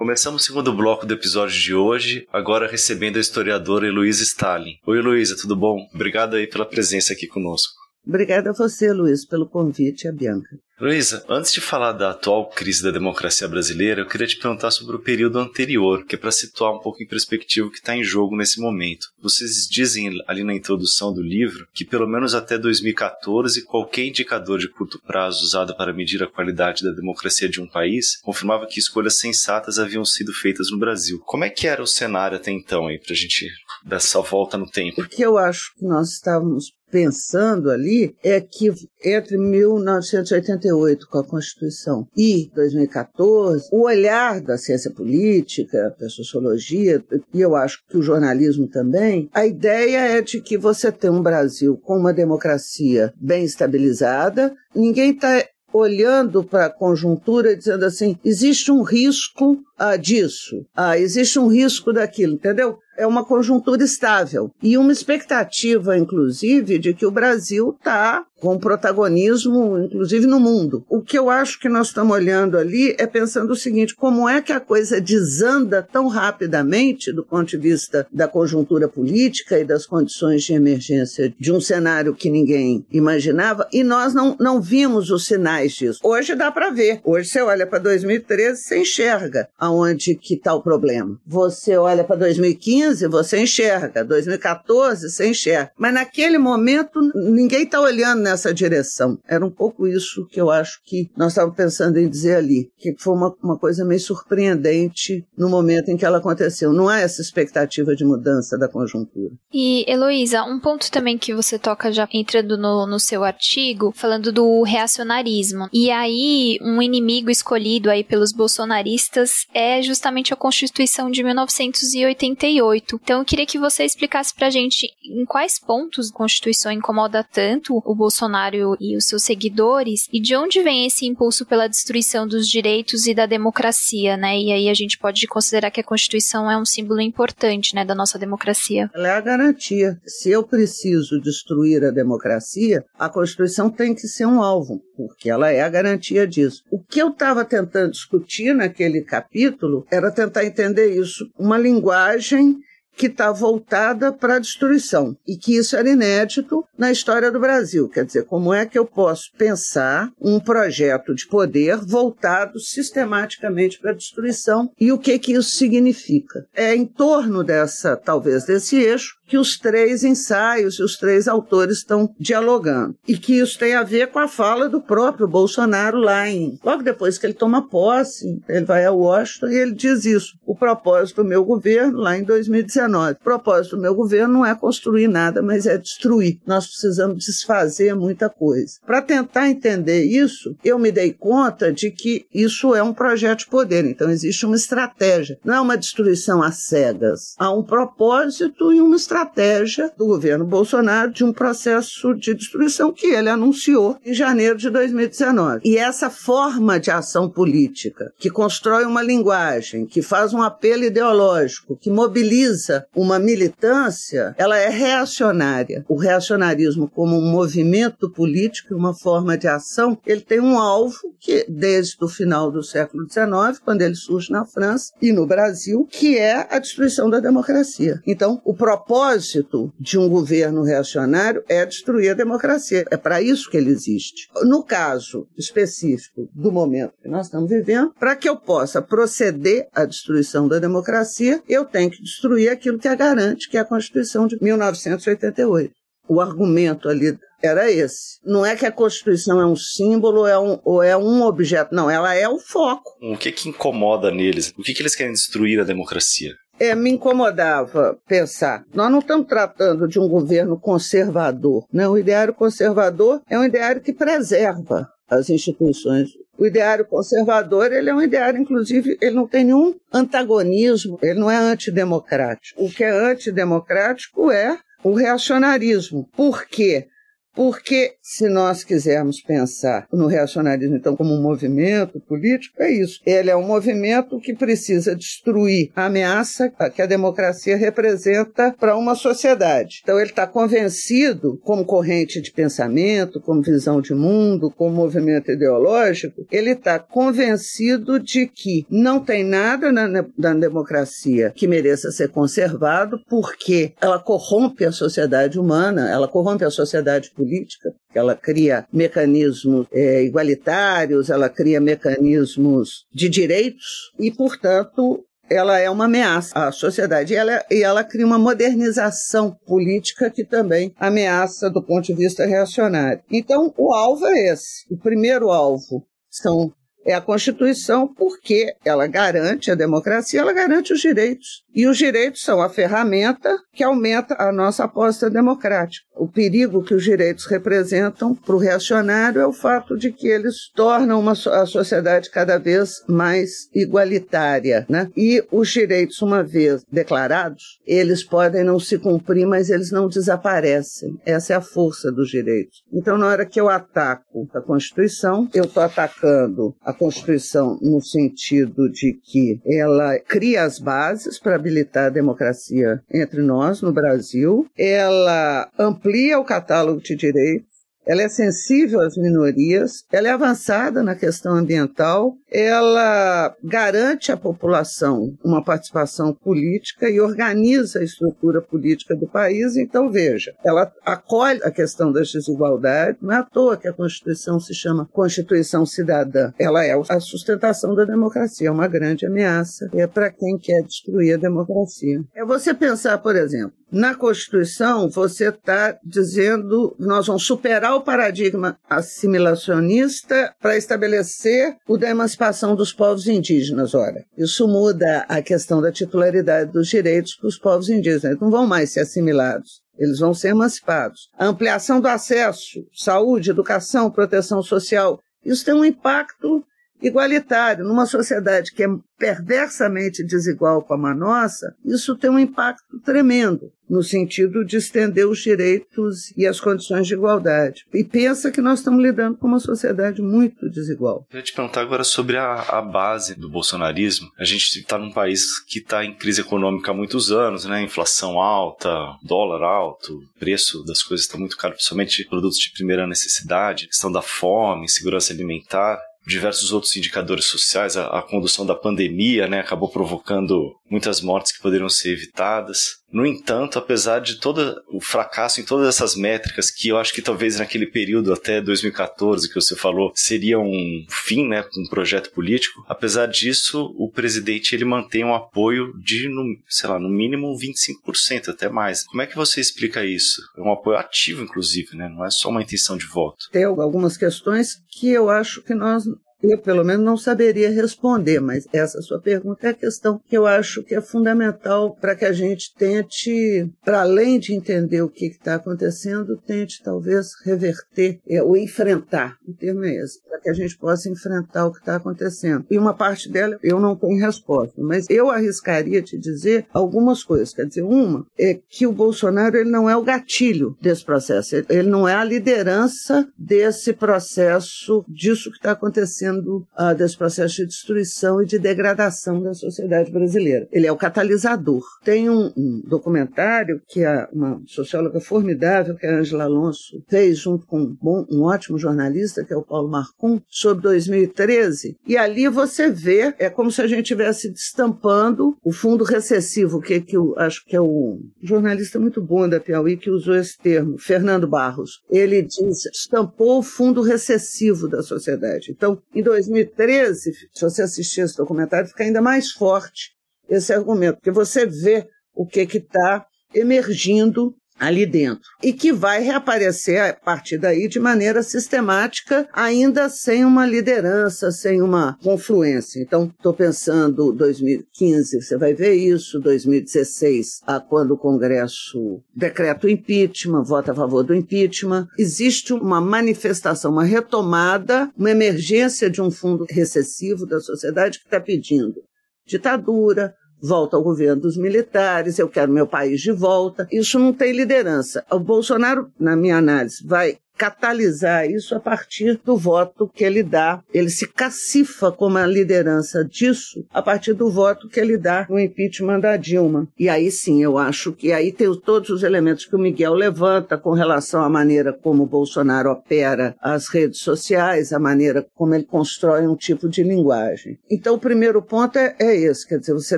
Começamos 0.03 0.41
o 0.41 0.45
segundo 0.45 0.73
bloco 0.73 1.05
do 1.05 1.13
episódio 1.13 1.57
de 1.57 1.73
hoje, 1.73 2.27
agora 2.33 2.67
recebendo 2.67 3.15
a 3.15 3.21
historiadora 3.21 3.87
Heloísa 3.87 4.21
Stalin. 4.21 4.77
Oi, 4.85 4.97
Heloísa, 4.97 5.37
tudo 5.37 5.55
bom? 5.55 5.87
Obrigado 5.95 6.35
aí 6.35 6.45
pela 6.45 6.65
presença 6.65 7.13
aqui 7.13 7.25
conosco. 7.25 7.82
Obrigada 8.05 8.49
a 8.49 8.53
você, 8.53 8.91
Luiz, 8.91 9.25
pelo 9.25 9.47
convite, 9.47 10.07
a 10.07 10.11
Bianca. 10.11 10.59
Luísa, 10.83 11.23
antes 11.29 11.53
de 11.53 11.61
falar 11.61 11.93
da 11.93 12.09
atual 12.09 12.49
crise 12.49 12.83
da 12.83 12.91
democracia 12.91 13.47
brasileira, 13.47 14.01
eu 14.01 14.07
queria 14.07 14.27
te 14.27 14.37
perguntar 14.37 14.69
sobre 14.71 14.95
o 14.95 14.99
período 14.99 15.39
anterior, 15.39 16.03
que 16.03 16.15
é 16.15 16.17
para 16.17 16.31
situar 16.31 16.73
um 16.73 16.79
pouco 16.79 17.01
em 17.01 17.07
perspectiva 17.07 17.67
o 17.67 17.71
que 17.71 17.77
está 17.77 17.95
em 17.95 18.03
jogo 18.03 18.35
nesse 18.35 18.59
momento. 18.59 19.07
Vocês 19.21 19.67
dizem 19.69 20.19
ali 20.27 20.43
na 20.43 20.53
introdução 20.53 21.13
do 21.13 21.21
livro 21.21 21.67
que 21.73 21.85
pelo 21.85 22.07
menos 22.07 22.35
até 22.35 22.57
2014 22.57 23.63
qualquer 23.63 24.05
indicador 24.05 24.59
de 24.59 24.67
curto 24.67 24.99
prazo 25.05 25.45
usado 25.45 25.73
para 25.77 25.93
medir 25.93 26.21
a 26.21 26.27
qualidade 26.27 26.83
da 26.83 26.91
democracia 26.91 27.47
de 27.47 27.61
um 27.61 27.67
país 27.67 28.19
confirmava 28.21 28.67
que 28.67 28.79
escolhas 28.79 29.17
sensatas 29.19 29.79
haviam 29.79 30.03
sido 30.03 30.33
feitas 30.33 30.69
no 30.69 30.79
Brasil. 30.79 31.19
Como 31.19 31.45
é 31.45 31.49
que 31.49 31.67
era 31.67 31.81
o 31.81 31.87
cenário 31.87 32.35
até 32.35 32.51
então 32.51 32.87
aí 32.87 32.99
para 32.99 33.13
a 33.13 33.15
gente 33.15 33.47
dar 33.85 33.97
essa 33.97 34.21
volta 34.21 34.57
no 34.57 34.69
tempo? 34.69 35.01
O 35.01 35.07
que 35.07 35.21
eu 35.21 35.37
acho 35.37 35.73
que 35.77 35.85
nós 35.85 36.09
estávamos 36.09 36.71
pensando 36.93 37.71
ali 37.71 38.15
é 38.23 38.39
que 38.39 38.71
entre 39.03 39.35
1988 39.35 41.07
com 41.09 41.17
a 41.17 41.23
Constituição 41.25 42.07
e 42.15 42.51
2014, 42.53 43.69
o 43.71 43.85
olhar 43.85 44.39
da 44.39 44.59
ciência 44.59 44.91
política, 44.91 45.95
da 45.99 46.07
sociologia, 46.07 47.03
e 47.33 47.41
eu 47.41 47.55
acho 47.55 47.79
que 47.89 47.97
o 47.97 48.03
jornalismo 48.03 48.67
também, 48.67 49.27
a 49.33 49.43
ideia 49.43 49.97
é 50.17 50.21
de 50.21 50.39
que 50.39 50.55
você 50.55 50.91
tem 50.91 51.09
um 51.09 51.23
Brasil 51.23 51.79
com 51.83 51.97
uma 51.97 52.13
democracia 52.13 53.11
bem 53.19 53.43
estabilizada, 53.43 54.53
ninguém 54.75 55.11
está 55.11 55.43
olhando 55.73 56.43
para 56.43 56.67
a 56.67 56.69
conjuntura 56.69 57.57
dizendo 57.57 57.83
assim: 57.85 58.15
existe 58.23 58.71
um 58.71 58.83
risco 58.83 59.57
ah, 59.77 59.97
disso, 59.97 60.63
ah, 60.75 60.97
existe 60.97 61.39
um 61.39 61.47
risco 61.47 61.91
daquilo, 61.91 62.35
entendeu? 62.35 62.77
É 62.97 63.05
uma 63.07 63.23
conjuntura 63.23 63.83
estável 63.83 64.51
e 64.61 64.77
uma 64.77 64.91
expectativa, 64.91 65.97
inclusive, 65.97 66.77
de 66.77 66.93
que 66.93 67.05
o 67.05 67.11
Brasil 67.11 67.75
está 67.77 68.25
com 68.43 68.59
protagonismo, 68.59 69.79
inclusive 69.79 70.27
no 70.27 70.37
mundo. 70.37 70.83
O 70.89 71.01
que 71.01 71.17
eu 71.17 71.29
acho 71.29 71.57
que 71.57 71.69
nós 71.69 71.87
estamos 71.87 72.13
olhando 72.13 72.57
ali 72.57 72.93
é 72.99 73.07
pensando 73.07 73.51
o 73.51 73.55
seguinte: 73.55 73.95
como 73.95 74.27
é 74.27 74.41
que 74.41 74.51
a 74.51 74.59
coisa 74.59 74.99
desanda 74.99 75.81
tão 75.81 76.09
rapidamente 76.09 77.13
do 77.13 77.23
ponto 77.23 77.47
de 77.47 77.57
vista 77.57 78.05
da 78.11 78.27
conjuntura 78.27 78.89
política 78.89 79.57
e 79.57 79.63
das 79.63 79.85
condições 79.85 80.43
de 80.43 80.51
emergência 80.51 81.33
de 81.39 81.53
um 81.53 81.61
cenário 81.61 82.13
que 82.13 82.29
ninguém 82.29 82.85
imaginava 82.91 83.65
e 83.71 83.81
nós 83.81 84.13
não, 84.13 84.35
não 84.37 84.61
vimos 84.61 85.09
os 85.09 85.25
sinais 85.25 85.71
disso. 85.71 86.01
Hoje 86.03 86.35
dá 86.35 86.51
para 86.51 86.69
ver. 86.69 86.99
Hoje 87.05 87.29
você 87.29 87.41
olha 87.41 87.65
para 87.65 87.79
2013, 87.79 88.61
você 88.61 88.79
enxerga 88.79 89.47
aonde 89.57 90.15
que 90.15 90.33
está 90.33 90.53
o 90.53 90.61
problema. 90.61 91.17
Você 91.25 91.77
olha 91.77 92.03
para 92.03 92.17
2015, 92.17 92.82
você 93.09 93.39
enxerga. 93.39 94.03
2014, 94.03 95.09
você 95.09 95.29
enxerga. 95.29 95.71
Mas 95.77 95.93
naquele 95.93 96.37
momento 96.37 96.99
ninguém 97.15 97.63
está 97.63 97.79
olhando 97.79 98.21
nessa 98.21 98.53
direção. 98.53 99.17
Era 99.27 99.45
um 99.45 99.51
pouco 99.51 99.87
isso 99.87 100.27
que 100.27 100.39
eu 100.39 100.49
acho 100.49 100.81
que 100.83 101.09
nós 101.17 101.33
estávamos 101.33 101.55
pensando 101.55 101.97
em 101.97 102.09
dizer 102.09 102.35
ali, 102.35 102.69
que 102.77 102.95
foi 102.97 103.13
uma, 103.13 103.33
uma 103.43 103.57
coisa 103.57 103.85
meio 103.85 103.99
surpreendente 103.99 105.25
no 105.37 105.49
momento 105.49 105.89
em 105.89 105.97
que 105.97 106.05
ela 106.05 106.17
aconteceu. 106.17 106.73
Não 106.73 106.89
há 106.89 106.99
essa 106.99 107.21
expectativa 107.21 107.95
de 107.95 108.05
mudança 108.05 108.57
da 108.57 108.67
conjuntura. 108.67 109.31
E, 109.53 109.85
Heloísa, 109.87 110.43
um 110.43 110.59
ponto 110.59 110.91
também 110.91 111.17
que 111.17 111.33
você 111.33 111.59
toca 111.59 111.91
já 111.91 112.07
entrando 112.13 112.57
no, 112.57 112.87
no 112.87 112.99
seu 112.99 113.23
artigo, 113.23 113.93
falando 113.95 114.31
do 114.31 114.61
reacionarismo. 114.63 115.69
E 115.71 115.91
aí, 115.91 116.57
um 116.61 116.81
inimigo 116.81 117.29
escolhido 117.29 117.89
aí 117.89 118.03
pelos 118.03 118.31
bolsonaristas 118.31 119.45
é 119.53 119.81
justamente 119.81 120.33
a 120.33 120.37
Constituição 120.37 121.09
de 121.09 121.23
1988 121.23 122.72
88. 122.73 122.99
Então 123.03 123.19
eu 123.19 123.25
queria 123.25 123.45
que 123.45 123.59
você 123.59 123.83
explicasse 123.83 124.33
pra 124.33 124.49
gente 124.49 124.87
em 125.03 125.25
quais 125.25 125.59
pontos 125.59 126.09
a 126.09 126.13
Constituição 126.13 126.71
incomoda 126.71 127.23
tanto 127.23 127.81
o 127.85 127.95
Bolsonaro 127.95 128.75
e 128.79 128.95
os 128.97 129.05
seus 129.05 129.23
seguidores 129.23 130.07
e 130.11 130.19
de 130.19 130.35
onde 130.35 130.61
vem 130.61 130.85
esse 130.85 131.05
impulso 131.05 131.45
pela 131.45 131.67
destruição 131.67 132.27
dos 132.27 132.47
direitos 132.47 133.07
e 133.07 133.13
da 133.13 133.25
democracia, 133.25 134.17
né? 134.17 134.37
E 134.37 134.51
aí 134.51 134.69
a 134.69 134.73
gente 134.73 134.97
pode 134.97 135.25
considerar 135.27 135.71
que 135.71 135.81
a 135.81 135.83
Constituição 135.83 136.49
é 136.49 136.57
um 136.57 136.65
símbolo 136.65 137.01
importante, 137.01 137.75
né, 137.75 137.85
da 137.85 137.95
nossa 137.95 138.17
democracia. 138.17 138.89
Ela 138.93 139.07
é 139.09 139.11
a 139.11 139.21
garantia. 139.21 139.99
Se 140.05 140.29
eu 140.29 140.43
preciso 140.43 141.19
destruir 141.21 141.83
a 141.83 141.91
democracia, 141.91 142.83
a 142.97 143.09
Constituição 143.09 143.69
tem 143.69 143.93
que 143.93 144.07
ser 144.07 144.25
um 144.25 144.41
alvo, 144.41 144.81
porque 144.95 145.29
ela 145.29 145.49
é 145.49 145.61
a 145.61 145.69
garantia 145.69 146.27
disso. 146.27 146.63
O 146.71 146.79
que 146.79 147.01
eu 147.01 147.09
estava 147.09 147.45
tentando 147.45 147.91
discutir 147.91 148.53
naquele 148.53 149.01
capítulo 149.01 149.85
era 149.91 150.11
tentar 150.11 150.45
entender 150.45 150.95
isso, 150.95 151.29
uma 151.37 151.57
linguagem 151.57 152.57
que 152.95 153.07
está 153.07 153.31
voltada 153.31 154.11
para 154.11 154.35
a 154.35 154.39
destruição 154.39 155.15
e 155.27 155.35
que 155.35 155.55
isso 155.55 155.75
era 155.75 155.89
inédito 155.89 156.63
na 156.77 156.91
história 156.91 157.31
do 157.31 157.39
Brasil. 157.39 157.89
Quer 157.89 158.05
dizer, 158.05 158.25
como 158.25 158.53
é 158.53 158.65
que 158.65 158.77
eu 158.77 158.85
posso 158.85 159.31
pensar 159.37 160.11
um 160.21 160.39
projeto 160.39 161.15
de 161.15 161.27
poder 161.27 161.77
voltado 161.77 162.59
sistematicamente 162.59 163.79
para 163.79 163.91
a 163.91 163.95
destruição 163.95 164.71
e 164.79 164.91
o 164.91 164.97
que 164.97 165.17
que 165.19 165.33
isso 165.33 165.51
significa? 165.51 166.45
É 166.53 166.75
em 166.75 166.85
torno 166.85 167.43
dessa, 167.43 167.95
talvez, 167.95 168.45
desse 168.45 168.77
eixo 168.77 169.15
que 169.27 169.37
os 169.37 169.57
três 169.57 170.03
ensaios 170.03 170.79
e 170.79 170.83
os 170.83 170.97
três 170.97 171.27
autores 171.27 171.77
estão 171.77 172.13
dialogando. 172.19 172.95
E 173.07 173.17
que 173.17 173.39
isso 173.39 173.57
tem 173.57 173.73
a 173.73 173.83
ver 173.83 174.07
com 174.07 174.19
a 174.19 174.27
fala 174.27 174.69
do 174.69 174.81
próprio 174.81 175.27
Bolsonaro 175.27 175.97
lá 175.97 176.29
em. 176.29 176.59
Logo 176.63 176.83
depois 176.83 177.17
que 177.17 177.25
ele 177.25 177.33
toma 177.33 177.67
posse, 177.67 178.41
ele 178.47 178.65
vai 178.65 178.85
a 178.85 178.91
Washington 178.91 179.47
e 179.47 179.55
ele 179.55 179.71
diz 179.73 180.05
isso. 180.05 180.33
O 180.45 180.55
propósito 180.55 181.23
do 181.23 181.27
meu 181.27 181.43
governo, 181.43 181.99
lá 181.99 182.17
em 182.17 182.23
2019, 182.23 183.13
o 183.13 183.23
propósito 183.23 183.75
do 183.75 183.81
meu 183.81 183.95
governo 183.95 184.33
não 184.33 184.45
é 184.45 184.53
construir 184.55 185.07
nada, 185.07 185.41
mas 185.41 185.65
é 185.65 185.77
destruir. 185.77 186.39
Nós 186.45 186.67
precisamos 186.67 187.25
desfazer 187.25 187.95
muita 187.95 188.29
coisa. 188.29 188.79
Para 188.85 189.01
tentar 189.01 189.49
entender 189.49 190.03
isso, 190.03 190.55
eu 190.63 190.77
me 190.77 190.91
dei 190.91 191.13
conta 191.13 191.71
de 191.71 191.91
que 191.91 192.25
isso 192.33 192.75
é 192.75 192.83
um 192.83 192.93
projeto 192.93 193.39
de 193.39 193.47
poder. 193.47 193.85
Então 193.85 194.09
existe 194.09 194.45
uma 194.45 194.55
estratégia. 194.55 195.37
Não 195.43 195.53
é 195.53 195.61
uma 195.61 195.77
destruição 195.77 196.41
às 196.41 196.65
cegas. 196.65 197.35
Há 197.37 197.51
um 197.51 197.63
propósito 197.63 198.73
e 198.73 198.81
uma 198.81 198.95
estratégia 198.95 199.12
estratégia 199.13 199.91
do 199.95 200.07
governo 200.07 200.43
Bolsonaro 200.43 201.11
de 201.11 201.23
um 201.23 201.31
processo 201.31 202.15
de 202.15 202.33
destruição 202.33 202.91
que 202.91 203.05
ele 203.05 203.29
anunciou 203.29 203.95
em 204.03 204.11
janeiro 204.11 204.57
de 204.57 204.71
2019. 204.71 205.61
E 205.63 205.77
essa 205.77 206.09
forma 206.09 206.79
de 206.79 206.89
ação 206.89 207.29
política, 207.29 208.11
que 208.17 208.31
constrói 208.31 208.85
uma 208.85 209.03
linguagem, 209.03 209.85
que 209.85 210.01
faz 210.01 210.33
um 210.33 210.41
apelo 210.41 210.83
ideológico, 210.83 211.77
que 211.79 211.91
mobiliza 211.91 212.87
uma 212.95 213.19
militância, 213.19 214.33
ela 214.35 214.57
é 214.57 214.69
reacionária. 214.69 215.85
O 215.87 215.95
reacionarismo, 215.95 216.89
como 216.89 217.15
um 217.15 217.29
movimento 217.29 218.09
político, 218.09 218.73
uma 218.73 218.95
forma 218.95 219.37
de 219.37 219.47
ação, 219.47 219.95
ele 220.07 220.21
tem 220.21 220.39
um 220.39 220.57
alvo 220.57 221.13
que, 221.19 221.45
desde 221.47 221.97
o 222.01 222.07
final 222.07 222.51
do 222.51 222.63
século 222.63 223.03
XIX, 223.07 223.59
quando 223.63 223.83
ele 223.83 223.95
surge 223.95 224.31
na 224.31 224.43
França 224.43 224.91
e 224.99 225.11
no 225.11 225.27
Brasil, 225.27 225.87
que 225.91 226.17
é 226.17 226.47
a 226.49 226.57
destruição 226.57 227.11
da 227.11 227.19
democracia. 227.19 228.01
Então, 228.07 228.41
o 228.43 228.55
propósito 228.55 229.02
propósito 229.03 229.73
de 229.77 229.97
um 229.97 230.07
governo 230.07 230.63
reacionário 230.63 231.43
é 231.49 231.65
destruir 231.65 232.11
a 232.11 232.13
democracia. 232.13 232.85
É 232.89 232.95
para 232.95 233.21
isso 233.21 233.49
que 233.49 233.57
ele 233.57 233.69
existe. 233.69 234.29
No 234.43 234.63
caso 234.63 235.27
específico 235.37 236.29
do 236.33 236.51
momento 236.51 236.93
que 237.01 237.09
nós 237.09 237.25
estamos 237.25 237.49
vivendo, 237.49 237.93
para 237.99 238.15
que 238.15 238.29
eu 238.29 238.37
possa 238.37 238.81
proceder 238.81 239.67
à 239.73 239.83
destruição 239.83 240.47
da 240.47 240.57
democracia, 240.57 241.41
eu 241.49 241.65
tenho 241.65 241.91
que 241.91 242.01
destruir 242.01 242.49
aquilo 242.49 242.79
que 242.79 242.87
a 242.87 242.95
garante, 242.95 243.49
que 243.49 243.57
é 243.57 243.59
a 243.59 243.65
Constituição 243.65 244.25
de 244.25 244.37
1988. 244.41 245.73
O 246.07 246.21
argumento 246.21 246.87
ali 246.87 247.17
era 247.41 247.69
esse. 247.69 248.19
Não 248.23 248.45
é 248.45 248.55
que 248.55 248.65
a 248.65 248.71
Constituição 248.71 249.39
é 249.41 249.45
um 249.45 249.55
símbolo 249.55 250.25
é 250.25 250.39
um, 250.39 250.59
ou 250.63 250.81
é 250.81 250.95
um 250.95 251.23
objeto. 251.23 251.75
Não, 251.75 251.89
ela 251.89 252.15
é 252.15 252.27
o 252.27 252.39
foco. 252.39 252.91
O 253.01 253.17
que 253.17 253.31
que 253.31 253.49
incomoda 253.49 254.09
neles? 254.11 254.53
O 254.57 254.63
que, 254.63 254.73
que 254.73 254.81
eles 254.81 254.95
querem 254.95 255.13
destruir 255.13 255.59
a 255.59 255.65
democracia? 255.65 256.33
É, 256.59 256.75
me 256.75 256.91
incomodava 256.91 257.97
pensar. 258.07 258.63
Nós 258.73 258.91
não 258.91 258.99
estamos 258.99 259.27
tratando 259.27 259.87
de 259.87 259.99
um 259.99 260.07
governo 260.07 260.59
conservador. 260.59 261.65
Né? 261.71 261.87
O 261.87 261.97
ideário 261.97 262.33
conservador 262.33 263.21
é 263.29 263.37
um 263.37 263.43
ideário 263.43 263.81
que 263.81 263.93
preserva 263.93 264.89
as 265.09 265.29
instituições. 265.29 266.09
O 266.37 266.45
ideário 266.45 266.85
conservador, 266.85 267.71
ele 267.71 267.89
é 267.89 267.93
um 267.93 268.01
ideário, 268.01 268.39
inclusive, 268.39 268.97
ele 268.99 269.15
não 269.15 269.27
tem 269.27 269.45
nenhum 269.45 269.75
antagonismo, 269.93 270.97
ele 271.01 271.19
não 271.19 271.29
é 271.29 271.37
antidemocrático. 271.37 272.63
O 272.63 272.69
que 272.69 272.83
é 272.83 272.89
antidemocrático 272.89 274.31
é 274.31 274.57
o 274.83 274.93
reacionarismo. 274.93 276.09
Por 276.15 276.45
quê? 276.45 276.87
Porque, 277.35 277.95
se 278.01 278.29
nós 278.29 278.63
quisermos 278.63 279.19
pensar 279.19 279.87
no 279.91 280.05
reacionarismo, 280.05 280.75
então, 280.75 280.95
como 280.95 281.13
um 281.13 281.21
movimento 281.21 281.99
político, 281.99 282.61
é 282.61 282.71
isso. 282.71 282.99
Ele 283.05 283.29
é 283.29 283.35
um 283.35 283.45
movimento 283.45 284.19
que 284.19 284.35
precisa 284.35 284.95
destruir 284.95 285.71
a 285.75 285.85
ameaça 285.85 286.51
que 286.73 286.81
a 286.81 286.85
democracia 286.85 287.57
representa 287.57 288.53
para 288.59 288.77
uma 288.77 288.93
sociedade. 288.93 289.81
Então, 289.81 289.99
ele 289.99 290.11
está 290.11 290.27
convencido, 290.27 291.39
como 291.43 291.65
corrente 291.65 292.21
de 292.21 292.31
pensamento, 292.31 293.19
como 293.19 293.41
visão 293.41 293.81
de 293.81 293.95
mundo, 293.95 294.51
como 294.51 294.75
movimento 294.75 295.31
ideológico, 295.31 296.27
ele 296.31 296.51
está 296.51 296.77
convencido 296.77 297.99
de 297.99 298.27
que 298.27 298.65
não 298.69 298.99
tem 298.99 299.23
nada 299.23 299.71
na, 299.71 300.05
na 300.17 300.33
democracia 300.33 301.31
que 301.35 301.47
mereça 301.47 301.91
ser 301.91 302.09
conservado, 302.09 303.01
porque 303.09 303.73
ela 303.81 303.97
corrompe 303.97 304.65
a 304.65 304.71
sociedade 304.71 305.39
humana, 305.39 305.89
ela 305.89 306.07
corrompe 306.07 306.45
a 306.45 306.51
sociedade 306.51 307.09
política 307.09 307.22
política, 307.23 307.73
ela 307.93 308.15
cria 308.15 308.65
mecanismos 308.71 309.67
é, 309.71 310.03
igualitários, 310.03 311.09
ela 311.09 311.29
cria 311.29 311.61
mecanismos 311.61 312.85
de 312.93 313.09
direitos 313.09 313.91
e, 313.99 314.11
portanto, 314.11 315.05
ela 315.29 315.57
é 315.57 315.69
uma 315.69 315.85
ameaça 315.85 316.31
à 316.35 316.51
sociedade 316.51 317.13
e 317.13 317.15
ela, 317.15 317.43
e 317.49 317.63
ela 317.63 317.83
cria 317.83 318.05
uma 318.05 318.19
modernização 318.19 319.35
política 319.45 320.09
que 320.09 320.23
também 320.23 320.73
ameaça 320.77 321.49
do 321.49 321.63
ponto 321.63 321.85
de 321.85 321.93
vista 321.93 322.25
reacionário. 322.25 323.01
Então, 323.09 323.53
o 323.57 323.73
alvo 323.73 324.05
é 324.05 324.31
esse. 324.31 324.65
O 324.69 324.77
primeiro 324.77 325.31
alvo 325.31 325.85
são 326.09 326.51
é 326.85 326.93
a 326.93 327.01
Constituição 327.01 327.87
porque 327.87 328.55
ela 328.63 328.87
garante 328.87 329.51
a 329.51 329.55
democracia, 329.55 330.21
ela 330.21 330.33
garante 330.33 330.73
os 330.73 330.79
direitos. 330.79 331.43
E 331.55 331.67
os 331.67 331.77
direitos 331.77 332.21
são 332.21 332.41
a 332.41 332.49
ferramenta 332.49 333.37
que 333.53 333.63
aumenta 333.63 334.15
a 334.17 334.31
nossa 334.31 334.63
aposta 334.63 335.09
democrática. 335.09 335.85
O 335.95 336.07
perigo 336.07 336.63
que 336.63 336.73
os 336.73 336.83
direitos 336.83 337.25
representam 337.27 338.15
para 338.15 338.35
o 338.35 338.39
reacionário 338.39 339.21
é 339.21 339.27
o 339.27 339.31
fato 339.31 339.77
de 339.77 339.91
que 339.91 340.07
eles 340.07 340.49
tornam 340.55 340.99
uma, 340.99 341.11
a 341.11 341.45
sociedade 341.45 342.09
cada 342.09 342.39
vez 342.39 342.83
mais 342.87 343.47
igualitária. 343.53 344.65
Né? 344.67 344.89
E 344.97 345.23
os 345.31 345.49
direitos, 345.49 346.01
uma 346.01 346.23
vez 346.23 346.63
declarados, 346.71 347.59
eles 347.65 348.03
podem 348.03 348.43
não 348.43 348.59
se 348.59 348.79
cumprir, 348.79 349.27
mas 349.27 349.51
eles 349.51 349.71
não 349.71 349.87
desaparecem. 349.87 350.99
Essa 351.05 351.33
é 351.33 351.35
a 351.35 351.41
força 351.41 351.91
dos 351.91 352.09
direitos. 352.09 352.63
Então, 352.73 352.97
na 352.97 353.07
hora 353.07 353.25
que 353.25 353.39
eu 353.39 353.47
ataco 353.47 354.27
a 354.33 354.41
Constituição, 354.41 355.29
eu 355.33 355.43
estou 355.43 355.61
atacando 355.61 356.55
a 356.61 356.72
Constituição 356.73 357.57
no 357.61 357.81
sentido 357.81 358.69
de 358.69 358.93
que 358.93 359.39
ela 359.45 359.99
cria 359.99 360.43
as 360.43 360.59
bases 360.59 361.19
para 361.19 361.35
habilitar 361.35 361.85
a 361.85 361.89
democracia 361.89 362.81
entre 362.91 363.21
nós 363.21 363.61
no 363.61 363.71
Brasil, 363.71 364.47
ela 364.57 365.49
amplia 365.57 366.19
o 366.19 366.25
catálogo 366.25 366.81
de 366.81 366.95
direitos, 366.95 367.52
ela 367.85 368.01
é 368.01 368.09
sensível 368.09 368.81
às 368.81 368.95
minorias, 368.97 369.83
ela 369.91 370.07
é 370.07 370.11
avançada 370.11 370.81
na 370.81 370.95
questão 370.95 371.35
ambiental, 371.35 372.15
ela 372.31 373.35
garante 373.43 374.11
à 374.11 374.17
população 374.17 375.15
uma 375.23 375.43
participação 375.43 376.13
política 376.13 376.89
e 376.89 376.99
organiza 376.99 377.79
a 377.79 377.83
estrutura 377.83 378.41
política 378.41 378.95
do 378.95 379.07
país. 379.07 379.55
Então, 379.57 379.91
veja, 379.91 380.33
ela 380.43 380.71
acolhe 380.85 381.41
a 381.43 381.51
questão 381.51 381.91
das 381.91 382.11
desigualdades, 382.11 383.01
não 383.01 383.13
é 383.13 383.17
à 383.17 383.23
toa 383.23 383.57
que 383.57 383.67
a 383.67 383.73
Constituição 383.73 384.39
se 384.39 384.53
chama 384.53 384.87
Constituição 384.91 385.65
Cidadã. 385.65 386.31
Ela 386.39 386.65
é 386.65 386.73
a 386.89 386.99
sustentação 386.99 387.75
da 387.75 387.85
democracia, 387.85 388.47
é 388.47 388.51
uma 388.51 388.67
grande 388.67 389.05
ameaça 389.05 389.53
é 389.73 389.87
para 389.87 390.11
quem 390.11 390.37
quer 390.37 390.61
destruir 390.63 391.15
a 391.15 391.17
democracia. 391.17 392.01
É 392.15 392.25
você 392.25 392.53
pensar, 392.53 392.97
por 392.99 393.15
exemplo, 393.15 393.53
na 393.73 393.95
Constituição, 393.95 394.87
você 394.87 395.29
está 395.29 395.75
dizendo 395.83 396.75
nós 396.77 397.07
vamos 397.07 397.25
superar 397.25 397.75
o 397.75 397.81
paradigma 397.81 398.55
assimilacionista 398.69 400.31
para 400.39 400.55
estabelecer 400.55 401.57
o 401.67 401.75
da 401.75 401.89
emancipação 401.89 402.55
dos 402.55 402.71
povos 402.71 403.07
indígenas. 403.07 403.73
Ora, 403.73 404.05
isso 404.15 404.47
muda 404.47 405.05
a 405.09 405.23
questão 405.23 405.59
da 405.59 405.71
titularidade 405.71 406.51
dos 406.51 406.67
direitos 406.67 407.15
para 407.15 407.27
os 407.27 407.39
povos 407.39 407.67
indígenas. 407.67 408.03
Eles 408.03 408.19
não 408.19 408.29
vão 408.29 408.45
mais 408.45 408.71
ser 408.71 408.81
assimilados. 408.81 409.63
Eles 409.75 409.97
vão 409.97 410.13
ser 410.13 410.29
emancipados. 410.29 411.09
A 411.17 411.25
ampliação 411.25 411.81
do 411.81 411.87
acesso, 411.87 412.59
saúde, 412.71 413.31
educação, 413.31 413.89
proteção 413.89 414.43
social, 414.43 414.99
isso 415.25 415.43
tem 415.43 415.53
um 415.53 415.65
impacto 415.65 416.45
igualitário. 416.83 417.65
Numa 417.65 417.85
sociedade 417.85 418.51
que 418.51 418.63
é 418.63 418.67
perversamente 418.97 420.03
desigual 420.03 420.61
como 420.61 420.87
a 420.87 420.93
nossa, 420.93 421.55
isso 421.65 421.95
tem 421.97 422.09
um 422.09 422.19
impacto 422.19 422.79
tremendo 422.85 423.51
no 423.69 423.81
sentido 423.81 424.45
de 424.45 424.57
estender 424.57 425.07
os 425.07 425.19
direitos 425.19 426.15
e 426.15 426.27
as 426.27 426.39
condições 426.39 426.85
de 426.85 426.93
igualdade. 426.93 427.65
E 427.73 427.83
pensa 427.83 428.29
que 428.29 428.41
nós 428.41 428.59
estamos 428.59 428.83
lidando 428.83 429.17
com 429.17 429.27
uma 429.27 429.39
sociedade 429.39 430.01
muito 430.01 430.49
desigual. 430.49 431.07
Eu 431.11 431.17
ia 431.17 431.23
te 431.23 431.33
perguntar 431.33 431.61
agora 431.61 431.83
sobre 431.83 432.17
a, 432.17 432.33
a 432.33 432.61
base 432.61 433.15
do 433.15 433.29
bolsonarismo. 433.29 434.11
A 434.17 434.23
gente 434.23 434.59
está 434.59 434.77
num 434.77 434.91
país 434.91 435.39
que 435.39 435.59
está 435.59 435.83
em 435.83 435.95
crise 435.95 436.21
econômica 436.21 436.71
há 436.71 436.73
muitos 436.73 437.11
anos, 437.11 437.45
né? 437.45 437.63
Inflação 437.63 438.19
alta, 438.19 438.69
dólar 439.01 439.43
alto, 439.43 439.99
preço 440.19 440.63
das 440.63 440.83
coisas 440.83 441.05
está 441.05 441.17
muito 441.17 441.35
caro, 441.35 441.55
principalmente 441.55 442.07
produtos 442.07 442.37
de 442.37 442.51
primeira 442.51 442.85
necessidade, 442.85 443.67
questão 443.67 443.91
da 443.91 444.01
fome, 444.01 444.69
segurança 444.69 445.11
alimentar 445.11 445.79
diversos 446.05 446.51
outros 446.51 446.75
indicadores 446.75 447.25
sociais, 447.25 447.77
a, 447.77 447.87
a, 447.87 448.01
condução 448.01 448.45
da 448.45 448.55
pandemia, 448.55 449.27
né, 449.27 449.39
acabou 449.39 449.69
provocando 449.69 450.53
muitas 450.69 451.01
mortes 451.01 451.31
que 451.31 451.41
poderiam 451.41 451.69
ser 451.69 451.93
evitadas. 451.93 452.82
No 452.93 453.05
entanto, 453.05 453.57
apesar 453.57 453.99
de 453.99 454.19
todo 454.19 454.61
o 454.71 454.79
fracasso 454.79 455.41
em 455.41 455.43
todas 455.43 455.67
essas 455.67 455.95
métricas, 455.95 456.51
que 456.51 456.69
eu 456.69 456.77
acho 456.77 456.93
que 456.93 457.01
talvez 457.01 457.39
naquele 457.39 457.65
período 457.65 458.13
até 458.13 458.39
2014 458.39 459.27
que 459.27 459.33
você 459.33 459.55
falou 459.55 459.91
seria 459.95 460.39
um 460.39 460.85
fim, 460.87 461.27
né, 461.27 461.43
um 461.57 461.67
projeto 461.67 462.11
político, 462.11 462.63
apesar 462.69 463.07
disso, 463.07 463.73
o 463.77 463.89
presidente 463.89 464.53
ele 464.55 464.63
mantém 464.63 465.03
um 465.03 465.15
apoio 465.15 465.73
de, 465.79 466.07
no, 466.07 466.23
sei 466.47 466.69
lá, 466.69 466.79
no 466.79 466.89
mínimo 466.89 467.35
25%, 467.35 468.29
até 468.29 468.47
mais. 468.47 468.83
Como 468.85 469.01
é 469.01 469.07
que 469.07 469.15
você 469.15 469.41
explica 469.41 469.83
isso? 469.83 470.21
É 470.37 470.41
um 470.41 470.51
apoio 470.51 470.77
ativo, 470.77 471.23
inclusive, 471.23 471.75
né? 471.75 471.89
Não 471.89 472.05
é 472.05 472.11
só 472.11 472.29
uma 472.29 472.43
intenção 472.43 472.77
de 472.77 472.85
voto. 472.85 473.27
Tem 473.31 473.43
algumas 473.43 473.97
questões 473.97 474.61
que 474.69 474.89
eu 474.89 475.09
acho 475.09 475.41
que 475.41 475.55
nós 475.55 475.83
eu, 476.23 476.37
pelo 476.37 476.63
menos, 476.63 476.85
não 476.85 476.95
saberia 476.95 477.51
responder, 477.51 478.21
mas 478.21 478.47
essa 478.53 478.81
sua 478.81 478.99
pergunta 478.99 479.47
é 479.47 479.49
a 479.49 479.53
questão 479.53 479.99
que 480.07 480.17
eu 480.17 480.25
acho 480.25 480.63
que 480.63 480.73
é 480.73 480.81
fundamental 480.81 481.75
para 481.75 481.95
que 481.95 482.05
a 482.05 482.13
gente 482.13 482.53
tente, 482.55 483.51
para 483.63 483.81
além 483.81 484.19
de 484.19 484.33
entender 484.33 484.81
o 484.81 484.89
que 484.89 485.07
está 485.07 485.35
acontecendo, 485.35 486.17
tente 486.25 486.63
talvez 486.63 487.09
reverter 487.25 487.99
é, 488.07 488.23
ou 488.23 488.37
enfrentar. 488.37 489.17
O 489.27 489.33
termo 489.33 489.65
é 489.65 489.75
esse, 489.75 490.01
para 490.03 490.19
que 490.19 490.29
a 490.29 490.33
gente 490.33 490.57
possa 490.57 490.89
enfrentar 490.89 491.45
o 491.45 491.51
que 491.51 491.59
está 491.59 491.75
acontecendo. 491.75 492.45
E 492.49 492.57
uma 492.57 492.73
parte 492.73 493.09
dela 493.09 493.37
eu 493.43 493.59
não 493.59 493.75
tenho 493.75 493.99
resposta, 493.99 494.61
mas 494.61 494.85
eu 494.89 495.09
arriscaria 495.09 495.81
te 495.81 495.97
dizer 495.97 496.45
algumas 496.53 497.03
coisas. 497.03 497.33
Quer 497.33 497.45
dizer, 497.45 497.63
uma 497.63 498.05
é 498.17 498.39
que 498.47 498.65
o 498.65 498.71
Bolsonaro 498.71 499.35
ele 499.35 499.49
não 499.49 499.69
é 499.69 499.75
o 499.75 499.83
gatilho 499.83 500.55
desse 500.61 500.85
processo, 500.85 501.35
ele 501.49 501.69
não 501.69 501.87
é 501.87 501.95
a 501.95 502.03
liderança 502.03 503.07
desse 503.17 503.73
processo, 503.73 504.85
disso 504.87 505.29
que 505.29 505.37
está 505.37 505.51
acontecendo 505.51 506.12
uh, 506.19 506.75
desse 506.75 506.97
processo 506.97 507.35
de 507.37 507.47
destruição 507.47 508.21
e 508.21 508.25
de 508.25 508.39
degradação 508.39 509.21
da 509.21 509.33
sociedade 509.33 509.91
brasileira. 509.91 510.47
Ele 510.51 510.67
é 510.67 510.71
o 510.71 510.77
catalisador. 510.77 511.63
Tem 511.83 512.09
um, 512.09 512.31
um 512.35 512.61
documentário 512.65 513.61
que 513.67 513.83
a, 513.83 514.09
uma 514.11 514.41
socióloga 514.45 514.99
formidável, 514.99 515.75
que 515.75 515.85
é 515.85 515.89
a 515.89 515.99
Angela 515.99 516.25
Alonso, 516.25 516.83
fez 516.87 517.17
junto 517.17 517.45
com 517.45 517.61
um, 517.61 517.77
bom, 517.81 518.05
um 518.11 518.23
ótimo 518.23 518.57
jornalista, 518.57 519.23
que 519.23 519.33
é 519.33 519.37
o 519.37 519.43
Paulo 519.43 519.69
Marcum, 519.69 520.21
sobre 520.29 520.63
2013, 520.63 521.77
e 521.87 521.97
ali 521.97 522.27
você 522.27 522.69
vê, 522.69 523.13
é 523.17 523.29
como 523.29 523.51
se 523.51 523.61
a 523.61 523.67
gente 523.67 523.83
estivesse 523.83 524.29
destampando 524.31 525.37
o 525.43 525.51
fundo 525.51 525.83
recessivo, 525.83 526.61
que, 526.61 526.81
que 526.81 526.95
eu 526.95 527.13
acho 527.17 527.45
que 527.45 527.55
é 527.55 527.61
o 527.61 527.99
jornalista 528.21 528.79
muito 528.79 529.01
bom 529.01 529.27
da 529.27 529.39
Piauí 529.39 529.77
que 529.77 529.89
usou 529.89 530.15
esse 530.15 530.37
termo, 530.37 530.77
Fernando 530.77 531.27
Barros. 531.27 531.81
Ele 531.89 532.21
diz, 532.21 532.65
estampou 532.65 533.39
o 533.39 533.43
fundo 533.43 533.81
recessivo 533.81 534.67
da 534.67 534.81
sociedade. 534.81 535.51
Então, 535.51 535.81
em 535.93 536.02
2013, 536.03 537.13
se 537.33 537.41
você 537.41 537.63
assistir 537.63 538.01
esse 538.01 538.17
documentário, 538.17 538.67
fica 538.67 538.83
ainda 538.83 539.01
mais 539.01 539.31
forte 539.31 539.91
esse 540.29 540.53
argumento, 540.53 540.97
porque 540.97 541.11
você 541.11 541.45
vê 541.45 541.87
o 542.13 542.25
que 542.25 542.41
está 542.41 543.05
emergindo 543.33 544.35
ali 544.59 544.85
dentro 544.85 545.23
e 545.43 545.51
que 545.51 545.71
vai 545.71 546.01
reaparecer 546.01 546.81
a 546.81 546.93
partir 546.93 547.37
daí 547.37 547.67
de 547.67 547.79
maneira 547.79 548.23
sistemática, 548.23 549.27
ainda 549.33 549.89
sem 549.89 550.25
uma 550.25 550.45
liderança, 550.45 551.31
sem 551.31 551.61
uma 551.61 551.97
confluência. 552.01 552.81
Então, 552.81 553.11
estou 553.15 553.33
pensando 553.33 554.13
2015, 554.13 555.21
você 555.21 555.37
vai 555.37 555.53
ver 555.53 555.73
isso, 555.73 556.19
2016, 556.19 557.41
a 557.45 557.59
quando 557.59 557.91
o 557.91 557.97
Congresso 557.97 559.01
decreta 559.15 559.67
o 559.67 559.69
impeachment, 559.69 560.43
vota 560.43 560.71
a 560.71 560.75
favor 560.75 561.03
do 561.03 561.15
impeachment, 561.15 561.87
existe 561.97 562.53
uma 562.53 562.79
manifestação, 562.79 563.71
uma 563.71 563.83
retomada, 563.83 564.91
uma 564.97 565.11
emergência 565.11 565.89
de 565.89 566.01
um 566.01 566.11
fundo 566.11 566.45
recessivo 566.49 567.25
da 567.25 567.39
sociedade 567.39 567.99
que 567.99 568.05
está 568.05 568.19
pedindo 568.19 568.81
ditadura, 569.25 570.13
volta 570.43 570.75
ao 570.75 570.83
governo 570.83 571.21
dos 571.21 571.37
militares, 571.37 572.19
eu 572.19 572.27
quero 572.27 572.51
meu 572.51 572.67
país 572.67 572.99
de 572.99 573.13
volta. 573.13 573.65
Isso 573.71 573.97
não 573.97 574.11
tem 574.11 574.33
liderança. 574.33 575.05
O 575.09 575.19
Bolsonaro, 575.19 575.89
na 575.97 576.17
minha 576.17 576.37
análise, 576.37 576.85
vai 576.85 577.17
catalisar 577.37 578.29
isso 578.29 578.55
a 578.55 578.59
partir 578.59 579.19
do 579.23 579.35
voto 579.35 579.89
que 579.93 580.03
ele 580.03 580.23
dá. 580.23 580.61
Ele 580.73 580.89
se 580.89 581.07
cacifa 581.07 581.91
como 581.91 582.17
a 582.17 582.25
liderança 582.25 583.03
disso 583.03 583.65
a 583.73 583.81
partir 583.81 584.13
do 584.13 584.29
voto 584.29 584.69
que 584.69 584.79
ele 584.79 584.97
dá 584.97 585.25
no 585.29 585.39
impeachment 585.39 585.99
da 585.99 586.17
Dilma. 586.17 586.67
E 586.77 586.89
aí 586.89 587.11
sim, 587.11 587.43
eu 587.43 587.57
acho 587.57 587.93
que 587.93 588.11
aí 588.11 588.31
tem 588.31 588.53
todos 588.59 588.89
os 588.89 589.03
elementos 589.03 589.45
que 589.45 589.55
o 589.55 589.59
Miguel 589.59 589.93
levanta 589.93 590.57
com 590.57 590.71
relação 590.71 591.23
à 591.23 591.29
maneira 591.29 591.73
como 591.73 592.03
o 592.03 592.07
Bolsonaro 592.07 592.71
opera 592.71 593.35
as 593.41 593.67
redes 593.67 593.99
sociais, 593.99 594.73
a 594.73 594.79
maneira 594.79 595.25
como 595.35 595.55
ele 595.55 595.63
constrói 595.63 596.27
um 596.27 596.35
tipo 596.35 596.69
de 596.69 596.83
linguagem. 596.83 597.57
Então, 597.69 597.95
o 597.95 597.99
primeiro 597.99 598.41
ponto 598.41 598.77
é, 598.77 598.95
é 598.99 599.15
esse, 599.15 599.47
quer 599.47 599.59
dizer, 599.59 599.73
você 599.73 599.97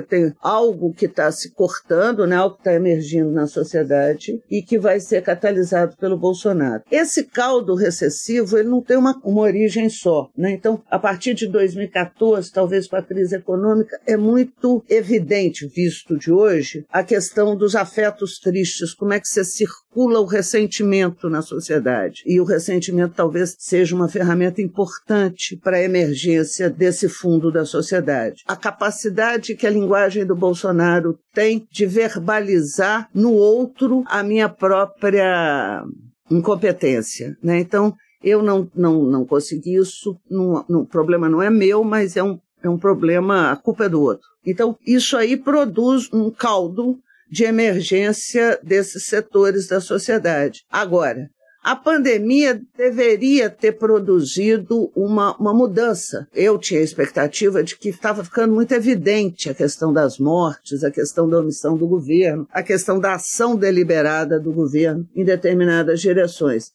tem 0.00 0.32
algo 0.40 0.92
que 0.92 1.06
está 1.06 1.30
se 1.30 1.50
cortando, 1.50 2.26
né, 2.26 2.36
algo 2.36 2.56
que 2.56 2.60
está 2.62 2.74
emergindo 2.74 3.30
na 3.30 3.46
sociedade 3.46 4.40
e 4.50 4.62
que 4.62 4.78
vai 4.78 5.00
ser 5.00 5.22
catalisado 5.22 5.96
pelo 5.96 6.16
Bolsonaro. 6.16 6.82
Esse 6.90 7.25
caldo 7.26 7.74
recessivo 7.74 8.58
ele 8.58 8.68
não 8.68 8.82
tem 8.82 8.96
uma, 8.96 9.18
uma 9.24 9.42
origem 9.42 9.88
só. 9.88 10.28
Né? 10.36 10.52
Então, 10.52 10.82
a 10.90 10.98
partir 10.98 11.34
de 11.34 11.46
2014, 11.46 12.52
talvez 12.52 12.86
com 12.86 12.96
a 12.96 13.02
crise 13.02 13.36
econômica, 13.36 13.98
é 14.06 14.16
muito 14.16 14.84
evidente, 14.88 15.66
visto 15.66 16.16
de 16.18 16.32
hoje, 16.32 16.84
a 16.90 17.02
questão 17.02 17.56
dos 17.56 17.74
afetos 17.74 18.38
tristes, 18.38 18.94
como 18.94 19.12
é 19.12 19.20
que 19.20 19.28
você 19.28 19.44
circula 19.44 20.20
o 20.20 20.26
ressentimento 20.26 21.28
na 21.28 21.42
sociedade. 21.42 22.22
E 22.26 22.40
o 22.40 22.44
ressentimento 22.44 23.14
talvez 23.14 23.56
seja 23.58 23.94
uma 23.94 24.08
ferramenta 24.08 24.60
importante 24.60 25.56
para 25.56 25.78
a 25.78 25.82
emergência 25.82 26.68
desse 26.68 27.08
fundo 27.08 27.50
da 27.50 27.64
sociedade. 27.64 28.42
A 28.46 28.56
capacidade 28.56 29.54
que 29.54 29.66
a 29.66 29.70
linguagem 29.70 30.24
do 30.24 30.36
Bolsonaro 30.36 31.18
tem 31.32 31.66
de 31.70 31.86
verbalizar 31.86 33.08
no 33.14 33.32
outro 33.32 34.04
a 34.06 34.22
minha 34.22 34.48
própria 34.48 35.84
incompetência. 36.30 37.36
Né? 37.42 37.58
Então, 37.58 37.94
eu 38.22 38.42
não, 38.42 38.70
não, 38.74 39.02
não 39.04 39.24
consegui 39.24 39.76
isso, 39.76 40.18
o 40.30 40.84
problema 40.86 41.28
não 41.28 41.42
é 41.42 41.50
meu, 41.50 41.84
mas 41.84 42.16
é 42.16 42.22
um, 42.22 42.38
é 42.62 42.68
um 42.68 42.78
problema, 42.78 43.52
a 43.52 43.56
culpa 43.56 43.84
é 43.84 43.88
do 43.88 44.00
outro. 44.00 44.26
Então, 44.44 44.78
isso 44.86 45.16
aí 45.16 45.36
produz 45.36 46.12
um 46.12 46.30
caldo 46.30 46.98
de 47.30 47.44
emergência 47.44 48.58
desses 48.62 49.06
setores 49.06 49.66
da 49.66 49.80
sociedade. 49.80 50.64
Agora, 50.70 51.28
a 51.66 51.74
pandemia 51.74 52.62
deveria 52.78 53.50
ter 53.50 53.72
produzido 53.72 54.88
uma, 54.94 55.36
uma 55.36 55.52
mudança. 55.52 56.28
Eu 56.32 56.58
tinha 56.58 56.78
a 56.78 56.84
expectativa 56.84 57.60
de 57.60 57.76
que 57.76 57.88
estava 57.88 58.22
ficando 58.22 58.54
muito 58.54 58.70
evidente 58.70 59.50
a 59.50 59.54
questão 59.54 59.92
das 59.92 60.16
mortes, 60.16 60.84
a 60.84 60.92
questão 60.92 61.28
da 61.28 61.40
omissão 61.40 61.76
do 61.76 61.88
governo, 61.88 62.46
a 62.52 62.62
questão 62.62 63.00
da 63.00 63.14
ação 63.14 63.56
deliberada 63.56 64.38
do 64.38 64.52
governo 64.52 65.08
em 65.12 65.24
determinadas 65.24 66.00
direções. 66.00 66.70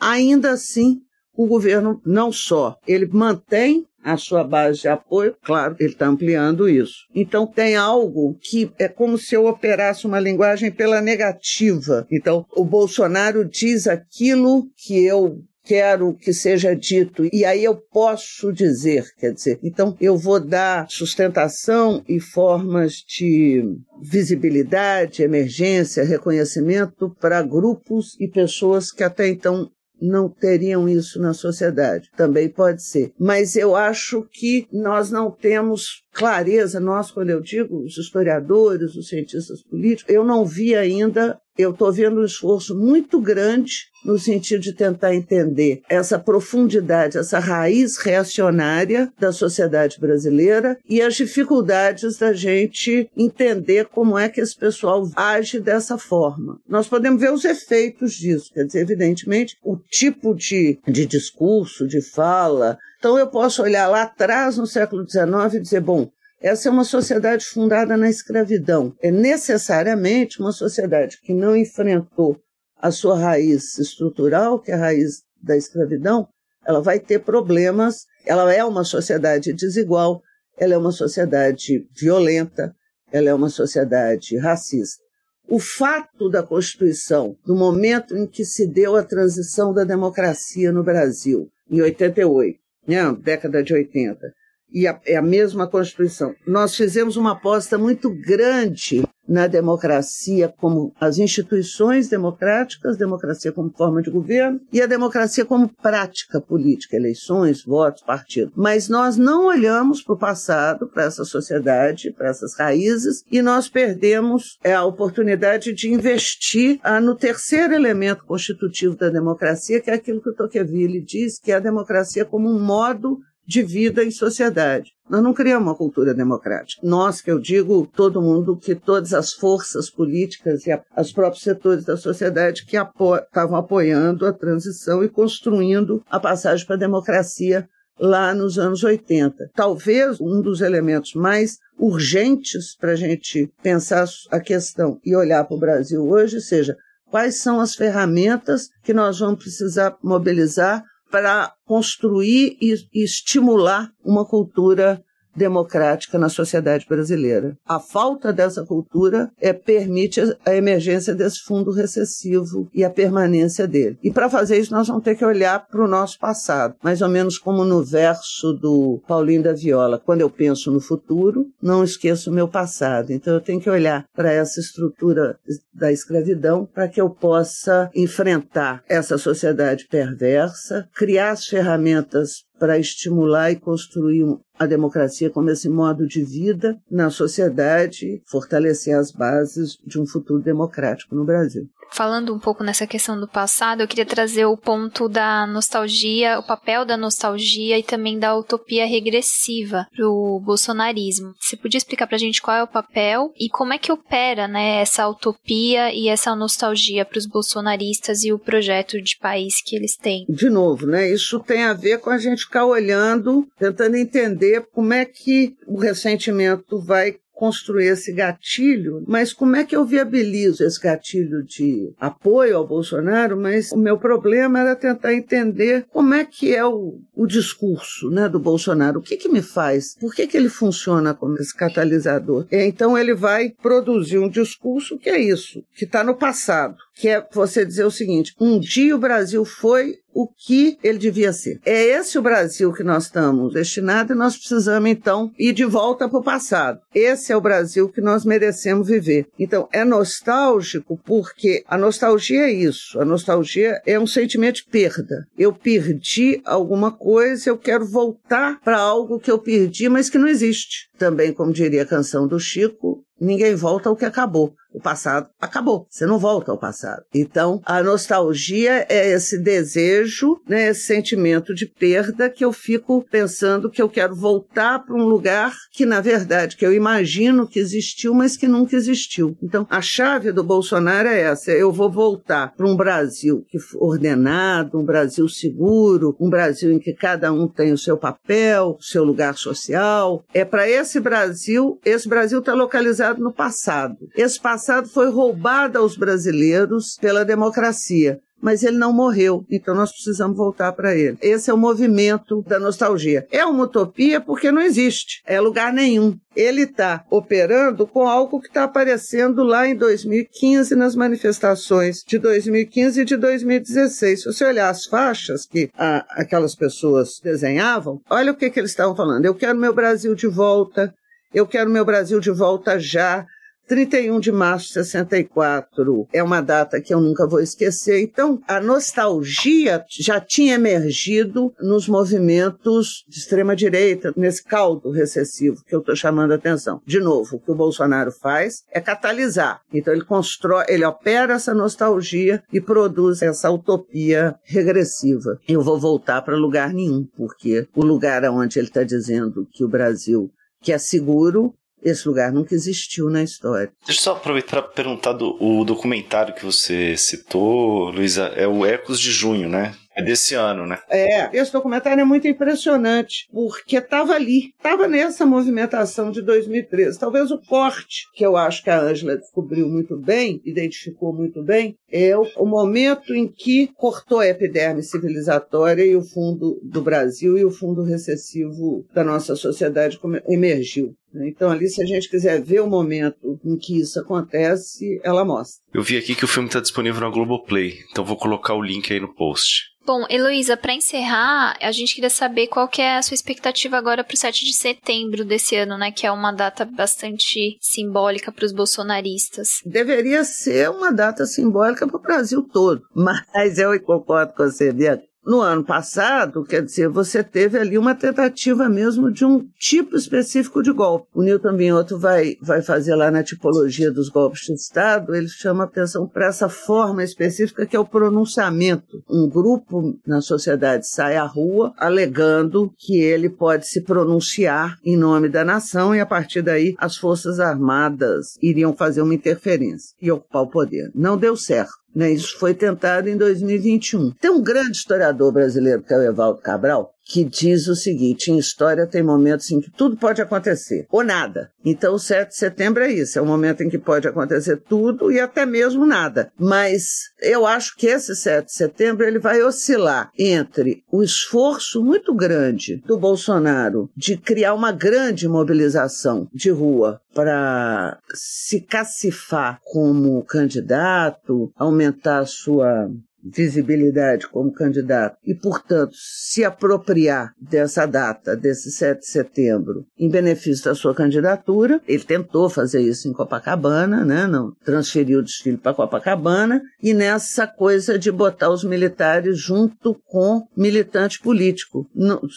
Ainda 0.00 0.50
assim, 0.50 1.02
o 1.32 1.46
governo 1.46 2.02
não 2.04 2.32
só 2.32 2.76
ele 2.84 3.06
mantém 3.06 3.86
a 4.02 4.16
sua 4.16 4.44
base 4.44 4.80
de 4.80 4.88
apoio, 4.88 5.36
claro, 5.42 5.76
ele 5.78 5.92
está 5.92 6.06
ampliando 6.06 6.68
isso. 6.68 7.06
Então 7.14 7.46
tem 7.46 7.76
algo 7.76 8.36
que 8.40 8.70
é 8.78 8.88
como 8.88 9.16
se 9.16 9.34
eu 9.34 9.46
operasse 9.46 10.06
uma 10.06 10.20
linguagem 10.20 10.70
pela 10.70 11.00
negativa. 11.00 12.06
Então 12.10 12.44
o 12.52 12.64
Bolsonaro 12.64 13.44
diz 13.44 13.86
aquilo 13.86 14.66
que 14.76 15.04
eu 15.04 15.42
quero 15.64 16.14
que 16.14 16.32
seja 16.32 16.74
dito 16.74 17.24
e 17.32 17.44
aí 17.44 17.62
eu 17.62 17.76
posso 17.76 18.52
dizer, 18.52 19.06
quer 19.16 19.32
dizer, 19.32 19.58
então 19.62 19.96
eu 20.00 20.16
vou 20.16 20.40
dar 20.40 20.86
sustentação 20.90 22.02
e 22.08 22.18
formas 22.18 22.94
de 22.94 23.62
visibilidade, 24.00 25.22
emergência, 25.22 26.04
reconhecimento 26.04 27.14
para 27.20 27.42
grupos 27.42 28.16
e 28.18 28.26
pessoas 28.26 28.90
que 28.90 29.04
até 29.04 29.28
então 29.28 29.70
não 30.02 30.28
teriam 30.28 30.88
isso 30.88 31.20
na 31.20 31.32
sociedade. 31.32 32.10
Também 32.16 32.48
pode 32.48 32.82
ser. 32.82 33.12
Mas 33.18 33.56
eu 33.56 33.76
acho 33.76 34.26
que 34.30 34.66
nós 34.72 35.10
não 35.10 35.30
temos 35.30 36.04
clareza, 36.12 36.78
nós, 36.78 37.10
quando 37.10 37.30
eu 37.30 37.40
digo 37.40 37.84
os 37.84 37.96
historiadores, 37.96 38.94
os 38.94 39.08
cientistas 39.08 39.62
políticos, 39.62 40.14
eu 40.14 40.24
não 40.24 40.44
vi 40.44 40.74
ainda, 40.74 41.40
eu 41.56 41.70
estou 41.70 41.92
vendo 41.92 42.20
um 42.20 42.24
esforço 42.24 42.76
muito 42.76 43.20
grande 43.20 43.90
no 44.04 44.18
sentido 44.18 44.60
de 44.60 44.72
tentar 44.72 45.14
entender 45.14 45.82
essa 45.88 46.18
profundidade, 46.18 47.18
essa 47.18 47.38
raiz 47.38 47.96
reacionária 47.98 49.12
da 49.18 49.32
sociedade 49.32 50.00
brasileira 50.00 50.76
e 50.88 51.00
as 51.00 51.14
dificuldades 51.14 52.18
da 52.18 52.32
gente 52.32 53.08
entender 53.16 53.86
como 53.86 54.18
é 54.18 54.28
que 54.28 54.40
esse 54.40 54.56
pessoal 54.56 55.08
age 55.14 55.60
dessa 55.60 55.96
forma. 55.96 56.58
Nós 56.68 56.88
podemos 56.88 57.20
ver 57.20 57.32
os 57.32 57.44
efeitos 57.44 58.14
disso, 58.14 58.50
quer 58.52 58.64
dizer, 58.64 58.80
evidentemente, 58.80 59.56
o 59.62 59.76
tipo 59.76 60.34
de, 60.34 60.78
de 60.86 61.06
discurso, 61.06 61.86
de 61.86 62.00
fala. 62.00 62.78
Então, 63.02 63.18
eu 63.18 63.26
posso 63.26 63.64
olhar 63.64 63.88
lá 63.88 64.02
atrás, 64.02 64.56
no 64.56 64.64
século 64.64 65.04
XIX, 65.04 65.54
e 65.54 65.60
dizer: 65.60 65.80
bom, 65.80 66.08
essa 66.40 66.68
é 66.68 66.70
uma 66.70 66.84
sociedade 66.84 67.44
fundada 67.44 67.96
na 67.96 68.08
escravidão. 68.08 68.94
É 69.02 69.10
necessariamente 69.10 70.38
uma 70.38 70.52
sociedade 70.52 71.18
que 71.20 71.34
não 71.34 71.56
enfrentou 71.56 72.38
a 72.80 72.92
sua 72.92 73.18
raiz 73.18 73.76
estrutural, 73.76 74.60
que 74.60 74.70
é 74.70 74.74
a 74.74 74.78
raiz 74.78 75.24
da 75.42 75.56
escravidão, 75.56 76.28
ela 76.64 76.80
vai 76.80 77.00
ter 77.00 77.18
problemas. 77.18 78.06
Ela 78.24 78.54
é 78.54 78.62
uma 78.64 78.84
sociedade 78.84 79.52
desigual, 79.52 80.22
ela 80.56 80.74
é 80.74 80.78
uma 80.78 80.92
sociedade 80.92 81.84
violenta, 82.00 82.72
ela 83.10 83.28
é 83.28 83.34
uma 83.34 83.48
sociedade 83.48 84.38
racista. 84.38 85.02
O 85.48 85.58
fato 85.58 86.30
da 86.30 86.44
Constituição, 86.44 87.36
no 87.44 87.56
momento 87.56 88.16
em 88.16 88.28
que 88.28 88.44
se 88.44 88.64
deu 88.64 88.94
a 88.94 89.02
transição 89.02 89.74
da 89.74 89.82
democracia 89.82 90.70
no 90.70 90.84
Brasil, 90.84 91.50
em 91.68 91.80
88, 91.80 92.61
né, 92.86 93.12
década 93.20 93.62
de 93.62 93.72
80, 93.72 94.32
e 94.72 94.86
a, 94.86 95.00
é 95.06 95.16
a 95.16 95.22
mesma 95.22 95.66
Constituição. 95.66 96.34
Nós 96.46 96.76
fizemos 96.76 97.16
uma 97.16 97.32
aposta 97.32 97.78
muito 97.78 98.10
grande 98.10 99.02
na 99.28 99.46
democracia 99.46 100.52
como 100.58 100.92
as 101.00 101.18
instituições 101.18 102.08
democráticas, 102.08 102.96
democracia 102.96 103.52
como 103.52 103.70
forma 103.70 104.02
de 104.02 104.10
governo 104.10 104.60
e 104.72 104.82
a 104.82 104.86
democracia 104.86 105.44
como 105.44 105.68
prática 105.68 106.40
política, 106.40 106.96
eleições, 106.96 107.64
votos, 107.64 108.02
partidos. 108.02 108.52
Mas 108.56 108.88
nós 108.88 109.16
não 109.16 109.46
olhamos 109.46 110.02
para 110.02 110.14
o 110.14 110.18
passado, 110.18 110.86
para 110.86 111.04
essa 111.04 111.24
sociedade, 111.24 112.12
para 112.12 112.28
essas 112.28 112.54
raízes 112.54 113.24
e 113.30 113.40
nós 113.40 113.68
perdemos 113.68 114.58
é, 114.62 114.74
a 114.74 114.84
oportunidade 114.84 115.72
de 115.72 115.90
investir 115.90 116.78
ah, 116.82 117.00
no 117.00 117.14
terceiro 117.14 117.74
elemento 117.74 118.24
constitutivo 118.24 118.96
da 118.96 119.08
democracia, 119.08 119.80
que 119.80 119.90
é 119.90 119.94
aquilo 119.94 120.20
que 120.20 120.30
o 120.30 120.34
Tocqueville 120.34 121.00
diz, 121.00 121.38
que 121.38 121.52
é 121.52 121.54
a 121.54 121.60
democracia 121.60 122.24
como 122.24 122.50
um 122.50 122.60
modo 122.60 123.18
de 123.52 123.62
vida 123.62 124.02
em 124.02 124.10
sociedade. 124.10 124.92
Nós 125.10 125.22
não 125.22 125.34
criamos 125.34 125.68
uma 125.68 125.76
cultura 125.76 126.14
democrática. 126.14 126.80
Nós, 126.82 127.20
que 127.20 127.30
eu 127.30 127.38
digo, 127.38 127.86
todo 127.94 128.22
mundo, 128.22 128.56
que 128.56 128.74
todas 128.74 129.12
as 129.12 129.34
forças 129.34 129.90
políticas 129.90 130.66
e 130.66 130.70
os 130.98 131.12
próprios 131.12 131.42
setores 131.42 131.84
da 131.84 131.98
sociedade 131.98 132.64
que 132.64 132.78
apo 132.78 133.16
estavam 133.16 133.56
apoiando 133.56 134.24
a 134.24 134.32
transição 134.32 135.04
e 135.04 135.08
construindo 135.08 136.02
a 136.10 136.18
passagem 136.18 136.66
para 136.66 136.76
a 136.76 136.78
democracia 136.78 137.68
lá 138.00 138.34
nos 138.34 138.58
anos 138.58 138.82
80. 138.82 139.50
Talvez 139.54 140.18
um 140.18 140.40
dos 140.40 140.62
elementos 140.62 141.12
mais 141.12 141.58
urgentes 141.78 142.74
para 142.74 142.92
a 142.92 142.96
gente 142.96 143.52
pensar 143.62 144.06
a 144.30 144.40
questão 144.40 144.98
e 145.04 145.14
olhar 145.14 145.44
para 145.44 145.56
o 145.56 145.60
Brasil 145.60 146.08
hoje 146.08 146.40
seja 146.40 146.74
quais 147.10 147.42
são 147.42 147.60
as 147.60 147.74
ferramentas 147.74 148.70
que 148.82 148.94
nós 148.94 149.18
vamos 149.18 149.42
precisar 149.42 149.94
mobilizar 150.02 150.82
para 151.12 151.52
construir 151.66 152.56
e, 152.60 152.74
e 152.92 153.04
estimular 153.04 153.92
uma 154.02 154.24
cultura 154.24 155.04
democrática 155.34 156.18
na 156.18 156.28
sociedade 156.28 156.86
brasileira. 156.88 157.56
A 157.66 157.80
falta 157.80 158.32
dessa 158.32 158.64
cultura 158.64 159.30
é, 159.40 159.52
permite 159.52 160.20
a 160.44 160.54
emergência 160.54 161.14
desse 161.14 161.40
fundo 161.40 161.70
recessivo 161.70 162.68
e 162.74 162.84
a 162.84 162.90
permanência 162.90 163.66
dele. 163.66 163.98
E 164.02 164.10
para 164.10 164.30
fazer 164.30 164.58
isso, 164.58 164.72
nós 164.72 164.88
vamos 164.88 165.02
ter 165.02 165.14
que 165.14 165.24
olhar 165.24 165.66
para 165.66 165.84
o 165.84 165.88
nosso 165.88 166.18
passado, 166.18 166.74
mais 166.82 167.02
ou 167.02 167.08
menos 167.08 167.38
como 167.38 167.64
no 167.64 167.82
verso 167.82 168.52
do 168.52 169.00
Paulinho 169.06 169.42
da 169.42 169.52
Viola: 169.52 169.98
quando 169.98 170.20
eu 170.20 170.30
penso 170.30 170.70
no 170.70 170.80
futuro, 170.80 171.46
não 171.60 171.84
esqueço 171.84 172.30
o 172.30 172.34
meu 172.34 172.48
passado. 172.48 173.12
Então 173.12 173.34
eu 173.34 173.40
tenho 173.40 173.60
que 173.60 173.70
olhar 173.70 174.04
para 174.14 174.32
essa 174.32 174.60
estrutura 174.60 175.38
da 175.72 175.90
escravidão 175.90 176.66
para 176.66 176.88
que 176.88 177.00
eu 177.00 177.08
possa 177.08 177.90
enfrentar 177.94 178.82
essa 178.88 179.16
sociedade 179.18 179.86
perversa, 179.88 180.88
criar 180.94 181.30
as 181.30 181.46
ferramentas 181.46 182.44
para 182.62 182.78
estimular 182.78 183.50
e 183.50 183.56
construir 183.56 184.24
a 184.56 184.66
democracia 184.66 185.28
como 185.28 185.50
esse 185.50 185.68
modo 185.68 186.06
de 186.06 186.22
vida 186.22 186.78
na 186.88 187.10
sociedade, 187.10 188.22
fortalecer 188.24 188.96
as 188.96 189.10
bases 189.10 189.76
de 189.84 190.00
um 190.00 190.06
futuro 190.06 190.40
democrático 190.40 191.16
no 191.16 191.24
Brasil. 191.24 191.68
Falando 191.90 192.34
um 192.34 192.38
pouco 192.38 192.64
nessa 192.64 192.86
questão 192.86 193.20
do 193.20 193.28
passado, 193.28 193.82
eu 193.82 193.88
queria 193.88 194.06
trazer 194.06 194.46
o 194.46 194.56
ponto 194.56 195.10
da 195.10 195.46
nostalgia, 195.46 196.38
o 196.38 196.42
papel 196.42 196.86
da 196.86 196.96
nostalgia 196.96 197.78
e 197.78 197.82
também 197.82 198.18
da 198.18 198.34
utopia 198.34 198.86
regressiva 198.86 199.86
para 199.94 200.08
o 200.08 200.40
bolsonarismo. 200.40 201.34
Você 201.38 201.54
podia 201.54 201.76
explicar 201.76 202.06
para 202.06 202.16
a 202.16 202.18
gente 202.18 202.40
qual 202.40 202.56
é 202.56 202.62
o 202.62 202.68
papel 202.68 203.30
e 203.38 203.50
como 203.50 203.74
é 203.74 203.78
que 203.78 203.92
opera 203.92 204.48
né, 204.48 204.80
essa 204.80 205.06
utopia 205.06 205.92
e 205.92 206.08
essa 206.08 206.34
nostalgia 206.34 207.04
para 207.04 207.18
os 207.18 207.26
bolsonaristas 207.26 208.24
e 208.24 208.32
o 208.32 208.38
projeto 208.38 209.02
de 209.02 209.18
país 209.18 209.62
que 209.62 209.76
eles 209.76 209.94
têm? 209.94 210.24
De 210.30 210.48
novo, 210.48 210.86
né? 210.86 211.10
Isso 211.10 211.40
tem 211.40 211.64
a 211.64 211.74
ver 211.74 211.98
com 211.98 212.08
a 212.08 212.16
gente 212.16 212.48
ficar 212.52 212.66
olhando, 212.66 213.48
tentando 213.58 213.96
entender 213.96 214.66
como 214.74 214.92
é 214.92 215.06
que 215.06 215.56
o 215.66 215.78
ressentimento 215.78 216.78
vai 216.78 217.16
construir 217.42 217.86
esse 217.86 218.12
gatilho, 218.12 219.02
mas 219.04 219.32
como 219.32 219.56
é 219.56 219.64
que 219.64 219.74
eu 219.74 219.84
viabilizo 219.84 220.62
esse 220.62 220.78
gatilho 220.78 221.42
de 221.42 221.92
apoio 221.98 222.56
ao 222.56 222.64
Bolsonaro? 222.64 223.36
Mas 223.36 223.72
o 223.72 223.76
meu 223.76 223.98
problema 223.98 224.60
era 224.60 224.76
tentar 224.76 225.12
entender 225.12 225.84
como 225.90 226.14
é 226.14 226.24
que 226.24 226.54
é 226.54 226.64
o, 226.64 227.00
o 227.16 227.26
discurso 227.26 228.10
né, 228.10 228.28
do 228.28 228.38
Bolsonaro, 228.38 229.00
o 229.00 229.02
que, 229.02 229.16
que 229.16 229.28
me 229.28 229.42
faz, 229.42 229.96
por 229.98 230.14
que, 230.14 230.28
que 230.28 230.36
ele 230.36 230.48
funciona 230.48 231.14
como 231.14 231.36
esse 231.36 231.52
catalisador. 231.52 232.46
Então 232.52 232.96
ele 232.96 233.14
vai 233.14 233.52
produzir 233.60 234.18
um 234.18 234.28
discurso 234.28 234.96
que 234.96 235.10
é 235.10 235.18
isso, 235.18 235.64
que 235.74 235.84
está 235.84 236.04
no 236.04 236.14
passado, 236.14 236.76
que 236.94 237.08
é 237.08 237.26
você 237.32 237.64
dizer 237.64 237.84
o 237.84 237.90
seguinte: 237.90 238.36
um 238.38 238.60
dia 238.60 238.94
o 238.94 239.00
Brasil 239.00 239.44
foi 239.44 239.98
o 240.14 240.26
que 240.26 240.78
ele 240.82 240.98
devia 240.98 241.32
ser. 241.32 241.60
É 241.64 241.82
esse 241.84 242.18
o 242.18 242.22
Brasil 242.22 242.72
que 242.72 242.82
nós 242.82 243.04
estamos 243.04 243.52
destinados 243.52 244.14
e 244.14 244.18
nós 244.18 244.36
precisamos, 244.36 244.90
então, 244.90 245.30
ir 245.38 245.52
de 245.52 245.64
volta 245.64 246.08
para 246.08 246.18
o 246.18 246.22
passado. 246.22 246.80
Esse 246.94 247.32
é 247.32 247.36
o 247.36 247.40
Brasil 247.40 247.88
que 247.88 248.00
nós 248.00 248.24
merecemos 248.24 248.88
viver. 248.88 249.26
Então, 249.38 249.68
é 249.72 249.84
nostálgico 249.84 250.98
porque 251.04 251.62
a 251.66 251.78
nostalgia 251.78 252.42
é 252.42 252.52
isso. 252.52 253.00
A 253.00 253.04
nostalgia 253.04 253.80
é 253.86 253.98
um 253.98 254.06
sentimento 254.06 254.56
de 254.56 254.64
perda. 254.64 255.26
Eu 255.36 255.52
perdi 255.52 256.40
alguma 256.44 256.90
coisa, 256.90 257.48
eu 257.48 257.58
quero 257.58 257.86
voltar 257.86 258.60
para 258.60 258.78
algo 258.78 259.18
que 259.18 259.30
eu 259.30 259.38
perdi, 259.38 259.88
mas 259.88 260.10
que 260.10 260.18
não 260.18 260.28
existe. 260.28 260.88
Também, 260.98 261.32
como 261.32 261.52
diria 261.52 261.82
a 261.82 261.86
canção 261.86 262.26
do 262.26 262.38
Chico, 262.38 263.04
ninguém 263.20 263.54
volta 263.54 263.88
ao 263.88 263.96
que 263.96 264.04
acabou. 264.04 264.54
O 264.72 264.80
passado 264.80 265.28
acabou, 265.40 265.86
você 265.88 266.06
não 266.06 266.18
volta 266.18 266.50
ao 266.50 266.58
passado. 266.58 267.02
Então, 267.14 267.60
a 267.64 267.82
nostalgia 267.82 268.86
é 268.88 269.10
esse 269.10 269.38
desejo, 269.38 270.40
né, 270.48 270.68
esse 270.68 270.82
sentimento 270.82 271.54
de 271.54 271.66
perda 271.66 272.30
que 272.30 272.44
eu 272.44 272.52
fico 272.52 273.04
pensando 273.10 273.70
que 273.70 273.82
eu 273.82 273.88
quero 273.88 274.14
voltar 274.14 274.78
para 274.80 274.94
um 274.94 275.04
lugar 275.04 275.54
que, 275.70 275.84
na 275.84 276.00
verdade, 276.00 276.56
que 276.56 276.64
eu 276.64 276.72
imagino 276.72 277.46
que 277.46 277.58
existiu, 277.58 278.14
mas 278.14 278.36
que 278.36 278.48
nunca 278.48 278.74
existiu. 278.76 279.36
Então, 279.42 279.66
a 279.68 279.80
chave 279.80 280.32
do 280.32 280.42
Bolsonaro 280.42 281.08
é 281.08 281.20
essa: 281.20 281.50
eu 281.50 281.70
vou 281.70 281.90
voltar 281.90 282.54
para 282.56 282.66
um 282.66 282.76
Brasil 282.76 283.44
que 283.48 283.58
ordenado, 283.76 284.78
um 284.78 284.84
Brasil 284.84 285.28
seguro, 285.28 286.16
um 286.18 286.30
Brasil 286.30 286.72
em 286.72 286.78
que 286.78 286.92
cada 286.92 287.32
um 287.32 287.46
tem 287.46 287.72
o 287.72 287.78
seu 287.78 287.96
papel, 287.96 288.76
o 288.78 288.82
seu 288.82 289.04
lugar 289.04 289.36
social. 289.36 290.24
É 290.32 290.44
para 290.44 290.68
esse 290.68 290.98
Brasil, 291.00 291.78
esse 291.84 292.08
Brasil 292.08 292.38
está 292.38 292.54
localizado 292.54 293.22
no 293.22 293.32
passado. 293.32 294.08
Esse 294.16 294.40
passado 294.40 294.61
foi 294.92 295.10
roubado 295.10 295.78
aos 295.78 295.96
brasileiros 295.96 296.96
pela 297.00 297.24
democracia 297.24 298.20
mas 298.42 298.64
ele 298.64 298.76
não 298.76 298.92
morreu, 298.92 299.46
então 299.48 299.72
nós 299.72 299.92
precisamos 299.92 300.36
voltar 300.36 300.72
para 300.72 300.96
ele. 300.96 301.16
Esse 301.22 301.48
é 301.48 301.54
o 301.54 301.56
movimento 301.56 302.42
da 302.42 302.58
nostalgia. 302.58 303.24
É 303.30 303.46
uma 303.46 303.64
utopia 303.64 304.20
porque 304.20 304.50
não 304.50 304.60
existe, 304.60 305.22
é 305.24 305.40
lugar 305.40 305.72
nenhum. 305.72 306.18
Ele 306.34 306.62
está 306.62 307.04
operando 307.08 307.86
com 307.86 308.08
algo 308.08 308.40
que 308.40 308.48
está 308.48 308.64
aparecendo 308.64 309.44
lá 309.44 309.68
em 309.68 309.76
2015 309.76 310.74
nas 310.74 310.96
manifestações 310.96 312.02
de 312.04 312.18
2015 312.18 313.02
e 313.02 313.04
de 313.04 313.16
2016. 313.16 314.22
Se 314.22 314.26
você 314.26 314.44
olhar 314.44 314.70
as 314.70 314.86
faixas 314.86 315.46
que 315.46 315.70
a, 315.78 316.04
aquelas 316.20 316.56
pessoas 316.56 317.20
desenhavam, 317.22 318.00
olha 318.10 318.32
o 318.32 318.36
que, 318.36 318.50
que 318.50 318.58
eles 318.58 318.72
estavam 318.72 318.96
falando. 318.96 319.24
Eu 319.24 319.36
quero 319.36 319.56
meu 319.56 319.72
Brasil 319.72 320.16
de 320.16 320.26
volta, 320.26 320.92
eu 321.32 321.46
quero 321.46 321.70
meu 321.70 321.84
Brasil 321.84 322.18
de 322.18 322.30
volta 322.30 322.80
já. 322.80 323.24
31 323.66 324.20
de 324.20 324.32
março 324.32 324.68
de 324.68 324.74
64 324.74 326.08
é 326.12 326.22
uma 326.22 326.40
data 326.40 326.80
que 326.80 326.92
eu 326.92 327.00
nunca 327.00 327.26
vou 327.26 327.40
esquecer. 327.40 328.00
Então, 328.00 328.40
a 328.46 328.60
nostalgia 328.60 329.84
já 329.88 330.20
tinha 330.20 330.54
emergido 330.54 331.52
nos 331.60 331.88
movimentos 331.88 333.04
de 333.08 333.18
extrema-direita, 333.18 334.12
nesse 334.16 334.44
caldo 334.44 334.90
recessivo 334.90 335.62
que 335.66 335.74
eu 335.74 335.80
estou 335.80 335.96
chamando 335.96 336.32
a 336.32 336.36
atenção. 336.36 336.80
De 336.86 337.00
novo, 337.00 337.36
o 337.36 337.40
que 337.40 337.50
o 337.50 337.54
Bolsonaro 337.54 338.12
faz 338.12 338.62
é 338.70 338.80
catalisar. 338.80 339.60
Então, 339.72 339.92
ele 339.92 340.04
constrói, 340.04 340.64
ele 340.68 340.84
opera 340.84 341.34
essa 341.34 341.54
nostalgia 341.54 342.42
e 342.52 342.60
produz 342.60 343.22
essa 343.22 343.50
utopia 343.50 344.34
regressiva. 344.44 345.38
Eu 345.48 345.62
vou 345.62 345.78
voltar 345.78 346.22
para 346.22 346.36
lugar 346.36 346.72
nenhum, 346.72 347.06
porque 347.16 347.66
o 347.74 347.84
lugar 347.84 348.22
onde 348.24 348.58
ele 348.58 348.68
está 348.68 348.82
dizendo 348.82 349.46
que 349.50 349.64
o 349.64 349.68
Brasil 349.68 350.30
que 350.62 350.72
é 350.72 350.78
seguro 350.78 351.54
esse 351.82 352.06
lugar 352.06 352.32
nunca 352.32 352.54
existiu 352.54 353.10
na 353.10 353.22
história. 353.22 353.72
Deixa 353.86 354.00
eu 354.00 354.04
só 354.04 354.12
aproveitar 354.12 354.62
para 354.62 354.62
perguntar 354.62 355.12
do 355.12 355.36
o 355.42 355.64
documentário 355.64 356.34
que 356.34 356.44
você 356.44 356.96
citou, 356.96 357.90
Luísa, 357.90 358.26
é 358.36 358.46
o 358.46 358.64
Ecos 358.64 359.00
de 359.00 359.10
Junho, 359.10 359.48
né? 359.48 359.74
É 359.94 360.02
desse 360.02 360.34
ano, 360.34 360.66
né? 360.66 360.78
É, 360.88 361.36
esse 361.36 361.52
documentário 361.52 362.00
é 362.00 362.04
muito 362.04 362.26
impressionante, 362.26 363.28
porque 363.30 363.76
estava 363.76 364.14
ali, 364.14 364.54
estava 364.56 364.88
nessa 364.88 365.26
movimentação 365.26 366.10
de 366.10 366.22
2013. 366.22 366.98
Talvez 366.98 367.30
o 367.30 367.38
corte, 367.38 368.06
que 368.14 368.24
eu 368.24 368.36
acho 368.36 368.62
que 368.62 368.70
a 368.70 368.80
Ângela 368.80 369.18
descobriu 369.18 369.68
muito 369.68 369.98
bem, 369.98 370.40
identificou 370.46 371.12
muito 371.12 371.42
bem, 371.42 371.76
é 371.90 372.16
o, 372.16 372.26
o, 372.38 372.46
momento 372.46 373.14
em 373.14 373.28
que 373.28 373.66
cortou 373.76 374.20
a 374.20 374.26
epiderme 374.26 374.82
civilizatória 374.82 375.84
e 375.84 375.94
o 375.94 376.02
fundo 376.02 376.58
do 376.62 376.80
Brasil 376.80 377.36
e 377.36 377.44
o 377.44 377.50
fundo 377.50 377.82
recessivo 377.82 378.86
da 378.94 379.04
nossa 379.04 379.36
sociedade 379.36 380.00
emergiu. 380.26 380.94
Então, 381.14 381.50
ali, 381.50 381.68
se 381.68 381.82
a 381.82 381.86
gente 381.86 382.08
quiser 382.08 382.40
ver 382.42 382.60
o 382.60 382.66
momento 382.66 383.38
em 383.44 383.56
que 383.56 383.78
isso 383.78 384.00
acontece, 384.00 385.00
ela 385.04 385.24
mostra. 385.24 385.62
Eu 385.72 385.82
vi 385.82 385.96
aqui 385.96 386.14
que 386.14 386.24
o 386.24 386.28
filme 386.28 386.48
está 386.48 386.60
disponível 386.60 387.00
na 387.00 387.10
Globoplay, 387.10 387.78
então 387.90 388.04
vou 388.04 388.16
colocar 388.16 388.54
o 388.54 388.62
link 388.62 388.92
aí 388.92 389.00
no 389.00 389.14
post. 389.14 389.72
Bom, 389.84 390.06
Heloísa, 390.08 390.56
para 390.56 390.74
encerrar, 390.74 391.56
a 391.60 391.72
gente 391.72 391.94
queria 391.94 392.08
saber 392.08 392.46
qual 392.46 392.68
que 392.68 392.80
é 392.80 392.96
a 392.96 393.02
sua 393.02 393.16
expectativa 393.16 393.76
agora 393.76 394.04
para 394.04 394.14
o 394.14 394.16
7 394.16 394.44
de 394.44 394.54
setembro 394.54 395.24
desse 395.24 395.56
ano, 395.56 395.76
né? 395.76 395.90
Que 395.90 396.06
é 396.06 396.12
uma 396.12 396.30
data 396.30 396.64
bastante 396.64 397.56
simbólica 397.60 398.30
para 398.30 398.44
os 398.44 398.52
bolsonaristas. 398.52 399.48
Deveria 399.66 400.22
ser 400.22 400.70
uma 400.70 400.92
data 400.92 401.26
simbólica 401.26 401.86
para 401.88 401.96
o 401.96 402.02
Brasil 402.02 402.46
todo, 402.52 402.82
mas 402.94 403.58
eu 403.58 403.78
concordo 403.82 404.32
com 404.34 404.44
você, 404.44 404.72
Bianca. 404.72 405.02
No 405.24 405.40
ano 405.40 405.62
passado, 405.62 406.44
quer 406.44 406.62
dizer, 406.62 406.88
você 406.88 407.22
teve 407.22 407.56
ali 407.56 407.78
uma 407.78 407.94
tentativa 407.94 408.68
mesmo 408.68 409.10
de 409.10 409.24
um 409.24 409.46
tipo 409.56 409.96
específico 409.96 410.62
de 410.62 410.72
golpe. 410.72 411.06
O 411.14 411.22
Newton 411.22 411.56
Binhoto 411.56 411.96
vai, 411.96 412.36
vai 412.42 412.60
fazer 412.60 412.96
lá 412.96 413.08
na 413.08 413.22
tipologia 413.22 413.92
dos 413.92 414.08
golpes 414.08 414.46
de 414.46 414.54
Estado, 414.54 415.14
ele 415.14 415.28
chama 415.28 415.64
atenção 415.64 416.08
para 416.08 416.26
essa 416.26 416.48
forma 416.48 417.04
específica 417.04 417.64
que 417.64 417.76
é 417.76 417.78
o 417.78 417.84
pronunciamento. 417.84 419.02
Um 419.08 419.28
grupo 419.28 419.96
na 420.04 420.20
sociedade 420.20 420.88
sai 420.88 421.16
à 421.16 421.24
rua 421.24 421.72
alegando 421.78 422.72
que 422.76 423.00
ele 423.00 423.30
pode 423.30 423.68
se 423.68 423.82
pronunciar 423.82 424.76
em 424.84 424.96
nome 424.96 425.28
da 425.28 425.44
nação 425.44 425.94
e 425.94 426.00
a 426.00 426.06
partir 426.06 426.42
daí 426.42 426.74
as 426.78 426.96
Forças 426.96 427.38
Armadas 427.38 428.34
iriam 428.42 428.74
fazer 428.74 429.02
uma 429.02 429.14
interferência 429.14 429.94
e 430.00 430.10
ocupar 430.10 430.42
o 430.42 430.50
poder. 430.50 430.90
Não 430.94 431.16
deu 431.16 431.36
certo. 431.36 431.81
Né? 431.94 432.12
Isso 432.12 432.38
foi 432.38 432.54
tentado 432.54 433.08
em 433.08 433.16
2021. 433.16 434.12
Tem 434.12 434.30
um 434.30 434.42
grande 434.42 434.76
historiador 434.76 435.32
brasileiro, 435.32 435.82
que 435.82 435.92
é 435.92 435.98
o 435.98 436.02
Evaldo 436.02 436.40
Cabral, 436.40 436.94
que 437.12 437.24
diz 437.24 437.68
o 437.68 437.76
seguinte: 437.76 438.30
em 438.30 438.38
história 438.38 438.86
tem 438.86 439.02
momentos 439.02 439.50
em 439.50 439.60
que 439.60 439.70
tudo 439.70 439.98
pode 439.98 440.22
acontecer, 440.22 440.86
ou 440.90 441.04
nada. 441.04 441.50
Então, 441.62 441.94
o 441.94 441.98
7 441.98 442.30
de 442.30 442.36
setembro 442.36 442.82
é 442.82 442.90
isso: 442.90 443.18
é 443.18 443.22
o 443.22 443.26
momento 443.26 443.62
em 443.62 443.68
que 443.68 443.78
pode 443.78 444.08
acontecer 444.08 444.56
tudo 444.66 445.12
e 445.12 445.20
até 445.20 445.44
mesmo 445.44 445.84
nada. 445.84 446.32
Mas 446.38 447.10
eu 447.20 447.46
acho 447.46 447.76
que 447.76 447.86
esse 447.86 448.16
7 448.16 448.46
de 448.46 448.52
setembro 448.54 449.04
ele 449.04 449.18
vai 449.18 449.42
oscilar 449.42 450.10
entre 450.18 450.82
o 450.90 451.02
esforço 451.02 451.84
muito 451.84 452.14
grande 452.14 452.82
do 452.86 452.98
Bolsonaro 452.98 453.90
de 453.94 454.16
criar 454.16 454.54
uma 454.54 454.72
grande 454.72 455.28
mobilização 455.28 456.26
de 456.32 456.48
rua 456.48 456.98
para 457.14 457.98
se 458.14 458.60
cacifar 458.62 459.58
como 459.64 460.24
candidato, 460.24 461.52
aumentar 461.58 462.24
sua 462.26 462.88
visibilidade 463.22 464.28
como 464.28 464.52
candidato 464.52 465.16
e, 465.24 465.34
portanto, 465.34 465.92
se 465.94 466.44
apropriar 466.44 467.32
dessa 467.40 467.86
data, 467.86 468.36
desse 468.36 468.70
7 468.70 469.00
de 469.00 469.06
setembro, 469.06 469.86
em 469.98 470.10
benefício 470.10 470.64
da 470.64 470.74
sua 470.74 470.94
candidatura. 470.94 471.80
Ele 471.86 472.04
tentou 472.04 472.48
fazer 472.48 472.80
isso 472.80 473.08
em 473.08 473.12
Copacabana, 473.12 474.04
né? 474.04 474.26
não 474.26 474.52
transferiu 474.64 475.20
o 475.20 475.22
desfile 475.22 475.56
para 475.56 475.74
Copacabana, 475.74 476.62
e 476.82 476.94
nessa 476.94 477.46
coisa 477.46 477.98
de 477.98 478.10
botar 478.10 478.50
os 478.50 478.64
militares 478.64 479.38
junto 479.38 479.94
com 480.06 480.46
militante 480.56 481.20
político. 481.20 481.88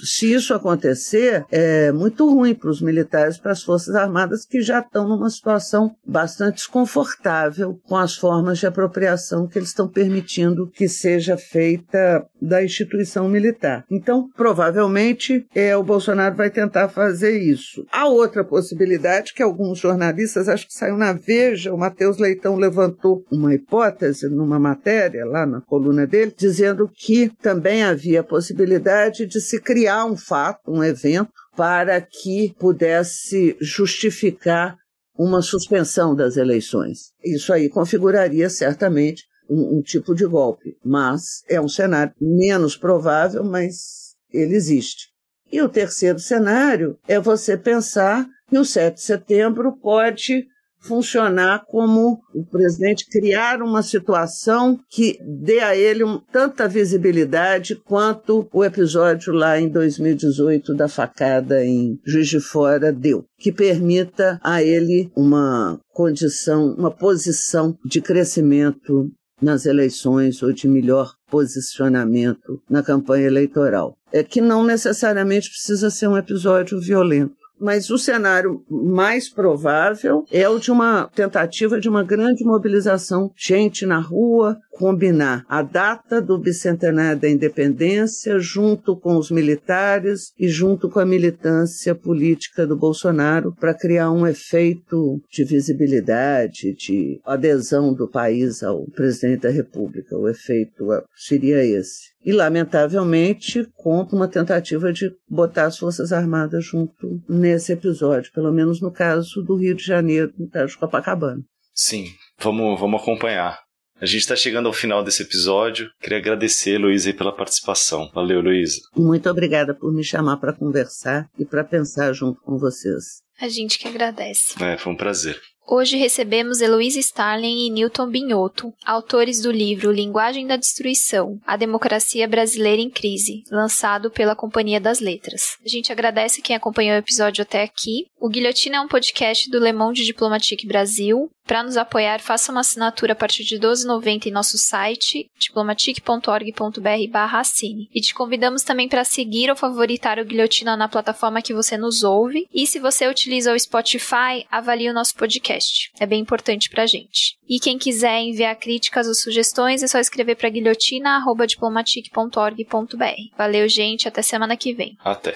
se 0.04 0.34
isso 0.34 0.54
acontecer, 0.54 1.46
é 1.52 1.92
muito 1.92 2.30
ruim 2.30 2.54
para 2.54 2.70
os 2.70 2.82
militares, 2.82 3.38
para 3.38 3.52
as 3.52 3.64
Forças 3.64 3.96
Armadas, 3.96 4.46
que 4.46 4.62
já 4.62 4.80
estão 4.80 5.08
numa 5.08 5.30
situação 5.30 5.96
bastante 6.06 6.56
desconfortável 6.56 7.80
com 7.88 7.98
as 7.98 8.16
formas 8.16 8.60
de 8.60 8.68
apropriação 8.68 9.48
que 9.48 9.58
eles 9.58 9.70
estão 9.70 9.88
permitindo 9.88 10.70
que 10.76 10.90
seja 10.90 11.38
feita 11.38 12.28
da 12.42 12.64
instituição 12.64 13.30
militar. 13.30 13.86
Então, 13.90 14.28
provavelmente, 14.36 15.46
é, 15.56 15.76
o 15.76 15.84
Bolsonaro 15.84 16.36
vai 16.36 16.50
tentar 16.50 16.90
fazer 16.90 17.40
isso. 17.40 17.86
A 17.92 18.08
outra 18.08 18.44
possibilidade, 18.44 19.34
que 19.34 19.42
alguns 19.42 19.80
jornalistas, 19.80 20.50
acho 20.50 20.68
que 20.68 20.74
saiu 20.74 20.98
na 20.98 21.14
Veja, 21.14 21.74
o 21.74 21.78
Matheus 21.78 22.18
Leitão 22.18 22.58
levantou 22.58 23.24
uma 23.32 23.54
hipótese 23.54 24.28
numa 24.28 24.60
matéria, 24.60 25.26
lá 25.26 25.46
na 25.46 25.62
coluna 25.62 26.06
dele, 26.06 26.34
dizendo 26.38 26.90
que 26.94 27.32
também 27.42 27.84
havia 27.84 28.20
a 28.20 28.24
possibilidade 28.24 29.26
de 29.26 29.40
se 29.40 29.62
criar 29.62 30.06
um 30.06 30.18
fato, 30.18 30.60
um 30.68 30.84
evento, 30.84 31.32
para 31.56 32.02
que 32.02 32.54
pudesse 32.60 33.56
justificar 33.62 34.76
uma 35.18 35.42
suspensão 35.42 36.14
das 36.14 36.36
eleições. 36.36 37.14
Isso 37.24 37.54
aí 37.54 37.70
configuraria 37.70 38.50
certamente 38.50 39.24
um, 39.50 39.78
um 39.78 39.82
tipo 39.82 40.14
de 40.14 40.26
golpe, 40.26 40.78
mas 40.84 41.44
é 41.50 41.60
um 41.60 41.68
cenário 41.68 42.14
menos 42.20 42.76
provável, 42.76 43.44
mas 43.44 44.16
ele 44.32 44.56
existe. 44.56 45.10
E 45.52 45.62
o 45.62 45.70
terceiro 45.70 46.20
cenário 46.20 46.98
é 47.08 47.20
você 47.20 47.58
pensar 47.58 48.28
que 48.50 48.58
o 48.58 48.66
7 48.66 48.96
de 48.96 49.02
setembro 49.02 49.78
pode 49.78 50.48
funcionar 50.86 51.66
como 51.66 52.20
o 52.34 52.46
presidente 52.46 53.08
criar 53.10 53.62
uma 53.62 53.82
situação 53.82 54.80
que 54.90 55.18
dê 55.22 55.60
a 55.60 55.76
ele 55.76 56.04
tanta 56.32 56.68
visibilidade 56.68 57.76
quanto 57.76 58.48
o 58.54 58.64
episódio 58.64 59.34
lá 59.34 59.60
em 59.60 59.68
2018 59.68 60.76
da 60.76 60.88
facada 60.88 61.66
em 61.66 62.00
Juiz 62.06 62.28
de 62.28 62.40
Fora 62.40 62.92
deu, 62.92 63.26
que 63.40 63.52
permita 63.52 64.40
a 64.44 64.62
ele 64.62 65.12
uma 65.16 65.80
condição, 65.90 66.76
uma 66.78 66.92
posição 66.92 67.76
de 67.84 68.00
crescimento 68.00 69.12
nas 69.42 69.66
eleições 69.66 70.42
ou 70.42 70.52
de 70.52 70.68
melhor 70.68 71.14
posicionamento 71.30 72.62
na 72.70 72.82
campanha 72.82 73.28
eleitoral. 73.28 73.98
É 74.12 74.24
que 74.24 74.42
não 74.42 74.64
necessariamente 74.64 75.50
precisa 75.50 75.90
ser 75.90 76.08
um 76.08 76.18
episódio 76.18 76.80
violento. 76.80 77.45
Mas 77.60 77.90
o 77.90 77.98
cenário 77.98 78.64
mais 78.70 79.30
provável 79.30 80.26
é 80.32 80.48
o 80.48 80.60
de 80.60 80.72
uma 80.72 81.10
tentativa 81.16 81.80
de 81.80 81.88
uma 81.88 82.04
grande 82.04 82.44
mobilização, 82.44 83.32
gente 83.36 83.86
na 83.86 84.00
rua, 84.00 84.58
combinar 84.72 85.46
a 85.48 85.62
data 85.62 86.22
do 86.22 86.38
bicentenário 86.38 87.20
da 87.20 87.30
independência 87.30 88.38
junto 88.40 88.96
com 88.96 89.18
os 89.18 89.32
militares 89.32 90.34
e 90.38 90.48
junto 90.48 90.90
com 90.90 91.00
a 91.00 91.06
militância 91.06 91.96
política 91.96 92.68
do 92.68 92.76
Bolsonaro 92.76 93.56
para 93.56 93.74
criar 93.74 94.12
um 94.12 94.28
efeito 94.28 95.22
de 95.32 95.46
visibilidade, 95.46 96.74
de 96.74 97.22
adesão 97.26 97.94
do 97.94 98.08
país 98.08 98.62
ao 98.64 98.86
presidente 98.92 99.42
da 99.42 99.50
República. 99.50 100.18
O 100.18 100.28
efeito 100.28 100.86
seria 101.16 101.64
esse. 101.64 102.15
E, 102.26 102.34
lamentavelmente, 102.34 103.68
com 103.76 104.02
uma 104.12 104.28
tentativa 104.28 104.92
de 104.92 105.16
botar 105.30 105.66
as 105.66 105.78
Forças 105.78 106.12
Armadas 106.12 106.66
junto 106.66 107.22
nesse 107.30 107.72
episódio, 107.72 108.32
pelo 108.34 108.52
menos 108.52 108.82
no 108.82 108.92
caso 108.92 109.44
do 109.44 109.56
Rio 109.56 109.76
de 109.76 109.84
Janeiro, 109.84 110.34
no 110.38 110.50
caso 110.50 110.74
de 110.74 110.78
Copacabana. 110.80 111.44
Sim, 111.74 112.08
vamos, 112.40 112.80
vamos 112.80 113.02
acompanhar. 113.02 113.60
A 114.02 114.06
gente 114.06 114.22
está 114.22 114.36
chegando 114.36 114.68
ao 114.68 114.74
final 114.74 115.04
desse 115.04 115.24
episódio. 115.24 115.90
Queria 116.02 116.18
agradecer, 116.18 116.78
Luísa, 116.78 117.14
pela 117.14 117.34
participação. 117.34 118.10
Valeu, 118.14 118.42
Luísa. 118.42 118.82
Muito 118.96 119.30
obrigada 119.30 119.74
por 119.74 119.94
me 119.94 120.04
chamar 120.04 120.38
para 120.38 120.52
conversar 120.52 121.30
e 121.40 121.46
para 121.46 121.64
pensar 121.64 122.12
junto 122.12 122.42
com 122.42 122.58
vocês. 122.58 123.22
A 123.40 123.48
gente 123.48 123.80
que 123.80 123.88
agradece. 123.88 124.62
É, 124.62 124.78
foi 124.78 124.92
um 124.92 124.98
prazer. 124.98 125.40
Hoje 125.68 125.98
recebemos 125.98 126.62
Heloísa 126.62 127.00
Starling 127.00 127.66
e 127.66 127.70
Newton 127.72 128.08
Binhoto, 128.08 128.72
autores 128.86 129.42
do 129.42 129.52
livro 129.52 129.92
Linguagem 129.92 130.46
da 130.46 130.58
Destruição: 130.58 131.40
A 131.46 131.58
Democracia 131.58 132.28
Brasileira 132.28 132.80
em 132.80 132.90
Crise, 132.90 133.44
lançado 133.50 134.12
pela 134.12 134.36
Companhia 134.36 134.80
das 134.80 135.00
Letras. 135.00 135.58
A 135.66 135.68
gente 135.68 135.92
agradece 135.92 136.42
quem 136.42 136.56
acompanhou 136.56 136.96
o 136.96 137.00
episódio 137.00 137.42
até 137.42 137.64
aqui. 137.64 138.06
O 138.20 138.30
Guilhotina 138.30 138.78
é 138.78 138.82
um 138.82 138.88
podcast 138.88 139.50
do 139.50 139.60
Le 139.60 139.74
Monde 139.74 140.06
Diplomatique 140.06 140.68
Brasil. 140.68 141.32
Para 141.46 141.62
nos 141.62 141.78
apoiar, 141.78 142.20
faça 142.20 142.52
uma 142.52 142.62
assinatura 142.62 143.14
a 143.14 143.16
partir 143.16 143.44
de 143.44 143.54
R$ 143.56 143.62
12,90 143.62 144.26
em 144.26 144.32
nosso 144.32 144.58
site, 144.58 145.30
diplomatique.org.br 145.38 147.18
assine. 147.34 147.88
E 147.94 148.02
te 148.02 148.16
convidamos 148.16 148.64
também 148.64 148.90
para 148.90 149.04
seguir 149.04 149.52
ou 149.52 149.56
favoritar 149.56 150.18
o 150.18 150.26
Guilhotina 150.26 150.76
na 150.76 150.90
plataforma 150.90 151.44
que 151.44 151.54
você 151.54 151.78
nos 151.78 152.04
ouve. 152.04 152.48
E 152.52 152.66
se 152.66 152.80
você 152.80 153.08
utiliza 153.08 153.54
o 153.54 153.60
Spotify, 153.60 154.48
avalie 154.50 154.90
o 154.90 154.94
nosso 154.94 155.14
podcast. 155.16 155.92
É 156.00 156.08
bem 156.08 156.22
importante 156.22 156.68
para 156.68 156.82
a 156.84 156.88
gente. 156.88 157.38
E 157.48 157.60
quem 157.60 157.78
quiser 157.78 158.22
enviar 158.22 158.56
críticas 158.56 159.06
ou 159.08 159.14
sugestões, 159.14 159.84
é 159.84 159.88
só 159.88 160.00
escrever 160.00 160.34
para 160.36 160.50
guilhotina.diplomatique.org.br. 160.50 163.38
Valeu, 163.38 163.70
gente. 163.70 164.08
Até 164.08 164.24
semana 164.24 164.58
que 164.58 164.74
vem. 164.74 164.98
Até. 165.04 165.36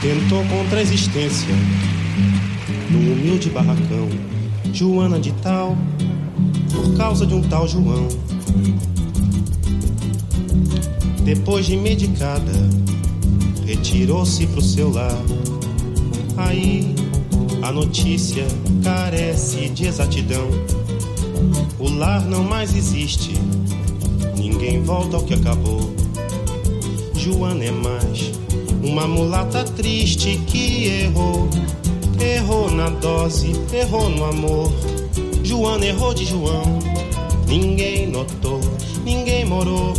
Tentou 0.00 0.42
contra 0.48 0.78
a 0.78 0.82
existência 0.82 1.52
num 2.92 3.12
humilde 3.12 3.48
barracão. 3.48 4.08
Joana 4.72 5.18
de 5.18 5.32
tal, 5.42 5.76
por 6.72 6.96
causa 6.96 7.26
de 7.26 7.34
um 7.34 7.42
tal 7.42 7.66
João. 7.66 8.08
Depois 11.24 11.66
de 11.66 11.76
medicada, 11.76 12.52
retirou-se 13.66 14.46
pro 14.48 14.60
seu 14.60 14.90
lar. 14.90 15.16
Aí 16.36 16.94
a 17.62 17.72
notícia 17.72 18.44
carece 18.82 19.68
de 19.70 19.86
exatidão. 19.86 20.48
O 21.78 21.88
lar 21.90 22.22
não 22.26 22.44
mais 22.44 22.76
existe, 22.76 23.32
ninguém 24.36 24.82
volta 24.82 25.16
ao 25.16 25.22
que 25.22 25.34
acabou. 25.34 25.92
Joana 27.14 27.64
é 27.64 27.70
mais 27.70 28.32
uma 28.82 29.06
mulata 29.06 29.64
triste 29.64 30.40
que 30.46 30.86
errou. 30.86 31.48
Errou 32.22 32.70
na 32.70 32.88
dose, 32.88 33.52
errou 33.72 34.08
no 34.08 34.24
amor. 34.24 34.72
Joana 35.42 35.86
errou 35.86 36.14
de 36.14 36.24
João. 36.24 36.78
Ninguém 37.48 38.06
notou, 38.06 38.60
ninguém 39.04 39.44
morou. 39.44 39.92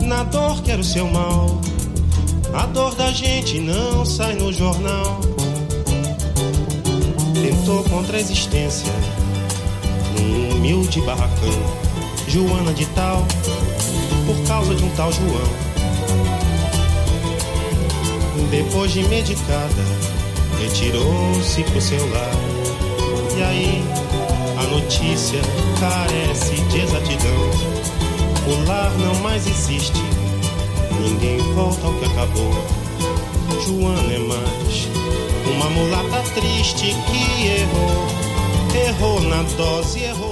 Na 0.00 0.24
dor 0.24 0.60
quero 0.62 0.82
seu 0.82 1.06
mal. 1.06 1.60
A 2.52 2.66
dor 2.66 2.96
da 2.96 3.12
gente 3.12 3.60
não 3.60 4.04
sai 4.04 4.34
no 4.34 4.52
jornal. 4.52 5.20
Tentou 7.32 7.84
contra 7.84 8.16
a 8.16 8.20
existência 8.20 8.92
num 10.18 10.56
humilde 10.56 11.00
barracão. 11.02 11.82
Joana 12.26 12.74
de 12.74 12.86
tal, 12.86 13.24
por 14.26 14.48
causa 14.48 14.74
de 14.74 14.82
um 14.82 14.90
tal 14.96 15.12
João. 15.12 15.72
Depois 18.50 18.90
de 18.90 19.04
medicada, 19.04 20.11
retirou-se 20.62 21.64
pro 21.64 21.80
seu 21.80 22.12
lar. 22.12 22.36
E 23.36 23.42
aí, 23.42 23.84
a 24.56 24.62
notícia 24.64 25.40
carece 25.80 26.54
de 26.70 26.80
exatidão. 26.80 27.50
O 28.46 28.68
lar 28.68 28.92
não 28.98 29.14
mais 29.16 29.46
existe, 29.46 30.00
ninguém 31.00 31.38
volta 31.54 31.84
ao 31.86 31.94
que 31.94 32.04
acabou. 32.04 32.52
Joana 33.66 34.12
é 34.12 34.18
mais 34.18 34.88
uma 35.52 35.70
mulata 35.70 36.22
triste 36.34 36.94
que 37.10 37.46
errou, 37.46 38.88
errou 38.88 39.20
na 39.20 39.42
dose, 39.56 40.02
errou 40.02 40.31